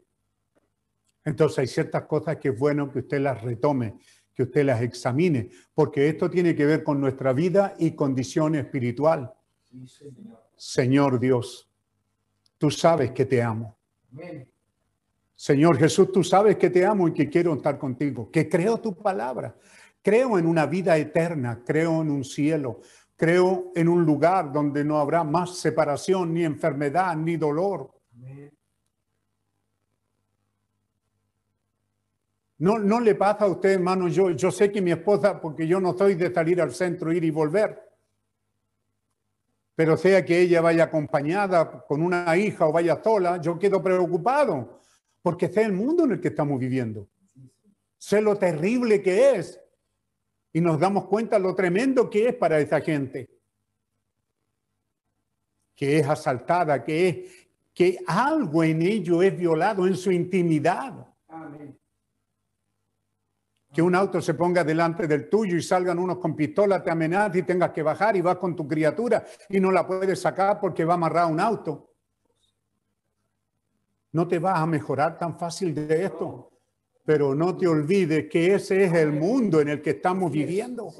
Entonces 1.25 1.59
hay 1.59 1.67
ciertas 1.69 2.03
cosas 2.03 2.37
que 2.37 2.51
es 2.51 2.59
bueno 2.59 2.93
que 2.93 2.99
usted 2.99 3.21
las 3.23 3.41
retome, 3.41 3.95
que 4.35 4.43
usted 4.43 4.67
las 4.67 4.83
examine, 4.83 5.49
porque 5.73 6.07
esto 6.07 6.29
tiene 6.29 6.55
que 6.55 6.67
ver 6.67 6.85
con 6.85 7.01
nuestra 7.01 7.33
vida 7.33 7.77
y 7.79 7.93
condición 7.93 8.57
espiritual. 8.57 9.33
Sí, 9.71 9.89
Señor. 9.89 10.42
Señor 10.65 11.19
Dios, 11.19 11.69
tú 12.57 12.71
sabes 12.71 13.11
que 13.11 13.27
te 13.27 13.43
amo. 13.43 13.77
Amén. 14.13 14.49
Señor 15.35 15.77
Jesús, 15.77 16.13
tú 16.13 16.23
sabes 16.23 16.57
que 16.57 16.71
te 16.71 16.87
amo 16.87 17.09
y 17.09 17.13
que 17.13 17.29
quiero 17.29 17.55
estar 17.55 17.77
contigo, 17.77 18.31
que 18.31 18.49
creo 18.49 18.79
tu 18.79 18.95
palabra, 18.95 19.57
creo 20.01 20.39
en 20.39 20.47
una 20.47 20.67
vida 20.67 20.97
eterna, 20.97 21.65
creo 21.67 22.01
en 22.01 22.13
un 22.13 22.23
cielo, 22.23 22.81
creo 23.17 23.73
en 23.75 23.89
un 23.89 24.05
lugar 24.05 24.53
donde 24.53 24.85
no 24.85 24.99
habrá 24.99 25.25
más 25.25 25.57
separación, 25.57 26.33
ni 26.33 26.45
enfermedad, 26.45 27.17
ni 27.17 27.37
dolor. 27.37 27.91
Amén. 28.15 28.57
No, 32.59 32.79
no 32.79 33.01
le 33.01 33.17
pasa 33.17 33.47
a 33.47 33.49
usted, 33.49 33.71
hermano, 33.71 34.07
yo, 34.07 34.31
yo 34.31 34.53
sé 34.53 34.71
que 34.71 34.81
mi 34.81 34.93
esposa, 34.93 35.41
porque 35.41 35.67
yo 35.67 35.81
no 35.81 35.99
soy 35.99 36.15
de 36.15 36.33
salir 36.33 36.61
al 36.61 36.71
centro, 36.71 37.13
ir 37.13 37.25
y 37.25 37.33
volver, 37.33 37.92
pero 39.75 39.97
sea 39.97 40.25
que 40.25 40.41
ella 40.41 40.61
vaya 40.61 40.85
acompañada 40.85 41.85
con 41.87 42.03
una 42.03 42.37
hija 42.37 42.67
o 42.67 42.73
vaya 42.73 43.03
sola, 43.03 43.41
yo 43.41 43.59
quedo 43.59 43.83
preocupado, 43.83 44.81
porque 45.23 45.49
sé 45.49 45.63
el 45.63 45.73
mundo 45.73 46.05
en 46.05 46.13
el 46.13 46.21
que 46.21 46.29
estamos 46.29 46.59
viviendo, 46.59 47.09
sé 47.99 48.21
lo 48.21 48.37
terrible 48.37 49.03
que 49.03 49.37
es, 49.37 49.61
y 50.53 50.61
nos 50.61 50.79
damos 50.79 51.07
cuenta 51.07 51.39
lo 51.39 51.55
tremendo 51.55 52.11
que 52.11 52.29
es 52.29 52.35
para 52.35 52.59
esa 52.61 52.81
gente, 52.81 53.31
que 55.75 55.99
es 55.99 56.07
asaltada, 56.07 56.85
que 56.85 57.09
es 57.09 57.43
que 57.73 57.99
algo 58.07 58.63
en 58.63 58.83
ello 58.83 59.23
es 59.23 59.37
violado 59.37 59.87
en 59.87 59.97
su 59.97 60.13
intimidad. 60.13 61.07
Amén. 61.29 61.79
Que 63.73 63.81
un 63.81 63.95
auto 63.95 64.21
se 64.21 64.35
ponga 64.35 64.63
delante 64.63 65.07
del 65.07 65.29
tuyo 65.29 65.57
y 65.57 65.63
salgan 65.63 65.99
unos 65.99 66.19
con 66.19 66.37
pistola, 66.37 66.83
te 66.83 66.91
amenazan 66.91 67.39
y 67.39 67.43
tengas 67.43 67.71
que 67.71 67.83
bajar 67.83 68.15
y 68.17 68.21
vas 68.21 68.37
con 68.37 68.55
tu 68.55 68.69
criatura 68.69 69.25
y 69.49 69.59
no 69.59 69.71
la 69.71 69.87
puedes 69.87 70.21
sacar 70.21 70.61
porque 70.61 70.85
va 70.85 70.95
amarrado 70.95 71.29
un 71.29 71.41
auto. 71.41 71.95
No 74.13 74.29
te 74.29 74.39
vas 74.39 74.59
a 74.59 74.67
mejorar 74.67 75.17
tan 75.17 75.39
fácil 75.39 75.75
de 75.75 76.05
esto, 76.05 76.51
pero 77.03 77.35
no 77.35 77.57
te 77.57 77.67
olvides 77.67 78.29
que 78.29 78.55
ese 78.55 78.85
es 78.85 78.93
el 78.93 79.13
mundo 79.13 79.61
en 79.63 79.71
el 79.71 79.81
que 79.81 79.91
estamos 79.91 80.31
viviendo. 80.31 80.91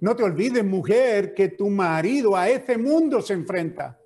No 0.00 0.16
te 0.16 0.24
olvides, 0.24 0.64
mujer, 0.64 1.32
que 1.32 1.50
tu 1.50 1.70
marido 1.70 2.36
a 2.36 2.48
ese 2.48 2.76
mundo 2.76 3.22
se 3.22 3.34
enfrenta. 3.34 3.98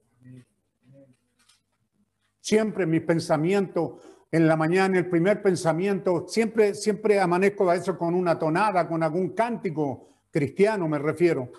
Siempre 2.39 2.87
mis 2.87 3.03
pensamientos, 3.03 3.95
en 4.33 4.47
la 4.47 4.57
mañana, 4.57 4.99
el 4.99 5.09
primer 5.09 5.43
pensamiento, 5.43 6.27
siempre, 6.29 6.75
siempre 6.75 7.19
amanezco 7.19 7.69
a 7.69 7.75
eso 7.75 7.99
con 7.99 8.15
una 8.15 8.39
tonada, 8.39 8.87
con 8.87 9.03
algún 9.03 9.31
cántico 9.31 10.09
cristiano, 10.31 10.87
me 10.89 10.99
refiero. 10.99 11.51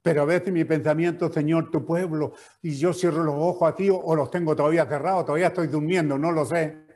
Pero 0.00 0.22
a 0.22 0.24
veces 0.24 0.52
mi 0.52 0.64
pensamiento, 0.64 1.30
Señor, 1.32 1.70
tu 1.70 1.84
pueblo, 1.84 2.34
y 2.62 2.76
yo 2.76 2.92
cierro 2.92 3.24
los 3.24 3.34
ojos 3.34 3.68
a 3.68 3.74
ti 3.74 3.90
o 3.90 4.14
los 4.14 4.30
tengo 4.30 4.54
todavía 4.54 4.86
cerrados, 4.86 5.26
todavía 5.26 5.48
estoy 5.48 5.66
durmiendo, 5.66 6.16
no 6.16 6.30
lo 6.30 6.44
sé. 6.44 6.86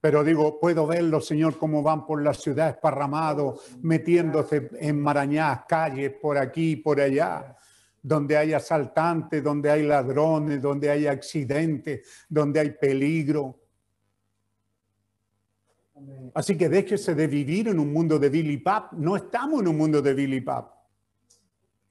Pero 0.00 0.22
digo, 0.22 0.60
puedo 0.60 0.86
verlos, 0.86 1.26
Señor, 1.26 1.58
cómo 1.58 1.82
van 1.82 2.06
por 2.06 2.22
la 2.22 2.32
ciudad 2.32 2.68
esparramados, 2.68 3.76
metiéndose 3.82 4.70
en 4.78 5.00
marañadas 5.00 5.62
calles 5.66 6.12
por 6.20 6.38
aquí, 6.38 6.76
por 6.76 7.00
allá, 7.00 7.56
donde 8.06 8.36
hay 8.36 8.52
asaltantes, 8.52 9.42
donde 9.42 9.70
hay 9.70 9.82
ladrones, 9.82 10.60
donde 10.60 10.90
hay 10.90 11.06
accidentes, 11.06 12.06
donde 12.28 12.60
hay 12.60 12.70
peligro. 12.72 13.58
Así 16.34 16.54
que 16.58 16.68
déjese 16.68 17.14
de 17.14 17.26
vivir 17.26 17.68
en 17.68 17.78
un 17.78 17.90
mundo 17.90 18.18
de 18.18 18.28
Billy 18.28 18.58
Pap. 18.58 18.92
No 18.92 19.16
estamos 19.16 19.62
en 19.62 19.68
un 19.68 19.78
mundo 19.78 20.02
de 20.02 20.12
Billy 20.12 20.42
Pap. 20.42 20.70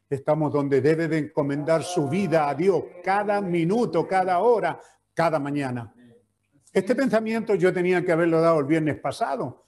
Estamos 0.07 0.53
donde 0.53 0.81
debe 0.81 1.07
de 1.07 1.17
encomendar 1.17 1.81
su 1.81 2.07
vida 2.07 2.47
a 2.47 2.53
Dios 2.53 2.83
cada 3.03 3.41
minuto, 3.41 4.07
cada 4.07 4.37
hora, 4.37 4.79
cada 5.15 5.39
mañana. 5.39 5.91
Este 6.71 6.93
pensamiento 6.93 7.55
yo 7.55 7.73
tenía 7.73 8.05
que 8.05 8.11
haberlo 8.11 8.39
dado 8.39 8.59
el 8.59 8.67
viernes 8.67 8.99
pasado, 8.99 9.65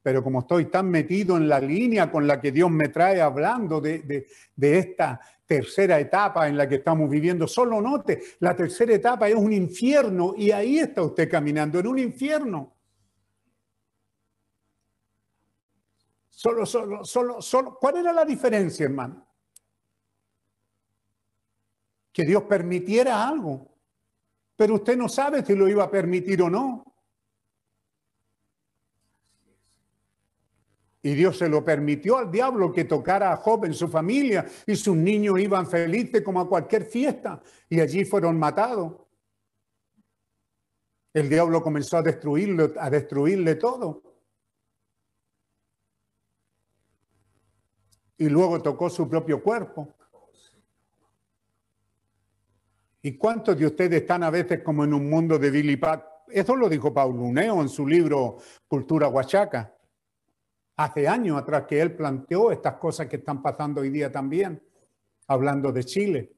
pero 0.00 0.22
como 0.22 0.40
estoy 0.40 0.66
tan 0.66 0.88
metido 0.88 1.36
en 1.36 1.48
la 1.48 1.58
línea 1.58 2.08
con 2.08 2.24
la 2.24 2.40
que 2.40 2.52
Dios 2.52 2.70
me 2.70 2.88
trae 2.88 3.20
hablando 3.20 3.80
de, 3.80 4.28
esta 4.60 5.20
tercera 5.54 5.98
etapa 5.98 6.48
en 6.48 6.56
la 6.56 6.68
que 6.68 6.76
estamos 6.76 7.08
viviendo, 7.08 7.46
solo 7.46 7.80
note, 7.80 8.22
la 8.40 8.54
tercera 8.54 8.94
etapa 8.94 9.28
es 9.28 9.34
un 9.34 9.52
infierno 9.52 10.34
y 10.36 10.50
ahí 10.50 10.78
está 10.78 11.02
usted 11.02 11.30
caminando, 11.30 11.78
en 11.78 11.86
un 11.86 11.98
infierno. 11.98 12.76
Solo, 16.28 16.66
solo, 16.66 17.04
solo, 17.04 17.40
solo. 17.40 17.78
¿Cuál 17.80 17.98
era 17.98 18.12
la 18.12 18.24
diferencia, 18.24 18.84
hermano? 18.84 19.26
Que 22.12 22.24
Dios 22.24 22.42
permitiera 22.44 23.26
algo 23.26 23.72
pero 24.62 24.74
usted 24.74 24.96
no 24.96 25.08
sabe 25.08 25.44
si 25.44 25.56
lo 25.56 25.68
iba 25.68 25.82
a 25.82 25.90
permitir 25.90 26.40
o 26.40 26.48
no. 26.48 26.91
Y 31.04 31.14
Dios 31.14 31.36
se 31.36 31.48
lo 31.48 31.64
permitió 31.64 32.16
al 32.16 32.30
diablo 32.30 32.72
que 32.72 32.84
tocara 32.84 33.32
a 33.32 33.36
Job 33.36 33.64
en 33.64 33.74
su 33.74 33.88
familia 33.88 34.46
y 34.64 34.76
sus 34.76 34.96
niños 34.96 35.40
iban 35.40 35.66
felices 35.66 36.22
como 36.22 36.40
a 36.40 36.48
cualquier 36.48 36.84
fiesta 36.84 37.42
y 37.68 37.80
allí 37.80 38.04
fueron 38.04 38.38
matados. 38.38 38.94
El 41.12 41.28
diablo 41.28 41.60
comenzó 41.60 41.96
a 41.96 42.02
destruirlo, 42.02 42.72
a 42.78 42.88
destruirle 42.88 43.56
todo. 43.56 44.02
Y 48.16 48.28
luego 48.28 48.62
tocó 48.62 48.88
su 48.88 49.08
propio 49.08 49.42
cuerpo. 49.42 49.88
¿Y 53.02 53.16
cuántos 53.16 53.58
de 53.58 53.66
ustedes 53.66 54.02
están 54.02 54.22
a 54.22 54.30
veces 54.30 54.62
como 54.62 54.84
en 54.84 54.94
un 54.94 55.10
mundo 55.10 55.36
de 55.36 55.50
Billy 55.50 55.76
Pat? 55.76 56.06
Eso 56.28 56.54
lo 56.54 56.68
dijo 56.68 56.94
Paulo 56.94 57.22
Uneo 57.22 57.60
en 57.60 57.68
su 57.68 57.86
libro 57.86 58.38
Cultura 58.68 59.08
Huachaca. 59.08 59.76
Hace 60.82 61.06
años 61.06 61.38
atrás 61.38 61.64
que 61.68 61.80
él 61.80 61.94
planteó 61.94 62.50
estas 62.50 62.74
cosas 62.74 63.06
que 63.06 63.14
están 63.14 63.40
pasando 63.40 63.82
hoy 63.82 63.90
día 63.90 64.10
también, 64.10 64.60
hablando 65.28 65.70
de 65.70 65.84
Chile. 65.84 66.32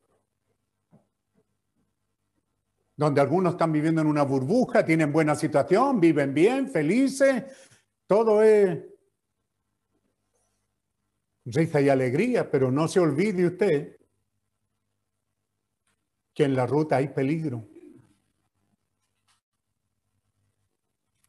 Donde 2.95 3.23
algunos 3.23 3.55
están 3.55 3.73
viviendo 3.73 4.03
en 4.03 4.07
una 4.07 4.23
burbuja, 4.23 4.85
tienen 4.85 5.11
buena 5.11 5.35
situación, 5.35 5.99
viven 5.99 6.35
bien, 6.35 6.69
felices, 6.69 7.43
todo 8.07 8.43
es 8.43 8.85
risa 11.47 11.81
y 11.81 11.89
alegría, 11.89 12.51
pero 12.51 12.71
no 12.71 12.87
se 12.87 13.01
olvide 13.01 13.47
usted 13.47 13.97
que 16.35 16.45
en 16.45 16.55
la 16.55 16.66
ruta 16.66 16.97
hay 16.97 17.09
peligro. 17.09 17.66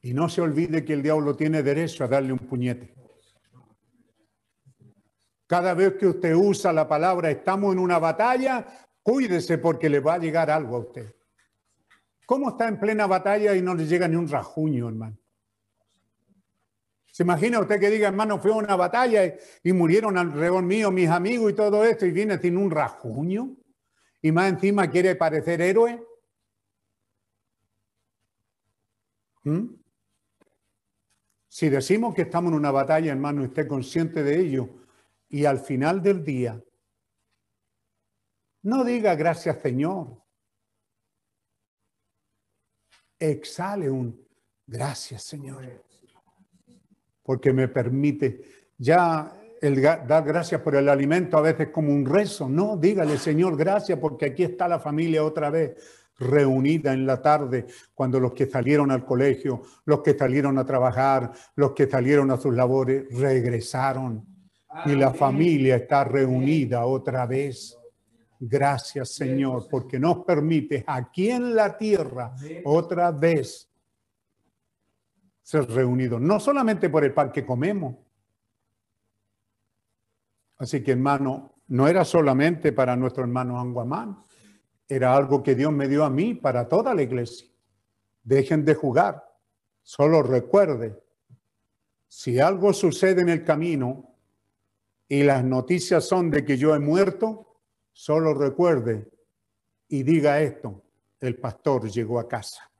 Y 0.02 0.14
no 0.14 0.28
se 0.28 0.42
olvide 0.42 0.84
que 0.84 0.92
el 0.92 1.02
diablo 1.02 1.34
tiene 1.38 1.64
derecho 1.64 2.04
a 2.04 2.10
darle 2.10 2.34
un 2.34 2.40
puñete. 2.40 3.05
Cada 5.48 5.74
vez 5.74 5.94
que 5.94 6.08
usted 6.08 6.34
usa 6.34 6.74
la 6.74 6.88
palabra 6.88 7.30
estamos 7.30 7.74
en 7.74 7.80
una 7.80 8.00
batalla, 8.00 8.66
cuídese 9.04 9.58
porque 9.58 9.90
le 9.90 10.00
va 10.00 10.16
a 10.16 10.20
llegar 10.20 10.50
algo 10.50 10.78
a 10.78 10.80
usted. 10.80 11.16
¿Cómo 12.26 12.50
está 12.50 12.68
en 12.68 12.80
plena 12.80 13.06
batalla 13.06 13.56
y 13.56 13.62
no 13.62 13.76
le 13.76 13.86
llega 13.86 14.08
ni 14.08 14.16
un 14.16 14.28
rajuño, 14.28 14.88
hermano? 14.88 15.18
¿Se 17.12 17.24
imagina 17.24 17.60
usted 17.60 17.80
que 17.80 17.90
diga, 17.90 18.08
hermano, 18.08 18.40
fue 18.40 18.52
una 18.52 18.76
batalla 18.76 19.36
y, 19.64 19.72
murieron 19.72 20.18
alrededor 20.18 20.64
mío 20.64 20.92
mis 20.92 21.10
amigos 21.10 21.52
y 21.52 21.56
todo 21.56 21.86
esto 21.86 22.06
y 22.06 22.12
viene 22.12 22.38
sin 22.40 22.58
un 22.58 22.72
rajuño? 22.72 23.56
y 24.26 24.32
más 24.32 24.52
encima 24.52 24.90
quiere 24.90 25.16
parecer 25.16 25.62
héroe. 25.62 26.04
¿Mm? 29.44 29.76
Si 31.48 31.70
decimos 31.70 32.16
que 32.16 32.24
estamos 32.24 32.52
en 32.52 32.58
una 32.58 32.72
batalla, 32.72 33.12
hermano, 33.12 33.44
y 33.44 33.46
esté 33.46 33.68
consciente 33.68 34.24
de 34.24 34.40
ello, 34.40 34.68
y 35.36 35.44
al 35.44 35.60
final 35.60 36.02
del 36.02 36.24
día, 36.24 36.64
no 38.64 38.86
diga 38.86 39.16
gracias 39.16 39.60
Señor. 39.62 40.24
Exhale 43.20 43.90
un 43.90 44.26
gracias 44.66 45.24
Señor. 45.24 45.84
Porque 47.22 47.52
me 47.52 47.68
permite, 47.68 48.70
ya 48.78 49.38
el 49.62 49.82
dar 49.82 50.24
gracias 50.24 50.62
por 50.62 50.78
el 50.78 50.88
alimento 50.88 51.38
a 51.38 51.42
veces 51.42 51.68
como 51.68 51.92
un 51.92 52.06
rezo. 52.06 52.48
No, 52.48 52.78
dígale, 52.78 53.18
Señor, 53.18 53.58
gracias 53.58 54.00
porque 54.00 54.28
aquí 54.28 54.44
está 54.44 54.70
la 54.70 54.80
familia 54.80 55.26
otra 55.26 55.50
vez 55.50 55.76
reunida 56.18 56.94
en 56.94 57.06
la 57.06 57.22
tarde, 57.22 57.66
cuando 57.94 58.22
los 58.22 58.32
que 58.32 58.46
salieron 58.46 58.90
al 58.90 59.06
colegio, 59.06 59.64
los 59.84 60.00
que 60.00 60.18
salieron 60.18 60.58
a 60.60 60.66
trabajar, 60.66 61.34
los 61.56 61.74
que 61.74 61.88
salieron 61.88 62.32
a 62.32 62.38
sus 62.38 62.56
labores, 62.56 63.14
regresaron. 63.14 64.35
Y 64.86 64.96
la 64.96 65.14
familia 65.14 65.78
está 65.78 66.04
reunida 66.04 66.86
otra 66.86 67.26
vez. 67.26 67.78
Gracias, 68.40 69.16
Señor, 69.16 69.68
porque 69.70 70.00
nos 70.00 70.26
permite 70.26 70.84
aquí 70.86 71.30
en 71.30 71.56
la 71.56 71.78
tierra 71.78 72.36
otra 72.66 73.12
vez 73.12 73.70
ser 75.42 75.70
reunidos, 75.70 76.20
no 76.20 76.40
solamente 76.40 76.90
por 76.90 77.04
el 77.06 77.14
pan 77.14 77.32
que 77.32 77.46
comemos, 77.46 77.96
Así 80.58 80.84
que 80.84 80.92
hermano, 80.92 81.56
no 81.68 81.88
era 81.88 82.06
solamente 82.06 82.72
para 82.72 82.96
nuestro 82.96 83.24
hermano 83.24 83.60
Anguamán, 83.60 84.24
era 84.88 85.16
algo 85.16 85.44
que 85.44 85.56
Dios 85.56 85.74
me 85.74 85.88
dio 85.88 86.04
a 86.04 86.10
mí 86.10 86.36
para 86.36 86.68
toda 86.68 86.94
la 86.94 87.02
iglesia. 87.02 87.48
Dejen 88.24 88.64
de 88.64 88.76
jugar, 88.76 89.24
solo 89.82 90.24
recuerde, 90.24 91.02
si 92.08 92.40
algo 92.40 92.72
sucede 92.72 93.22
en 93.22 93.30
el 93.30 93.44
camino 93.44 94.15
y 95.08 95.24
las 95.24 95.44
noticias 95.44 96.06
son 96.06 96.32
de 96.32 96.44
que 96.44 96.58
yo 96.58 96.74
he 96.74 96.80
muerto, 96.80 97.62
solo 97.92 98.34
recuerde 98.34 99.10
y 99.88 100.04
diga 100.04 100.42
esto, 100.42 100.84
el 101.20 101.38
pastor 101.38 101.90
llegó 101.90 102.20
a 102.20 102.28
casa. 102.28 102.72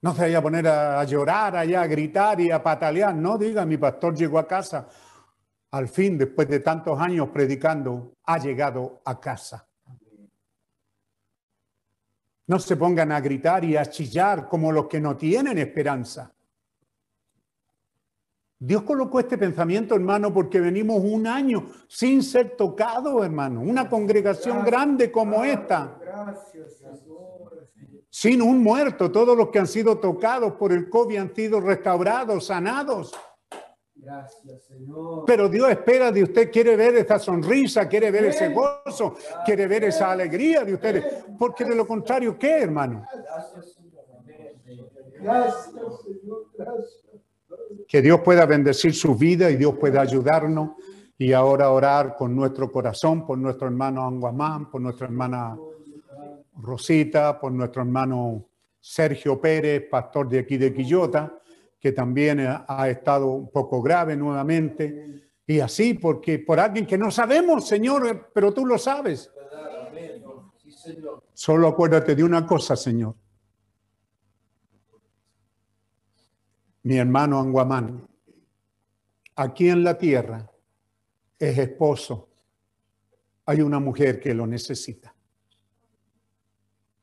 No 0.00 0.14
se 0.14 0.22
vaya 0.22 0.38
a 0.38 0.42
poner 0.42 0.68
a, 0.68 1.02
llorar 1.04 1.56
allá, 1.56 1.82
a 1.82 1.86
gritar 1.88 2.40
y 2.40 2.52
a 2.52 2.62
patalear. 2.62 3.14
No 3.14 3.36
diga, 3.36 3.66
mi 3.66 3.76
pastor 3.76 4.14
llegó 4.14 4.38
a 4.38 4.46
casa. 4.46 4.88
Al 5.72 5.88
fin, 5.88 6.16
después 6.16 6.48
de 6.48 6.60
tantos 6.60 6.98
años 7.00 7.28
predicando, 7.30 8.14
ha 8.24 8.38
llegado 8.38 9.02
a 9.04 9.18
casa. 9.18 9.66
No 12.46 12.58
se 12.60 12.76
pongan 12.76 13.10
a 13.10 13.20
gritar 13.20 13.64
y 13.64 13.76
a 13.76 13.84
chillar 13.86 14.48
como 14.48 14.70
los 14.70 14.86
que 14.86 15.00
no 15.00 15.16
tienen 15.16 15.58
esperanza. 15.58 16.32
Dios 18.60 18.82
colocó 18.82 19.20
este 19.20 19.38
pensamiento, 19.38 19.94
hermano, 19.94 20.32
porque 20.34 20.58
venimos 20.58 21.00
un 21.02 21.26
año 21.26 21.66
sin 21.86 22.22
ser 22.22 22.56
tocados, 22.56 23.24
hermano. 23.24 23.60
Una 23.60 23.88
congregación 23.88 24.64
grande 24.64 25.12
como 25.12 25.44
esta. 25.44 25.96
Gracias, 26.00 26.82
sin 28.10 28.42
un 28.42 28.62
muerto. 28.62 29.12
Todos 29.12 29.36
los 29.36 29.50
que 29.50 29.60
han 29.60 29.68
sido 29.68 29.98
tocados 29.98 30.54
por 30.54 30.72
el 30.72 30.88
COVID 30.88 31.18
han 31.18 31.34
sido 31.34 31.60
restaurados, 31.60 32.46
sanados. 32.46 33.14
Gracias, 33.94 34.64
Señor. 34.64 35.24
Pero 35.26 35.48
Dios 35.48 35.70
espera 35.70 36.10
de 36.10 36.24
usted, 36.24 36.50
quiere 36.50 36.74
ver 36.74 36.96
esa 36.96 37.18
sonrisa, 37.18 37.88
quiere 37.88 38.10
ver 38.10 38.24
ese 38.26 38.48
gozo, 38.48 39.14
quiere 39.44 39.68
ver 39.68 39.84
esa 39.84 40.10
alegría 40.10 40.64
de 40.64 40.74
ustedes. 40.74 41.04
Porque 41.38 41.64
de 41.64 41.76
lo 41.76 41.86
contrario, 41.86 42.36
¿qué, 42.38 42.62
hermano? 42.62 43.04
Gracias, 43.12 43.74
Señor. 43.74 44.90
Gracias, 45.20 45.70
Señor. 46.02 46.46
Gracias. 46.56 47.07
Que 47.86 48.02
Dios 48.02 48.20
pueda 48.20 48.46
bendecir 48.46 48.94
su 48.94 49.14
vida 49.14 49.50
y 49.50 49.56
Dios 49.56 49.76
pueda 49.78 50.00
ayudarnos. 50.00 50.70
Y 51.16 51.32
ahora 51.32 51.70
orar 51.70 52.14
con 52.16 52.34
nuestro 52.34 52.70
corazón, 52.70 53.26
por 53.26 53.38
nuestro 53.38 53.66
hermano 53.66 54.06
Anguamán, 54.06 54.70
por 54.70 54.80
nuestra 54.80 55.06
hermana 55.06 55.56
Rosita, 56.56 57.40
por 57.40 57.52
nuestro 57.52 57.82
hermano 57.82 58.44
Sergio 58.80 59.40
Pérez, 59.40 59.88
pastor 59.90 60.28
de 60.28 60.40
aquí 60.40 60.56
de 60.56 60.72
Quillota, 60.72 61.40
que 61.80 61.92
también 61.92 62.40
ha 62.40 62.88
estado 62.88 63.26
un 63.30 63.50
poco 63.50 63.82
grave 63.82 64.16
nuevamente. 64.16 65.30
Y 65.46 65.60
así, 65.60 65.94
porque 65.94 66.38
por 66.38 66.60
alguien 66.60 66.86
que 66.86 66.98
no 66.98 67.10
sabemos, 67.10 67.66
Señor, 67.66 68.30
pero 68.32 68.52
tú 68.52 68.66
lo 68.66 68.78
sabes. 68.78 69.30
Solo 71.32 71.68
acuérdate 71.68 72.14
de 72.14 72.24
una 72.24 72.46
cosa, 72.46 72.76
Señor. 72.76 73.14
Mi 76.88 76.96
hermano 76.96 77.38
Anguamán, 77.38 78.08
aquí 79.36 79.68
en 79.68 79.84
la 79.84 79.98
tierra, 79.98 80.50
es 81.38 81.58
esposo. 81.58 82.30
Hay 83.44 83.60
una 83.60 83.78
mujer 83.78 84.18
que 84.18 84.32
lo 84.32 84.46
necesita. 84.46 85.14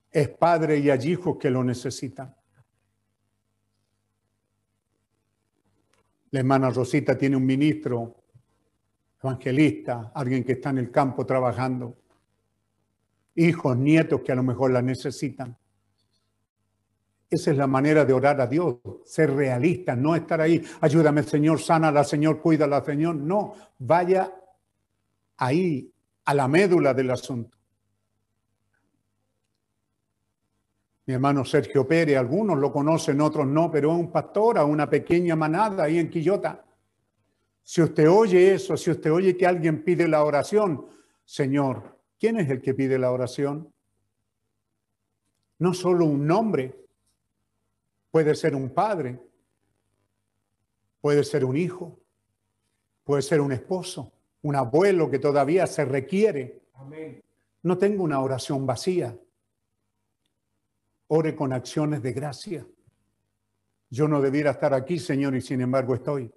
Es 0.10 0.30
padre 0.30 0.80
y 0.80 0.90
hay 0.90 1.12
hijos 1.12 1.38
que 1.38 1.52
lo 1.52 1.64
necesitan. 1.64 2.36
La 6.32 6.40
hermana 6.40 6.72
Rosita 6.72 7.16
tiene 7.16 7.36
un 7.36 7.46
ministro, 7.46 8.24
evangelista, 9.22 10.12
alguien 10.16 10.44
que 10.44 10.54
está 10.54 10.72
en 10.72 10.80
el 10.80 10.90
campo 10.90 11.28
trabajando. 11.28 11.96
Hijos, 13.36 13.78
nietos 13.78 14.22
que 14.22 14.32
a 14.32 14.36
lo 14.36 14.42
mejor 14.42 14.72
la 14.72 14.82
necesitan. 14.82 15.56
Esa 17.30 17.52
es 17.52 17.58
la 17.58 17.68
manera 17.68 18.06
de 18.06 18.14
orar 18.14 18.40
a 18.40 18.48
Dios, 18.48 18.78
ser 19.04 19.34
realista, 19.34 19.96
no 19.96 20.16
estar 20.16 20.40
ahí, 20.40 20.64
ayúdame 20.82 21.24
Señor, 21.24 21.60
sana 21.60 21.92
la 21.92 22.04
Señor, 22.04 22.40
cuídala 22.40 22.84
Señor. 22.84 23.16
No, 23.16 23.54
vaya 23.80 24.32
ahí, 25.38 25.92
a 26.26 26.34
la 26.34 26.48
médula 26.48 26.94
del 26.94 27.12
asunto. 27.12 27.58
Mi 31.08 31.14
hermano 31.14 31.46
Sergio 31.46 31.88
Pérez, 31.88 32.18
algunos 32.18 32.58
lo 32.58 32.72
conocen, 32.72 33.22
otros 33.22 33.46
no, 33.46 33.70
pero 33.70 33.92
es 33.92 34.00
un 34.00 34.12
pastor 34.12 34.58
a 34.58 34.66
una 34.66 34.90
pequeña 34.90 35.36
manada 35.36 35.84
ahí 35.84 36.00
en 36.00 36.10
Quillota. 36.10 36.66
Si 37.62 37.82
usted 37.82 38.10
oye 38.10 38.54
eso, 38.54 38.76
si 38.78 38.92
usted 38.92 39.12
oye 39.12 39.38
que 39.38 39.46
alguien 39.46 39.84
pide 39.84 40.08
la 40.08 40.24
oración, 40.24 40.88
Señor, 41.24 42.00
¿quién 42.20 42.40
es 42.40 42.50
el 42.50 42.62
que 42.62 42.74
pide 42.74 42.98
la 42.98 43.12
oración? 43.12 43.72
No 45.60 45.74
solo 45.74 46.06
un 46.06 46.26
nombre, 46.26 46.85
Puede 48.16 48.34
ser 48.34 48.56
un 48.56 48.70
padre, 48.70 49.20
puede 51.02 51.22
ser 51.26 51.44
un 51.44 51.58
hijo, 51.58 52.00
puede 53.04 53.22
ser 53.22 53.42
un 53.42 53.52
esposo, 53.52 54.14
un 54.44 54.56
abuelo 54.56 55.12
que 55.12 55.20
todavía 55.20 55.68
se 55.68 55.84
requiere. 55.84 56.62
No 57.64 57.78
tengo 57.78 58.06
una 58.06 58.22
oración 58.22 58.66
vacía. 58.66 59.20
Ore 61.08 61.36
con 61.36 61.52
acciones 61.52 62.02
de 62.02 62.14
gracia. 62.14 62.66
Yo 63.90 64.08
no 64.08 64.22
debiera 64.22 64.52
estar 64.52 64.74
aquí, 64.74 64.98
Señor, 64.98 65.36
y 65.36 65.42
sin 65.42 65.60
embargo 65.60 65.94
estoy. 65.94 66.32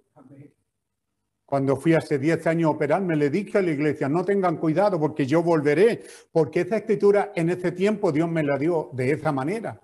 Cuando 1.45 1.77
fui 1.77 1.93
hace 1.93 2.19
10 2.19 2.45
años 2.47 2.67
a 2.67 2.71
operarme, 2.71 3.15
le 3.15 3.29
dije 3.29 3.57
a 3.57 3.61
la 3.61 3.71
iglesia, 3.71 4.09
no 4.09 4.25
tengan 4.25 4.57
cuidado 4.57 4.99
porque 4.99 5.25
yo 5.25 5.41
volveré, 5.41 6.03
porque 6.33 6.59
esa 6.59 6.75
escritura 6.75 7.31
en 7.33 7.51
ese 7.51 7.71
tiempo 7.71 8.11
Dios 8.11 8.29
me 8.29 8.43
la 8.43 8.57
dio 8.57 8.89
de 8.91 9.11
esa 9.13 9.31
manera. 9.31 9.79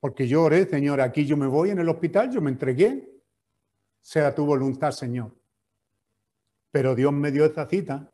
Porque 0.00 0.26
yo 0.26 0.44
oré, 0.44 0.66
Señor, 0.66 1.00
aquí 1.00 1.26
yo 1.26 1.36
me 1.36 1.46
voy 1.46 1.70
en 1.70 1.78
el 1.78 1.88
hospital, 1.88 2.30
yo 2.30 2.40
me 2.40 2.50
entregué. 2.50 3.06
Sea 4.00 4.34
tu 4.34 4.46
voluntad, 4.46 4.92
Señor. 4.92 5.36
Pero 6.70 6.94
Dios 6.94 7.12
me 7.12 7.30
dio 7.30 7.44
esa 7.44 7.68
cita 7.68 8.10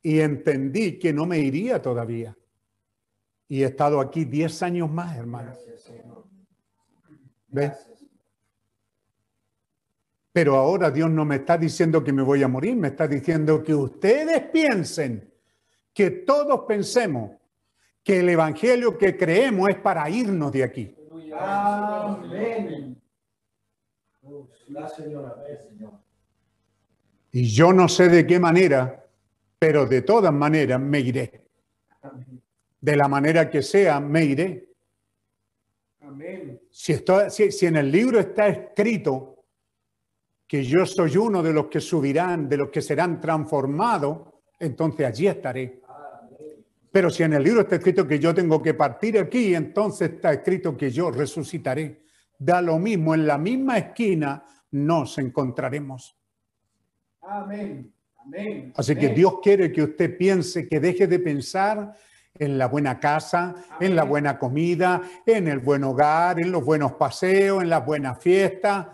y 0.00 0.20
entendí 0.20 0.98
que 0.98 1.12
no 1.12 1.26
me 1.26 1.40
iría 1.40 1.82
todavía. 1.82 2.36
Y 3.48 3.62
he 3.62 3.66
estado 3.66 4.00
aquí 4.00 4.24
10 4.24 4.62
años 4.62 4.90
más, 4.90 5.16
hermano. 5.16 5.52
¿Ves? 7.48 7.72
Pero 10.32 10.54
ahora 10.54 10.90
Dios 10.90 11.10
no 11.10 11.24
me 11.24 11.36
está 11.36 11.58
diciendo 11.58 12.04
que 12.04 12.12
me 12.12 12.22
voy 12.22 12.44
a 12.44 12.48
morir, 12.48 12.76
me 12.76 12.88
está 12.88 13.08
diciendo 13.08 13.60
que 13.62 13.74
ustedes 13.74 14.42
piensen, 14.50 15.32
que 15.92 16.10
todos 16.10 16.60
pensemos 16.68 17.32
que 18.04 18.20
el 18.20 18.28
Evangelio 18.28 18.96
que 18.96 19.16
creemos 19.16 19.68
es 19.70 19.76
para 19.76 20.08
irnos 20.08 20.52
de 20.52 20.62
aquí. 20.62 20.97
Amén. 21.32 23.00
Y 27.32 27.44
yo 27.44 27.72
no 27.72 27.88
sé 27.88 28.08
de 28.08 28.26
qué 28.26 28.38
manera, 28.38 29.06
pero 29.58 29.86
de 29.86 30.02
todas 30.02 30.32
maneras 30.32 30.80
me 30.80 31.00
iré. 31.00 31.44
De 32.80 32.96
la 32.96 33.08
manera 33.08 33.50
que 33.50 33.62
sea, 33.62 34.00
me 34.00 34.24
iré. 34.24 34.68
Amén. 36.00 36.60
Si, 36.70 36.94
si, 37.28 37.52
si 37.52 37.66
en 37.66 37.76
el 37.76 37.90
libro 37.90 38.18
está 38.18 38.48
escrito 38.48 39.44
que 40.46 40.64
yo 40.64 40.86
soy 40.86 41.16
uno 41.16 41.42
de 41.42 41.52
los 41.52 41.66
que 41.66 41.80
subirán, 41.80 42.48
de 42.48 42.56
los 42.56 42.70
que 42.70 42.80
serán 42.80 43.20
transformados, 43.20 44.28
entonces 44.58 45.06
allí 45.06 45.26
estaré. 45.26 45.82
Pero 46.98 47.10
si 47.10 47.22
en 47.22 47.32
el 47.32 47.44
libro 47.44 47.60
está 47.60 47.76
escrito 47.76 48.08
que 48.08 48.18
yo 48.18 48.34
tengo 48.34 48.60
que 48.60 48.74
partir 48.74 49.20
aquí, 49.20 49.54
entonces 49.54 50.14
está 50.14 50.32
escrito 50.32 50.76
que 50.76 50.90
yo 50.90 51.12
resucitaré. 51.12 52.02
Da 52.36 52.60
lo 52.60 52.76
mismo, 52.80 53.14
en 53.14 53.24
la 53.24 53.38
misma 53.38 53.78
esquina 53.78 54.44
nos 54.72 55.16
encontraremos. 55.18 56.18
Amén. 57.22 57.94
Amén. 58.16 58.72
Así 58.74 58.96
que 58.96 59.10
Dios 59.10 59.34
quiere 59.40 59.70
que 59.70 59.84
usted 59.84 60.18
piense, 60.18 60.68
que 60.68 60.80
deje 60.80 61.06
de 61.06 61.20
pensar 61.20 61.94
en 62.38 62.58
la 62.58 62.66
buena 62.66 63.00
casa, 63.00 63.54
en 63.80 63.96
la 63.96 64.04
buena 64.04 64.38
comida, 64.38 65.02
en 65.26 65.48
el 65.48 65.58
buen 65.58 65.84
hogar, 65.84 66.40
en 66.40 66.52
los 66.52 66.64
buenos 66.64 66.92
paseos, 66.92 67.62
en 67.62 67.70
las 67.70 67.84
buenas 67.84 68.18
fiestas. 68.18 68.86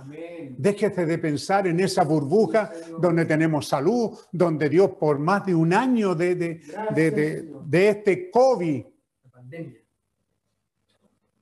Déjese 0.57 1.07
de 1.07 1.19
pensar 1.19 1.67
en 1.67 1.81
esa 1.81 2.05
burbuja 2.05 2.73
donde 2.99 3.27
tenemos 3.27 3.69
salud, 3.69 4.19
donde 4.33 4.69
Dios 4.69 4.93
por 4.99 5.19
más 5.19 5.45
de 5.45 5.55
un 5.55 5.73
año 5.73 6.15
de, 6.15 6.35
de, 6.35 6.61
de, 6.95 7.53
de 7.65 7.89
este 7.89 8.31
COVID, 8.31 8.85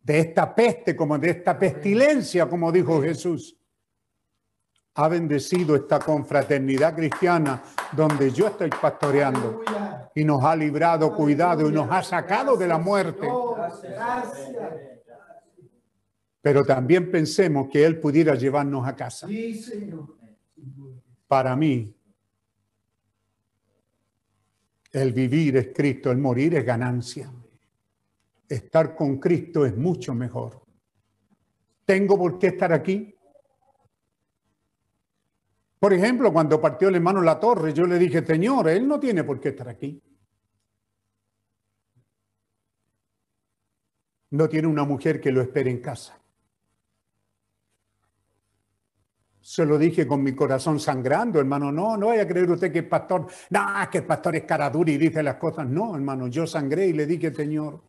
de 0.02 0.18
esta 0.18 0.54
peste, 0.54 0.96
como 0.96 1.16
de 1.18 1.30
esta 1.30 1.58
pestilencia, 1.58 2.48
como 2.48 2.72
dijo 2.72 3.00
Jesús, 3.00 3.56
ha 4.94 5.08
bendecido 5.08 5.74
esta 5.74 5.98
confraternidad 6.00 6.94
cristiana 6.94 7.62
donde 7.92 8.30
yo 8.30 8.48
estoy 8.48 8.68
pastoreando 8.68 9.62
y 10.14 10.24
nos 10.24 10.44
ha 10.44 10.54
librado, 10.54 11.14
cuidado 11.14 11.68
y 11.68 11.72
nos 11.72 11.90
ha 11.90 12.02
sacado 12.02 12.56
de 12.56 12.66
la 12.66 12.78
muerte. 12.78 13.28
Pero 16.40 16.64
también 16.64 17.10
pensemos 17.10 17.68
que 17.70 17.84
Él 17.84 17.98
pudiera 18.00 18.34
llevarnos 18.34 18.86
a 18.86 18.96
casa. 18.96 19.28
Para 21.26 21.56
mí, 21.56 21.94
el 24.92 25.12
vivir 25.12 25.56
es 25.56 25.68
Cristo, 25.74 26.10
el 26.10 26.18
morir 26.18 26.54
es 26.54 26.64
ganancia. 26.64 27.32
Estar 28.48 28.94
con 28.94 29.18
Cristo 29.18 29.64
es 29.64 29.74
mucho 29.76 30.14
mejor. 30.14 30.60
¿Tengo 31.86 32.18
por 32.18 32.38
qué 32.38 32.48
estar 32.48 32.72
aquí? 32.72 33.11
Por 35.82 35.92
ejemplo, 35.92 36.32
cuando 36.32 36.60
partió 36.60 36.90
el 36.90 36.94
hermano 36.94 37.20
La 37.22 37.40
Torre, 37.40 37.74
yo 37.74 37.84
le 37.86 37.98
dije, 37.98 38.24
Señor, 38.24 38.68
él 38.68 38.86
no 38.86 39.00
tiene 39.00 39.24
por 39.24 39.40
qué 39.40 39.48
estar 39.48 39.68
aquí. 39.68 40.00
No 44.30 44.48
tiene 44.48 44.68
una 44.68 44.84
mujer 44.84 45.20
que 45.20 45.32
lo 45.32 45.40
espere 45.40 45.72
en 45.72 45.80
casa. 45.80 46.22
Se 49.40 49.66
lo 49.66 49.76
dije 49.76 50.06
con 50.06 50.22
mi 50.22 50.36
corazón 50.36 50.78
sangrando, 50.78 51.40
hermano. 51.40 51.72
No, 51.72 51.96
no 51.96 52.06
vaya 52.06 52.22
a 52.22 52.28
creer 52.28 52.48
usted 52.48 52.70
que 52.70 52.78
el 52.78 52.88
pastor, 52.88 53.26
no, 53.50 53.60
que 53.90 53.98
el 53.98 54.04
pastor 54.04 54.36
es 54.36 54.44
cara 54.44 54.70
dura 54.70 54.92
y 54.92 54.98
dice 54.98 55.20
las 55.20 55.34
cosas. 55.34 55.66
No, 55.66 55.96
hermano, 55.96 56.28
yo 56.28 56.46
sangré 56.46 56.86
y 56.86 56.92
le 56.92 57.06
dije, 57.06 57.34
Señor, 57.34 57.82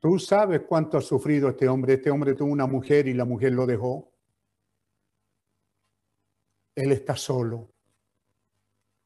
tú 0.00 0.18
sabes 0.18 0.62
cuánto 0.66 0.98
ha 0.98 1.00
sufrido 1.00 1.50
este 1.50 1.68
hombre. 1.68 1.94
Este 1.94 2.10
hombre 2.10 2.34
tuvo 2.34 2.50
una 2.50 2.66
mujer 2.66 3.06
y 3.06 3.14
la 3.14 3.24
mujer 3.24 3.52
lo 3.52 3.64
dejó. 3.64 4.09
Él 6.80 6.92
está 6.92 7.14
solo. 7.14 7.70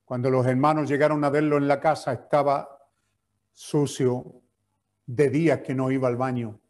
Cuando 0.05 0.31
los 0.31 0.47
hermanos 0.47 0.89
llegaron 0.89 1.25
a 1.25 1.31
verlo 1.31 1.57
en 1.57 1.67
la 1.67 1.81
casa, 1.81 2.13
estaba 2.13 2.89
sucio 3.53 4.43
de 5.07 5.29
días 5.29 5.61
que 5.61 5.75
no 5.75 5.91
iba 5.91 6.07
al 6.07 6.17
baño, 6.17 6.61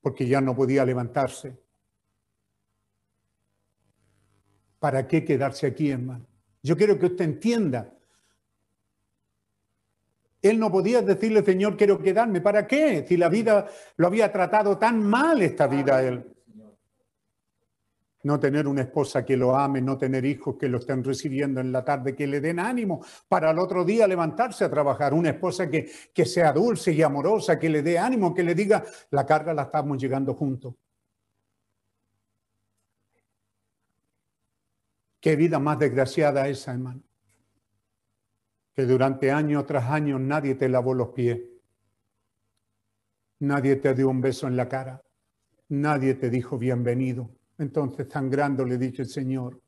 porque 0.00 0.26
ya 0.26 0.40
no 0.40 0.56
podía 0.56 0.84
levantarse. 0.84 1.56
¿Para 4.80 5.06
qué 5.06 5.24
quedarse 5.24 5.68
aquí, 5.68 5.90
hermano? 5.90 6.26
Yo 6.62 6.76
quiero 6.76 6.98
que 6.98 7.06
usted 7.06 7.24
entienda. 7.26 7.92
Él 10.42 10.58
no 10.58 10.72
podía 10.72 11.02
decirle, 11.02 11.44
Señor, 11.44 11.76
quiero 11.76 12.00
quedarme. 12.00 12.40
¿Para 12.40 12.66
qué? 12.66 13.04
Si 13.06 13.16
la 13.16 13.28
vida 13.28 13.68
lo 13.96 14.06
había 14.06 14.32
tratado 14.32 14.76
tan 14.76 15.02
mal 15.02 15.40
esta 15.42 15.66
vida 15.66 16.02
él. 16.02 16.34
No 18.22 18.38
tener 18.38 18.66
una 18.66 18.82
esposa 18.82 19.24
que 19.24 19.36
lo 19.36 19.56
ame, 19.56 19.80
no 19.80 19.96
tener 19.96 20.24
hijos 20.24 20.56
que 20.58 20.68
lo 20.68 20.78
estén 20.78 21.02
recibiendo 21.02 21.60
en 21.60 21.72
la 21.72 21.84
tarde, 21.84 22.14
que 22.14 22.26
le 22.26 22.40
den 22.40 22.58
ánimo 22.58 23.04
para 23.28 23.50
el 23.50 23.58
otro 23.58 23.84
día 23.84 24.06
levantarse 24.06 24.64
a 24.64 24.70
trabajar, 24.70 25.14
una 25.14 25.30
esposa 25.30 25.70
que, 25.70 25.90
que 26.12 26.26
sea 26.26 26.52
dulce 26.52 26.92
y 26.92 27.02
amorosa, 27.02 27.58
que 27.58 27.68
le 27.68 27.82
dé 27.82 27.98
ánimo, 27.98 28.34
que 28.34 28.42
le 28.42 28.54
diga, 28.54 28.84
la 29.10 29.24
carga 29.24 29.54
la 29.54 29.62
estamos 29.62 29.98
llegando 29.98 30.34
juntos. 30.34 30.74
Qué 35.20 35.36
vida 35.36 35.58
más 35.58 35.78
desgraciada 35.78 36.48
esa, 36.48 36.72
hermano. 36.72 37.02
Que 38.74 38.86
durante 38.86 39.30
año 39.30 39.64
tras 39.66 39.90
año 39.90 40.18
nadie 40.18 40.54
te 40.54 40.68
lavó 40.68 40.94
los 40.94 41.08
pies. 41.08 41.40
Nadie 43.40 43.76
te 43.76 43.94
dio 43.94 44.08
un 44.08 44.20
beso 44.20 44.46
en 44.46 44.56
la 44.56 44.68
cara. 44.68 45.02
Nadie 45.68 46.14
te 46.14 46.30
dijo 46.30 46.58
bienvenido. 46.58 47.30
Entonces, 47.60 48.08
sangrando, 48.10 48.64
le 48.64 48.78
dice 48.78 49.02
el 49.02 49.08
Señor, 49.08 49.60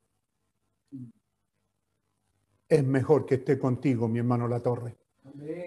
es 2.66 2.84
mejor 2.84 3.26
que 3.26 3.34
esté 3.34 3.58
contigo, 3.58 4.08
mi 4.08 4.18
hermano 4.18 4.48
La 4.48 4.60
Torre. 4.60 4.96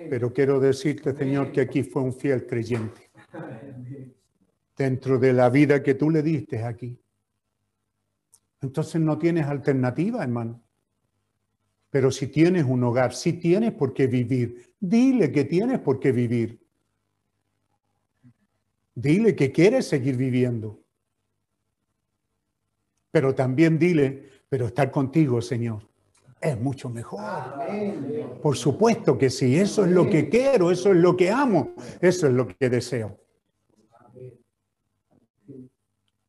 Pero 0.09 0.33
quiero 0.33 0.59
decirte, 0.59 1.15
Señor, 1.15 1.51
que 1.51 1.61
aquí 1.61 1.83
fue 1.83 2.01
un 2.01 2.11
fiel 2.11 2.47
creyente. 2.47 3.11
Dentro 4.75 5.19
de 5.19 5.33
la 5.33 5.51
vida 5.51 5.83
que 5.83 5.93
tú 5.93 6.09
le 6.09 6.23
diste 6.23 6.63
aquí. 6.63 6.99
Entonces 8.59 8.99
no 8.99 9.19
tienes 9.19 9.45
alternativa, 9.45 10.23
hermano. 10.23 10.63
Pero 11.91 12.09
si 12.09 12.25
tienes 12.25 12.65
un 12.65 12.83
hogar, 12.83 13.13
si 13.13 13.33
tienes 13.33 13.73
por 13.73 13.93
qué 13.93 14.07
vivir, 14.07 14.73
dile 14.79 15.31
que 15.31 15.45
tienes 15.45 15.79
por 15.79 15.99
qué 15.99 16.11
vivir. 16.11 16.59
Dile 18.95 19.35
que 19.35 19.51
quieres 19.51 19.87
seguir 19.87 20.17
viviendo. 20.17 20.84
Pero 23.15 23.33
también 23.33 23.79
dile, 23.79 24.29
pero 24.49 24.65
estar 24.65 24.91
contigo, 24.91 25.41
Señor, 25.41 25.87
es 26.41 26.59
mucho 26.59 26.89
mejor. 26.89 27.21
Por 28.41 28.57
supuesto 28.57 29.17
que 29.17 29.29
sí, 29.29 29.55
eso 29.55 29.85
es 29.85 29.91
lo 29.91 30.09
que 30.09 30.27
quiero, 30.27 30.69
eso 30.69 30.91
es 30.91 30.97
lo 30.97 31.15
que 31.15 31.31
amo, 31.31 31.75
eso 32.01 32.27
es 32.27 32.33
lo 32.33 32.45
que 32.45 32.69
deseo. 32.69 33.17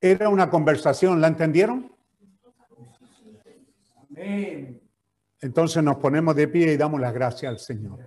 Era 0.01 0.29
una 0.29 0.49
conversación, 0.49 1.21
¿la 1.21 1.27
entendieron? 1.27 1.91
Entonces 5.41 5.83
nos 5.83 5.97
ponemos 5.97 6.37
de 6.37 6.47
pie 6.47 6.73
y 6.73 6.77
damos 6.77 7.01
las 7.01 7.13
gracias 7.13 7.51
al 7.51 7.59
Señor. 7.59 7.99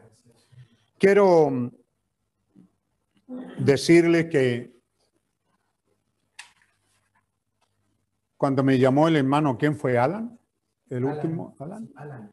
Quiero 0.97 1.69
decirles 3.57 4.27
que 4.27 4.78
cuando 8.39 8.63
me 8.63 8.79
llamó 8.79 9.09
el 9.09 9.17
hermano, 9.17 9.57
¿quién 9.57 9.75
fue 9.75 9.97
Alan? 9.97 10.39
El 10.89 11.03
último, 11.03 11.57
Alan. 11.59 11.91
Alan. 11.93 12.31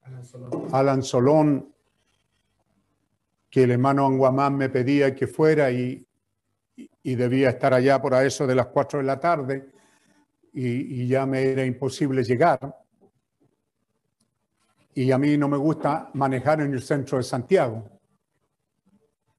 Alan 0.00 0.24
Solón. 0.24 0.68
Alan 0.72 1.02
Solón, 1.02 1.74
que 3.50 3.64
el 3.64 3.72
hermano 3.72 4.06
Anguamán 4.06 4.56
me 4.56 4.70
pedía 4.70 5.14
que 5.14 5.26
fuera 5.26 5.70
y, 5.70 6.06
y 7.02 7.14
debía 7.16 7.50
estar 7.50 7.74
allá 7.74 8.00
por 8.00 8.14
a 8.14 8.24
eso 8.24 8.46
de 8.46 8.54
las 8.54 8.68
4 8.68 9.00
de 9.00 9.04
la 9.04 9.20
tarde 9.20 9.70
y, 10.54 11.02
y 11.02 11.06
ya 11.06 11.26
me 11.26 11.42
era 11.42 11.66
imposible 11.66 12.24
llegar. 12.24 12.74
Y 14.94 15.12
a 15.12 15.18
mí 15.18 15.36
no 15.36 15.48
me 15.48 15.58
gusta 15.58 16.08
manejar 16.14 16.62
en 16.62 16.72
el 16.72 16.80
centro 16.80 17.18
de 17.18 17.24
Santiago. 17.24 17.90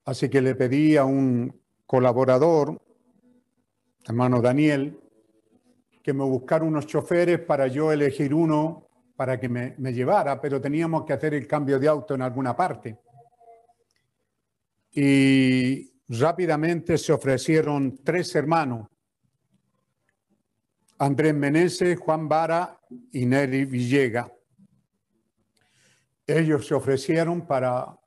Así 0.06 0.30
que 0.30 0.44
le 0.44 0.54
pedí 0.54 0.96
a 0.96 1.06
un 1.06 1.60
colaborador, 1.88 2.80
hermano 4.06 4.44
Daniel, 4.44 5.09
que 6.02 6.14
me 6.14 6.24
buscara 6.24 6.64
unos 6.64 6.86
choferes 6.86 7.40
para 7.40 7.68
yo 7.68 7.92
elegir 7.92 8.34
uno 8.34 8.88
para 9.16 9.40
que 9.40 9.50
me, 9.50 9.76
me 9.78 9.94
llevara, 9.94 10.40
pero 10.40 10.62
teníamos 10.62 11.04
que 11.04 11.14
hacer 11.14 11.34
el 11.34 11.46
cambio 11.46 11.78
de 11.78 11.88
auto 11.88 12.16
en 12.16 12.22
alguna 12.22 12.56
parte. 12.56 12.98
Y 14.92 15.92
rápidamente 16.08 16.98
se 16.98 17.12
ofrecieron 17.12 18.00
tres 18.04 18.34
hermanos, 18.36 18.88
Andrés 20.98 21.34
Meneses, 21.34 21.98
Juan 22.00 22.28
Vara 22.28 22.80
y 23.12 23.26
Neri 23.26 23.66
Villega. 23.66 24.32
Ellos 26.26 26.68
se 26.68 26.74
ofrecieron 26.74 27.48
para, 27.48 27.98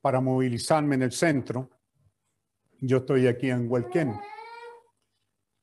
para 0.00 0.20
movilizarme 0.20 0.94
en 0.94 1.02
el 1.02 1.12
centro. 1.12 1.70
Yo 2.80 2.98
estoy 2.98 3.26
aquí 3.26 3.50
en 3.50 3.70
Huelquén. 3.70 4.18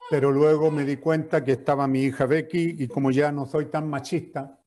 Pero 0.10 0.32
luego 0.32 0.70
me 0.70 0.86
di 0.86 0.98
cuenta 0.98 1.44
que 1.44 1.54
estaba 1.54 1.88
mi 1.88 2.04
hija 2.04 2.26
Becky 2.26 2.76
y 2.80 2.88
como 2.88 3.10
ya 3.10 3.32
no 3.32 3.46
soy 3.46 3.66
tan 3.66 3.90
machista, 3.90 4.60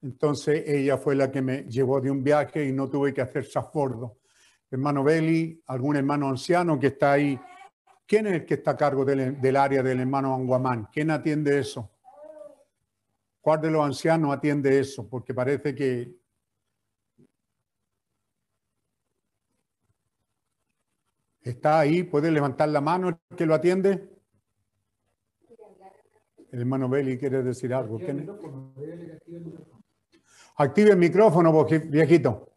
entonces 0.00 0.64
ella 0.66 0.96
fue 0.96 1.14
la 1.14 1.30
que 1.30 1.42
me 1.42 1.64
llevó 1.64 2.00
de 2.00 2.10
un 2.10 2.22
viaje 2.22 2.64
y 2.64 2.72
no 2.72 2.88
tuve 2.88 3.12
que 3.12 3.20
hacer 3.20 3.46
transbordo. 3.48 4.18
Hermano 4.70 5.02
Beli, 5.04 5.62
algún 5.66 5.96
hermano 5.96 6.28
anciano 6.28 6.78
que 6.78 6.88
está 6.88 7.12
ahí. 7.12 7.38
¿Quién 8.06 8.26
es 8.28 8.34
el 8.34 8.46
que 8.46 8.54
está 8.54 8.70
a 8.72 8.76
cargo 8.76 9.04
del, 9.04 9.40
del 9.40 9.56
área 9.56 9.82
del 9.82 10.00
hermano 10.00 10.34
Anguamán? 10.34 10.88
¿Quién 10.92 11.10
atiende 11.10 11.58
eso? 11.58 11.90
¿Cuál 13.40 13.60
de 13.60 13.70
los 13.70 13.84
ancianos 13.84 14.34
atiende 14.34 14.78
eso? 14.78 15.08
Porque 15.08 15.34
parece 15.34 15.74
que 15.74 16.14
está 21.42 21.80
ahí, 21.80 22.02
puede 22.02 22.30
levantar 22.30 22.68
la 22.68 22.80
mano 22.80 23.08
el 23.08 23.36
que 23.36 23.46
lo 23.46 23.54
atiende. 23.54 24.17
El 26.50 26.60
hermano 26.60 26.88
Beli 26.88 27.18
quiere 27.18 27.42
decir 27.42 27.74
algo. 27.74 27.98
¿Quién 27.98 28.20
es? 28.20 28.28
Active 30.56 30.90
el 30.90 30.96
micrófono, 30.96 31.64
viejito. 31.84 32.48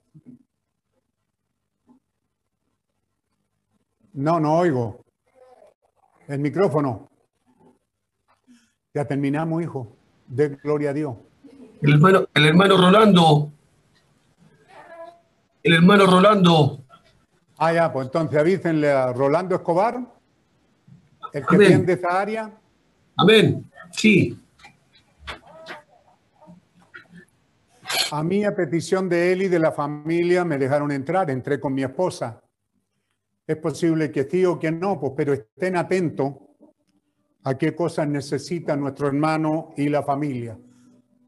No, 4.14 4.40
no 4.40 4.58
oigo. 4.58 5.06
El 6.28 6.40
micrófono. 6.40 7.10
Ya 8.94 9.06
terminamos, 9.06 9.62
hijo. 9.62 9.96
De 10.28 10.50
gloria 10.50 10.92
a 10.92 10.94
Dios. 10.94 11.16
El 11.82 11.94
hermano, 11.94 12.28
el 12.34 12.46
hermano 12.46 12.78
Rolando. 12.78 13.52
El 15.64 15.74
hermano 15.74 16.06
Rolando. 16.06 16.84
Ah, 17.58 17.74
ya, 17.74 17.94
pues 17.94 18.08
entonces 18.08 18.40
avísenle 18.40 18.92
a 18.92 19.14
Rolando 19.14 19.54
Escobar, 19.54 20.00
el 21.34 21.46
que 21.46 21.56
Amén. 21.56 21.68
atiende 21.68 21.94
esa 21.94 22.20
área. 22.20 22.52
Amén. 23.16 23.71
Sí. 23.92 24.38
A 28.12 28.24
mí, 28.24 28.44
a 28.44 28.56
petición 28.56 29.10
de 29.10 29.32
él 29.32 29.44
y 29.44 29.48
de 29.48 29.60
la 29.60 29.72
familia, 29.72 30.44
me 30.44 30.58
dejaron 30.58 30.92
entrar. 30.92 31.30
Entré 31.30 31.60
con 31.60 31.74
mi 31.74 31.84
esposa. 31.84 32.42
Es 33.46 33.58
posible 33.58 34.12
que 34.12 34.24
sí 34.24 34.46
o 34.46 34.60
que 34.60 34.72
no, 34.72 35.00
pues, 35.00 35.14
pero 35.16 35.34
estén 35.34 35.76
atentos 35.76 36.36
a 37.44 37.58
qué 37.58 37.76
cosas 37.76 38.08
necesita 38.08 38.76
nuestro 38.76 39.08
hermano 39.08 39.74
y 39.76 39.90
la 39.90 40.04
familia. 40.04 40.58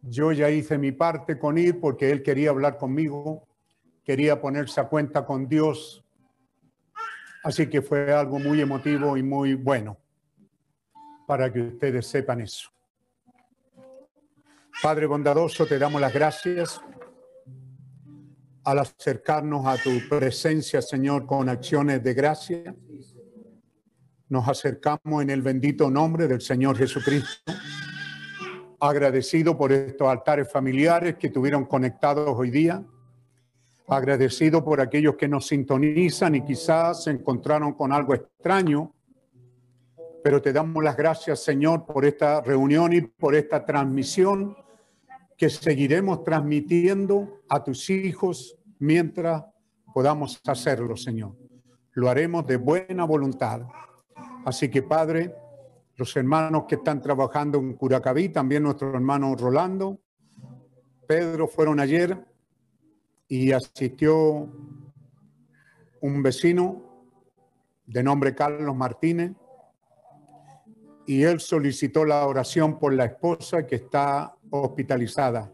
Yo 0.02 0.32
ya 0.32 0.50
hice 0.50 0.78
mi 0.78 0.92
parte 0.92 1.40
con 1.40 1.58
él 1.58 1.78
porque 1.78 2.12
él 2.12 2.22
quería 2.22 2.50
hablar 2.50 2.78
conmigo, 2.78 3.48
quería 4.04 4.40
ponerse 4.40 4.80
a 4.80 4.88
cuenta 4.88 5.26
con 5.26 5.48
Dios. 5.48 6.06
Así 7.44 7.68
que 7.68 7.82
fue 7.82 8.14
algo 8.14 8.40
muy 8.40 8.62
emotivo 8.62 9.18
y 9.18 9.24
muy 9.24 9.56
bueno 9.56 10.03
para 11.34 11.52
que 11.52 11.62
ustedes 11.62 12.06
sepan 12.06 12.42
eso. 12.42 12.70
Padre 14.84 15.08
bondadoso, 15.08 15.66
te 15.66 15.80
damos 15.80 16.00
las 16.00 16.14
gracias 16.14 16.80
al 18.64 18.78
acercarnos 18.78 19.66
a 19.66 19.76
tu 19.82 19.90
presencia, 20.08 20.80
Señor, 20.80 21.26
con 21.26 21.50
acciones 21.50 22.04
de 22.04 22.14
gracia. 22.14 22.76
Nos 24.30 24.48
acercamos 24.48 25.24
en 25.24 25.32
el 25.32 25.42
bendito 25.42 25.90
nombre 25.90 26.28
del 26.28 26.40
Señor 26.40 26.78
Jesucristo, 26.78 27.52
agradecido 28.80 29.58
por 29.58 29.72
estos 29.72 30.08
altares 30.08 30.52
familiares 30.52 31.16
que 31.16 31.32
tuvieron 31.32 31.66
conectados 31.66 32.30
hoy 32.38 32.52
día, 32.52 32.86
agradecido 33.88 34.64
por 34.64 34.80
aquellos 34.80 35.16
que 35.16 35.28
nos 35.28 35.48
sintonizan 35.48 36.36
y 36.36 36.46
quizás 36.46 37.06
se 37.06 37.10
encontraron 37.10 37.74
con 37.74 37.92
algo 37.92 38.14
extraño, 38.14 38.94
pero 40.24 40.42
te 40.42 40.54
damos 40.54 40.82
las 40.82 40.96
gracias, 40.96 41.44
Señor, 41.44 41.86
por 41.86 42.06
esta 42.06 42.40
reunión 42.42 42.94
y 42.94 43.02
por 43.02 43.36
esta 43.36 43.66
transmisión 43.66 44.56
que 45.38 45.50
seguiremos 45.50 46.24
transmitiendo 46.24 47.42
a 47.50 47.62
tus 47.62 47.90
hijos 47.90 48.58
mientras 48.80 49.44
podamos 49.94 50.40
hacerlo, 50.48 50.96
Señor. 50.96 51.36
Lo 51.92 52.10
haremos 52.10 52.48
de 52.48 52.56
buena 52.56 53.04
voluntad. 53.04 53.64
Así 54.46 54.70
que, 54.70 54.82
Padre, 54.82 55.36
los 55.98 56.16
hermanos 56.16 56.64
que 56.70 56.76
están 56.76 57.02
trabajando 57.02 57.60
en 57.60 57.74
Curacaví, 57.74 58.30
también 58.30 58.64
nuestro 58.64 58.94
hermano 58.94 59.36
Rolando, 59.36 60.00
Pedro 61.06 61.50
fueron 61.50 61.82
ayer 61.82 62.26
y 63.28 63.52
asistió 63.52 64.50
un 66.02 66.24
vecino 66.24 67.10
de 67.86 68.02
nombre 68.02 68.34
Carlos 68.34 68.76
Martínez 68.76 69.34
y 71.06 71.24
él 71.24 71.40
solicitó 71.40 72.06
la 72.06 72.26
oración 72.26 72.80
por 72.80 72.94
la 72.94 73.06
esposa 73.06 73.66
que 73.66 73.76
está 73.76 74.36
hospitalizada. 74.50 75.52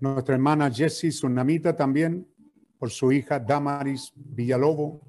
Nuestra 0.00 0.34
hermana 0.34 0.70
Jessie 0.70 1.10
Tsunamita 1.10 1.74
también 1.74 2.26
por 2.78 2.90
su 2.90 3.12
hija 3.12 3.38
Damaris 3.38 4.12
Villalobo. 4.14 5.00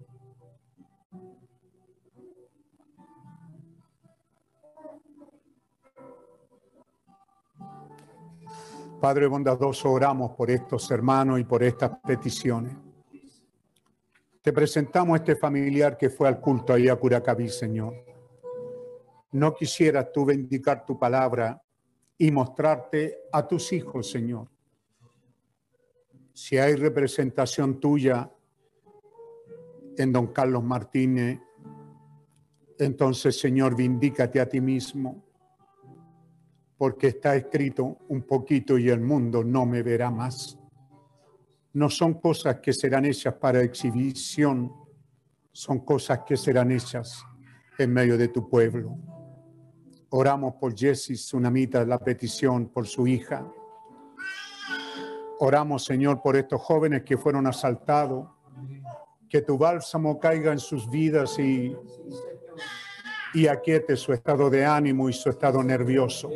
Padre 9.02 9.28
bondadoso, 9.28 9.92
oramos 9.92 10.32
por 10.32 10.50
estos 10.50 10.90
hermanos 10.92 11.40
y 11.40 11.44
por 11.44 11.62
estas 11.62 11.92
peticiones. 12.08 12.74
Te 14.42 14.54
presentamos 14.54 15.20
este 15.20 15.36
familiar 15.36 15.98
que 15.98 16.10
fue 16.10 16.28
al 16.28 16.40
culto 16.40 16.72
ahí 16.74 16.88
a 16.88 16.96
Curacaví, 16.96 17.50
Señor. 17.50 18.13
No 19.34 19.54
quisieras 19.54 20.12
tú 20.12 20.26
bendicar 20.26 20.86
tu 20.86 20.98
palabra 20.98 21.62
y 22.18 22.32
mostrarte 22.32 23.24
a 23.32 23.48
tus 23.48 23.74
hijos, 23.74 24.10
Señor. 24.10 24.48
Si 26.34 26.58
hay 26.58 26.76
representación 26.76 27.80
tuya 27.80 28.32
en 29.98 30.12
don 30.14 30.28
Carlos 30.28 30.64
Martínez, 30.64 31.40
entonces, 32.78 33.40
Señor, 33.40 33.76
vindícate 33.76 34.40
a 34.40 34.48
ti 34.48 34.62
mismo, 34.62 35.24
porque 36.78 37.08
está 37.08 37.36
escrito 37.36 38.00
un 38.10 38.24
poquito 38.24 38.78
y 38.78 38.90
el 38.90 39.02
mundo 39.02 39.44
no 39.44 39.66
me 39.66 39.82
verá 39.84 40.12
más. 40.12 40.58
No 41.74 41.90
son 41.90 42.16
cosas 42.16 42.60
que 42.60 42.74
serán 42.74 43.06
hechas 43.06 43.34
para 43.36 43.62
exhibición, 43.62 44.72
son 45.52 45.80
cosas 45.80 46.20
que 46.26 46.38
serán 46.38 46.72
hechas 46.72 47.24
en 47.80 47.94
medio 47.94 48.18
de 48.18 48.28
tu 48.28 48.48
pueblo. 48.48 49.13
Oramos 50.16 50.54
por 50.54 50.78
Jessie 50.78 51.16
Tsunamita, 51.16 51.84
la 51.86 51.98
petición 51.98 52.68
por 52.68 52.86
su 52.86 53.08
hija. 53.08 53.52
Oramos, 55.40 55.86
Señor, 55.86 56.22
por 56.22 56.36
estos 56.36 56.62
jóvenes 56.62 57.02
que 57.02 57.18
fueron 57.18 57.48
asaltados. 57.48 58.28
Que 59.28 59.42
tu 59.42 59.58
bálsamo 59.58 60.20
caiga 60.20 60.52
en 60.52 60.60
sus 60.60 60.88
vidas 60.88 61.40
y, 61.40 61.76
y 63.34 63.48
aquiete 63.48 63.96
su 63.96 64.14
estado 64.14 64.52
de 64.52 64.64
ánimo 64.64 65.10
y 65.10 65.14
su 65.14 65.32
estado 65.32 65.64
nervioso. 65.64 66.30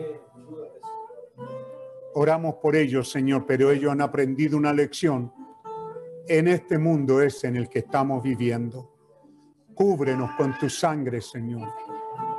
Oramos 2.15 2.55
por 2.55 2.75
ellos, 2.75 3.11
Señor, 3.11 3.45
pero 3.45 3.69
ellos 3.69 3.91
han 3.91 4.01
aprendido 4.01 4.57
una 4.57 4.73
lección. 4.73 5.31
En 6.27 6.47
este 6.47 6.79
mundo 6.79 7.21
es 7.21 7.43
en 7.43 7.55
el 7.55 7.69
que 7.69 7.79
estamos 7.79 8.23
viviendo. 8.23 8.91
Cúbrenos 9.75 10.31
con 10.31 10.57
tu 10.57 10.67
sangre, 10.67 11.21
Señor. 11.21 11.69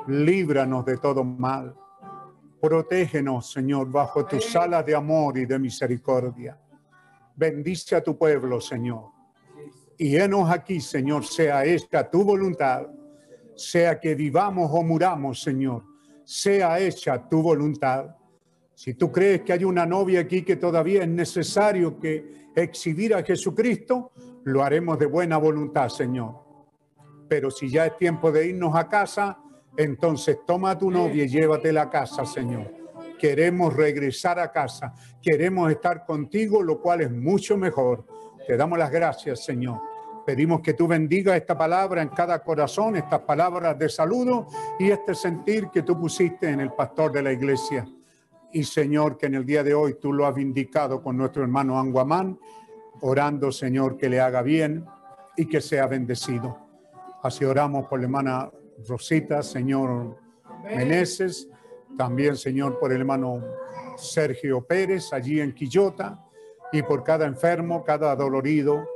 Líbranos 0.08 0.86
de 0.86 0.96
todo 0.96 1.22
mal. 1.22 1.76
Protégenos, 2.60 3.52
Señor, 3.52 3.90
bajo 3.90 4.24
tus 4.24 4.56
alas 4.56 4.84
de 4.86 4.94
amor 4.94 5.36
y 5.36 5.44
de 5.44 5.58
misericordia. 5.58 6.58
Bendice 7.36 7.94
a 7.94 8.02
tu 8.02 8.16
pueblo, 8.16 8.58
Señor. 8.58 9.10
Y 9.98 10.16
enos 10.16 10.50
aquí, 10.50 10.80
Señor, 10.80 11.26
sea 11.26 11.62
esta 11.62 12.10
tu 12.10 12.24
voluntad. 12.24 12.86
Sea 13.54 14.00
que 14.00 14.14
vivamos 14.14 14.70
o 14.72 14.82
muramos, 14.82 15.42
Señor. 15.42 15.84
Sea 16.24 16.78
hecha 16.80 17.28
tu 17.28 17.42
voluntad. 17.42 18.16
Si 18.74 18.94
tú 18.94 19.12
crees 19.12 19.42
que 19.42 19.52
hay 19.52 19.64
una 19.64 19.84
novia 19.84 20.20
aquí 20.20 20.42
que 20.42 20.56
todavía 20.56 21.02
es 21.02 21.08
necesario 21.08 22.00
que 22.00 22.48
exhibir 22.56 23.14
a 23.14 23.22
Jesucristo, 23.22 24.12
lo 24.44 24.62
haremos 24.62 24.98
de 24.98 25.06
buena 25.06 25.36
voluntad, 25.36 25.90
Señor. 25.90 26.34
Pero 27.28 27.50
si 27.50 27.68
ya 27.68 27.84
es 27.84 27.96
tiempo 27.98 28.32
de 28.32 28.46
irnos 28.46 28.74
a 28.74 28.88
casa, 28.88 29.38
entonces 29.78 30.40
toma 30.44 30.72
a 30.72 30.78
tu 30.78 30.90
novia 30.90 31.22
y 31.22 31.28
llévatela 31.28 31.82
a 31.82 31.90
casa, 31.90 32.26
Señor. 32.26 32.74
Queremos 33.16 33.72
regresar 33.74 34.40
a 34.40 34.50
casa, 34.50 34.92
queremos 35.22 35.70
estar 35.70 36.04
contigo, 36.04 36.64
lo 36.64 36.80
cual 36.80 37.02
es 37.02 37.12
mucho 37.12 37.56
mejor. 37.56 38.04
Te 38.44 38.56
damos 38.56 38.76
las 38.76 38.90
gracias, 38.90 39.44
Señor. 39.44 39.78
Pedimos 40.26 40.62
que 40.62 40.74
tú 40.74 40.88
bendiga 40.88 41.36
esta 41.36 41.56
palabra 41.56 42.02
en 42.02 42.08
cada 42.08 42.40
corazón, 42.40 42.96
estas 42.96 43.20
palabras 43.20 43.78
de 43.78 43.88
saludo 43.88 44.48
y 44.80 44.90
este 44.90 45.14
sentir 45.14 45.68
que 45.68 45.82
tú 45.82 45.98
pusiste 45.98 46.50
en 46.50 46.58
el 46.58 46.72
pastor 46.72 47.12
de 47.12 47.22
la 47.22 47.32
iglesia. 47.32 47.86
Y 48.52 48.64
Señor, 48.64 49.16
que 49.16 49.26
en 49.26 49.36
el 49.36 49.46
día 49.46 49.62
de 49.62 49.74
hoy 49.74 49.94
tú 50.00 50.12
lo 50.12 50.26
has 50.26 50.34
vindicado 50.34 51.00
con 51.00 51.16
nuestro 51.16 51.42
hermano 51.42 51.78
Anguamán, 51.78 52.36
orando, 53.00 53.52
Señor, 53.52 53.96
que 53.96 54.08
le 54.08 54.20
haga 54.20 54.42
bien 54.42 54.84
y 55.36 55.46
que 55.46 55.60
sea 55.60 55.86
bendecido. 55.86 56.58
Así 57.22 57.44
oramos 57.44 57.86
por 57.86 58.00
la 58.00 58.06
hermana 58.06 58.50
Rosita, 58.86 59.42
Señor 59.42 60.18
Meneses, 60.64 61.48
también, 61.96 62.36
Señor, 62.36 62.78
por 62.78 62.92
el 62.92 63.00
hermano 63.00 63.42
Sergio 63.96 64.64
Pérez, 64.64 65.12
allí 65.12 65.40
en 65.40 65.54
Quillota, 65.54 66.24
y 66.72 66.82
por 66.82 67.02
cada 67.02 67.26
enfermo, 67.26 67.82
cada 67.82 68.14
dolorido, 68.14 68.86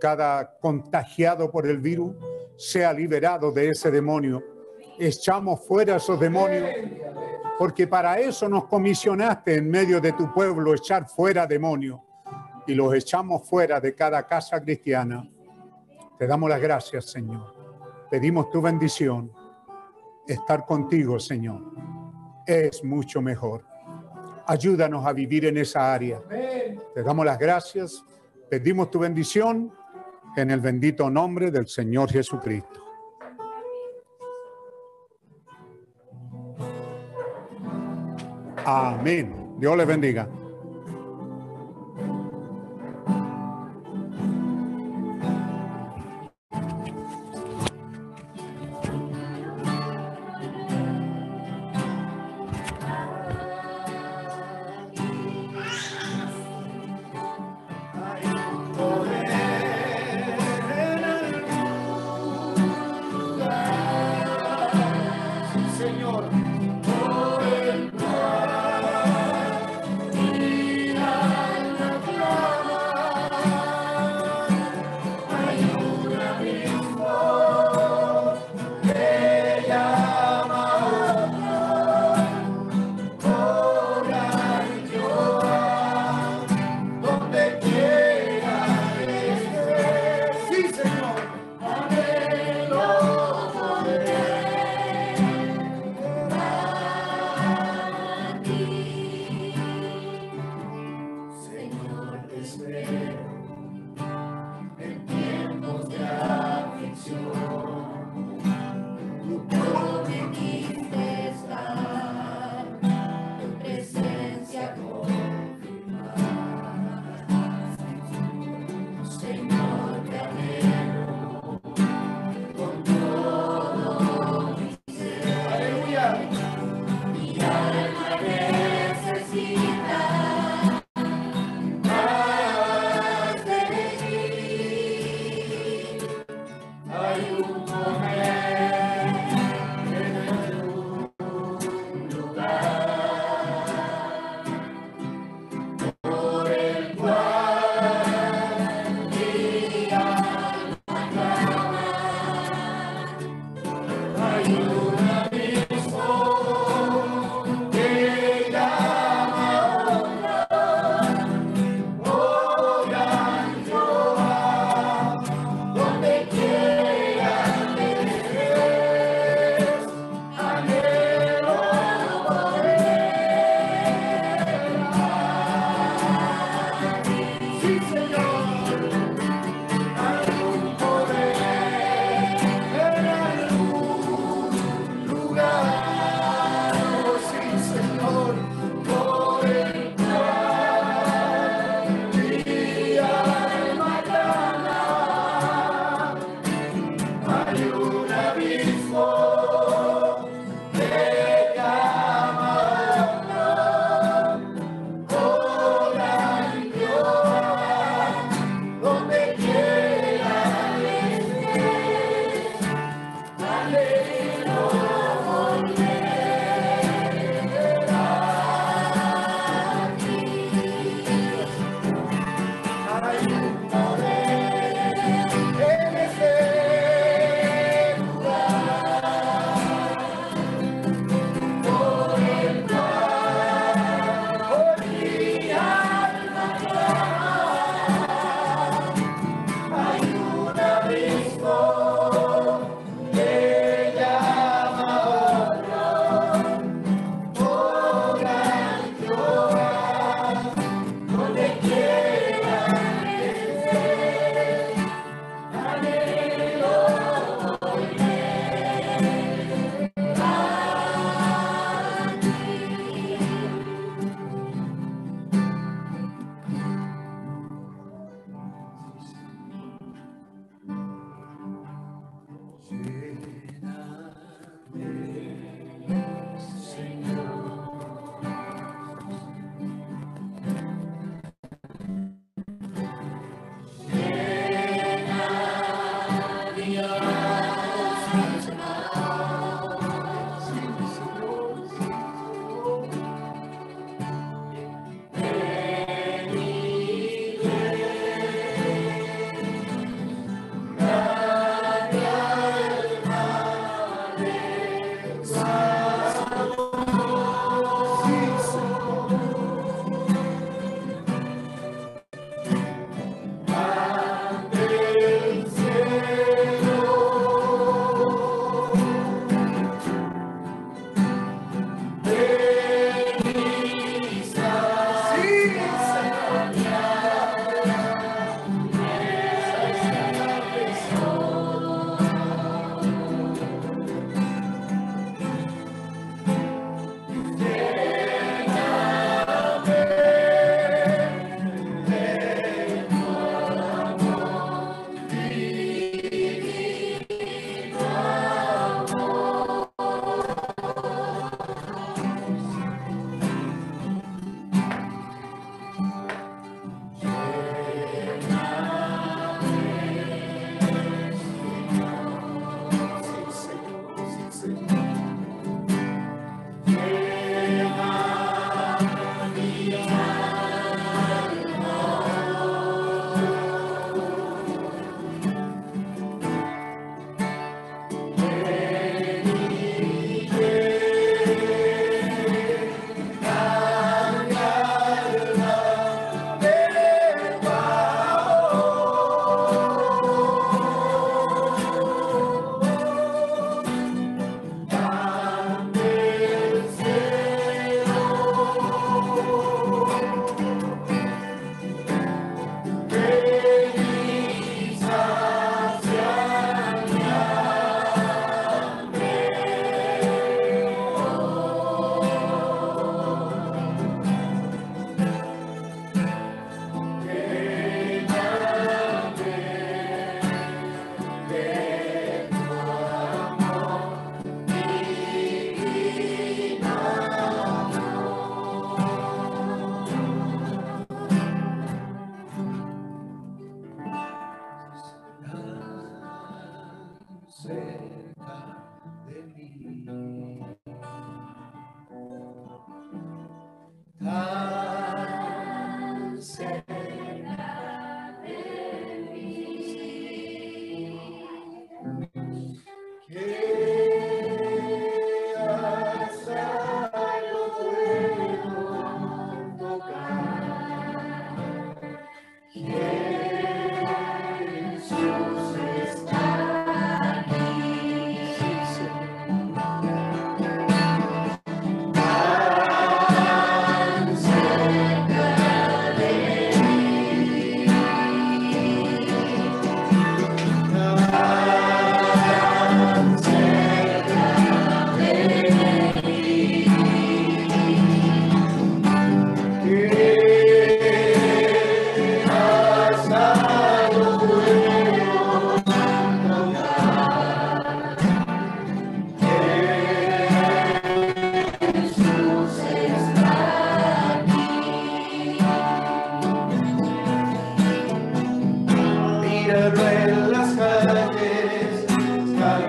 cada 0.00 0.58
contagiado 0.58 1.50
por 1.50 1.66
el 1.66 1.78
virus, 1.78 2.16
sea 2.56 2.92
liberado 2.92 3.52
de 3.52 3.68
ese 3.68 3.90
demonio. 3.90 4.42
Echamos 4.98 5.64
fuera 5.66 5.96
esos 5.96 6.18
demonios, 6.18 6.68
porque 7.58 7.86
para 7.86 8.18
eso 8.18 8.48
nos 8.48 8.64
comisionaste 8.64 9.56
en 9.56 9.70
medio 9.70 10.00
de 10.00 10.12
tu 10.12 10.32
pueblo, 10.32 10.74
echar 10.74 11.06
fuera 11.08 11.46
demonios, 11.46 12.00
y 12.66 12.74
los 12.74 12.94
echamos 12.94 13.48
fuera 13.48 13.80
de 13.80 13.94
cada 13.94 14.26
casa 14.26 14.60
cristiana. 14.60 15.28
Te 16.18 16.26
damos 16.26 16.50
las 16.50 16.60
gracias, 16.60 17.06
Señor. 17.06 17.59
Pedimos 18.10 18.50
tu 18.50 18.60
bendición. 18.60 19.30
Estar 20.26 20.66
contigo, 20.66 21.18
Señor, 21.18 21.62
es 22.46 22.82
mucho 22.82 23.22
mejor. 23.22 23.64
Ayúdanos 24.46 25.06
a 25.06 25.12
vivir 25.12 25.46
en 25.46 25.58
esa 25.58 25.92
área. 25.94 26.20
Te 26.28 27.02
damos 27.02 27.24
las 27.24 27.38
gracias. 27.38 28.04
Pedimos 28.48 28.90
tu 28.90 28.98
bendición 28.98 29.72
en 30.36 30.50
el 30.50 30.60
bendito 30.60 31.08
nombre 31.08 31.50
del 31.52 31.68
Señor 31.68 32.10
Jesucristo. 32.10 32.80
Amén. 38.64 39.54
Dios 39.58 39.76
les 39.76 39.86
bendiga. 39.86 40.28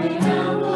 down. 0.10 0.71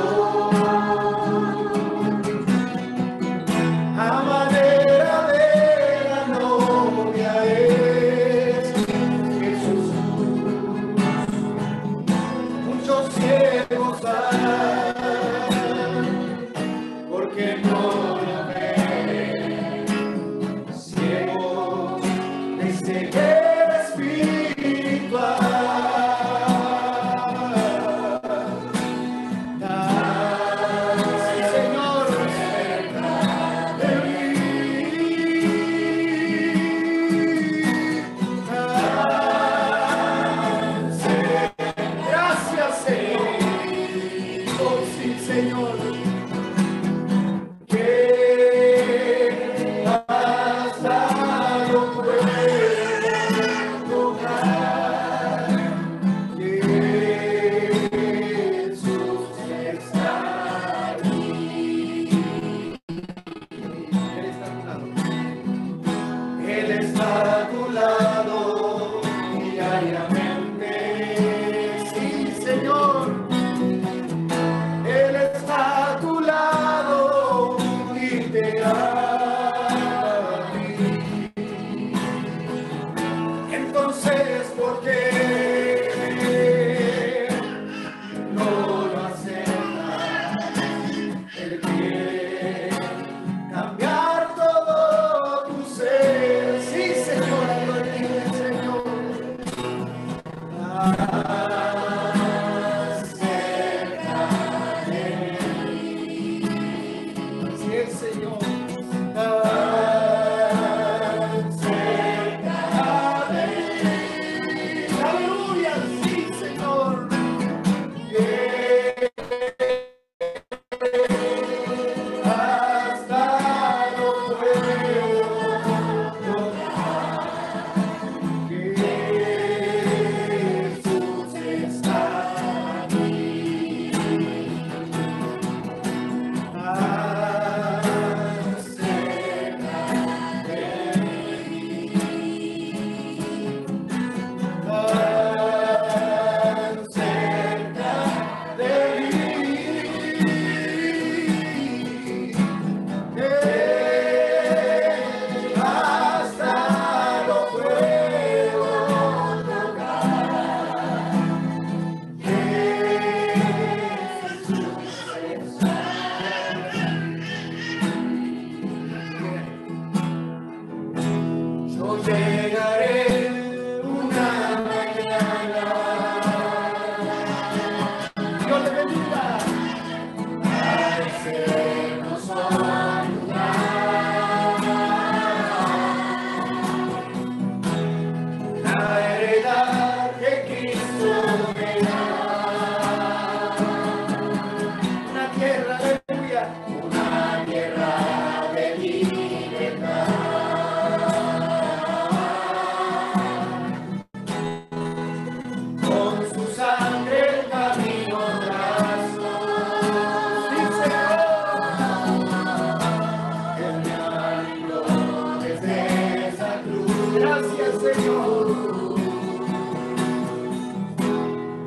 Gracias, 217.26 217.82
Señor. 217.82 218.56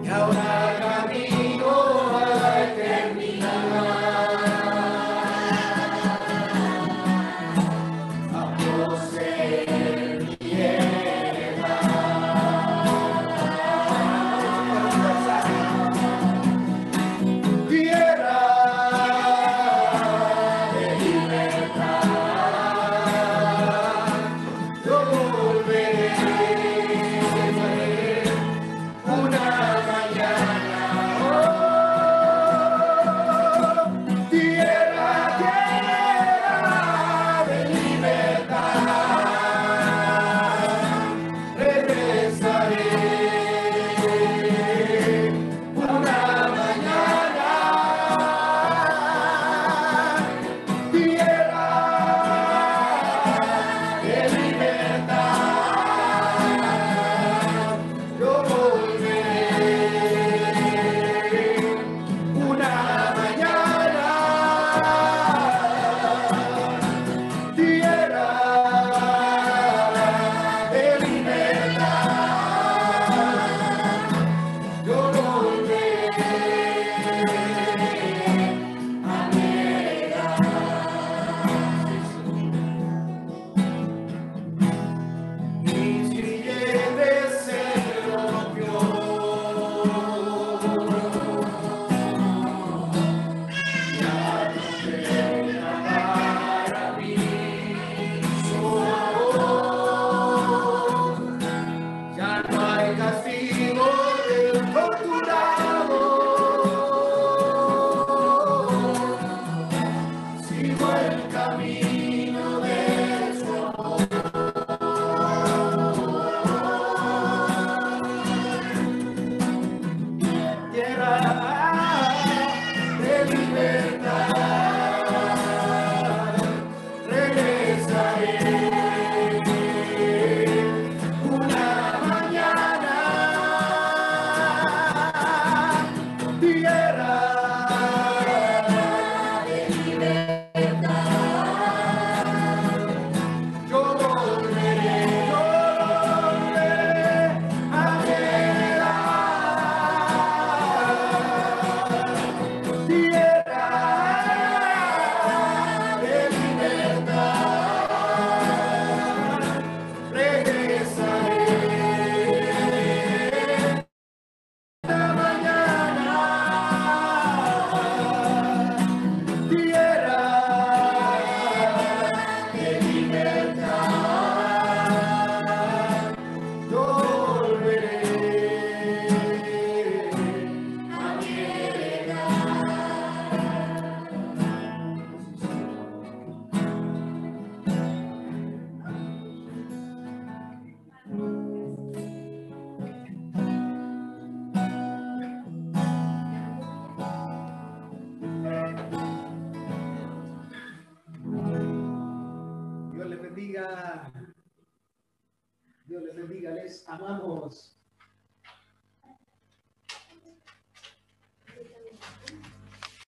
Y 0.05 0.09
ahora. 0.09 0.68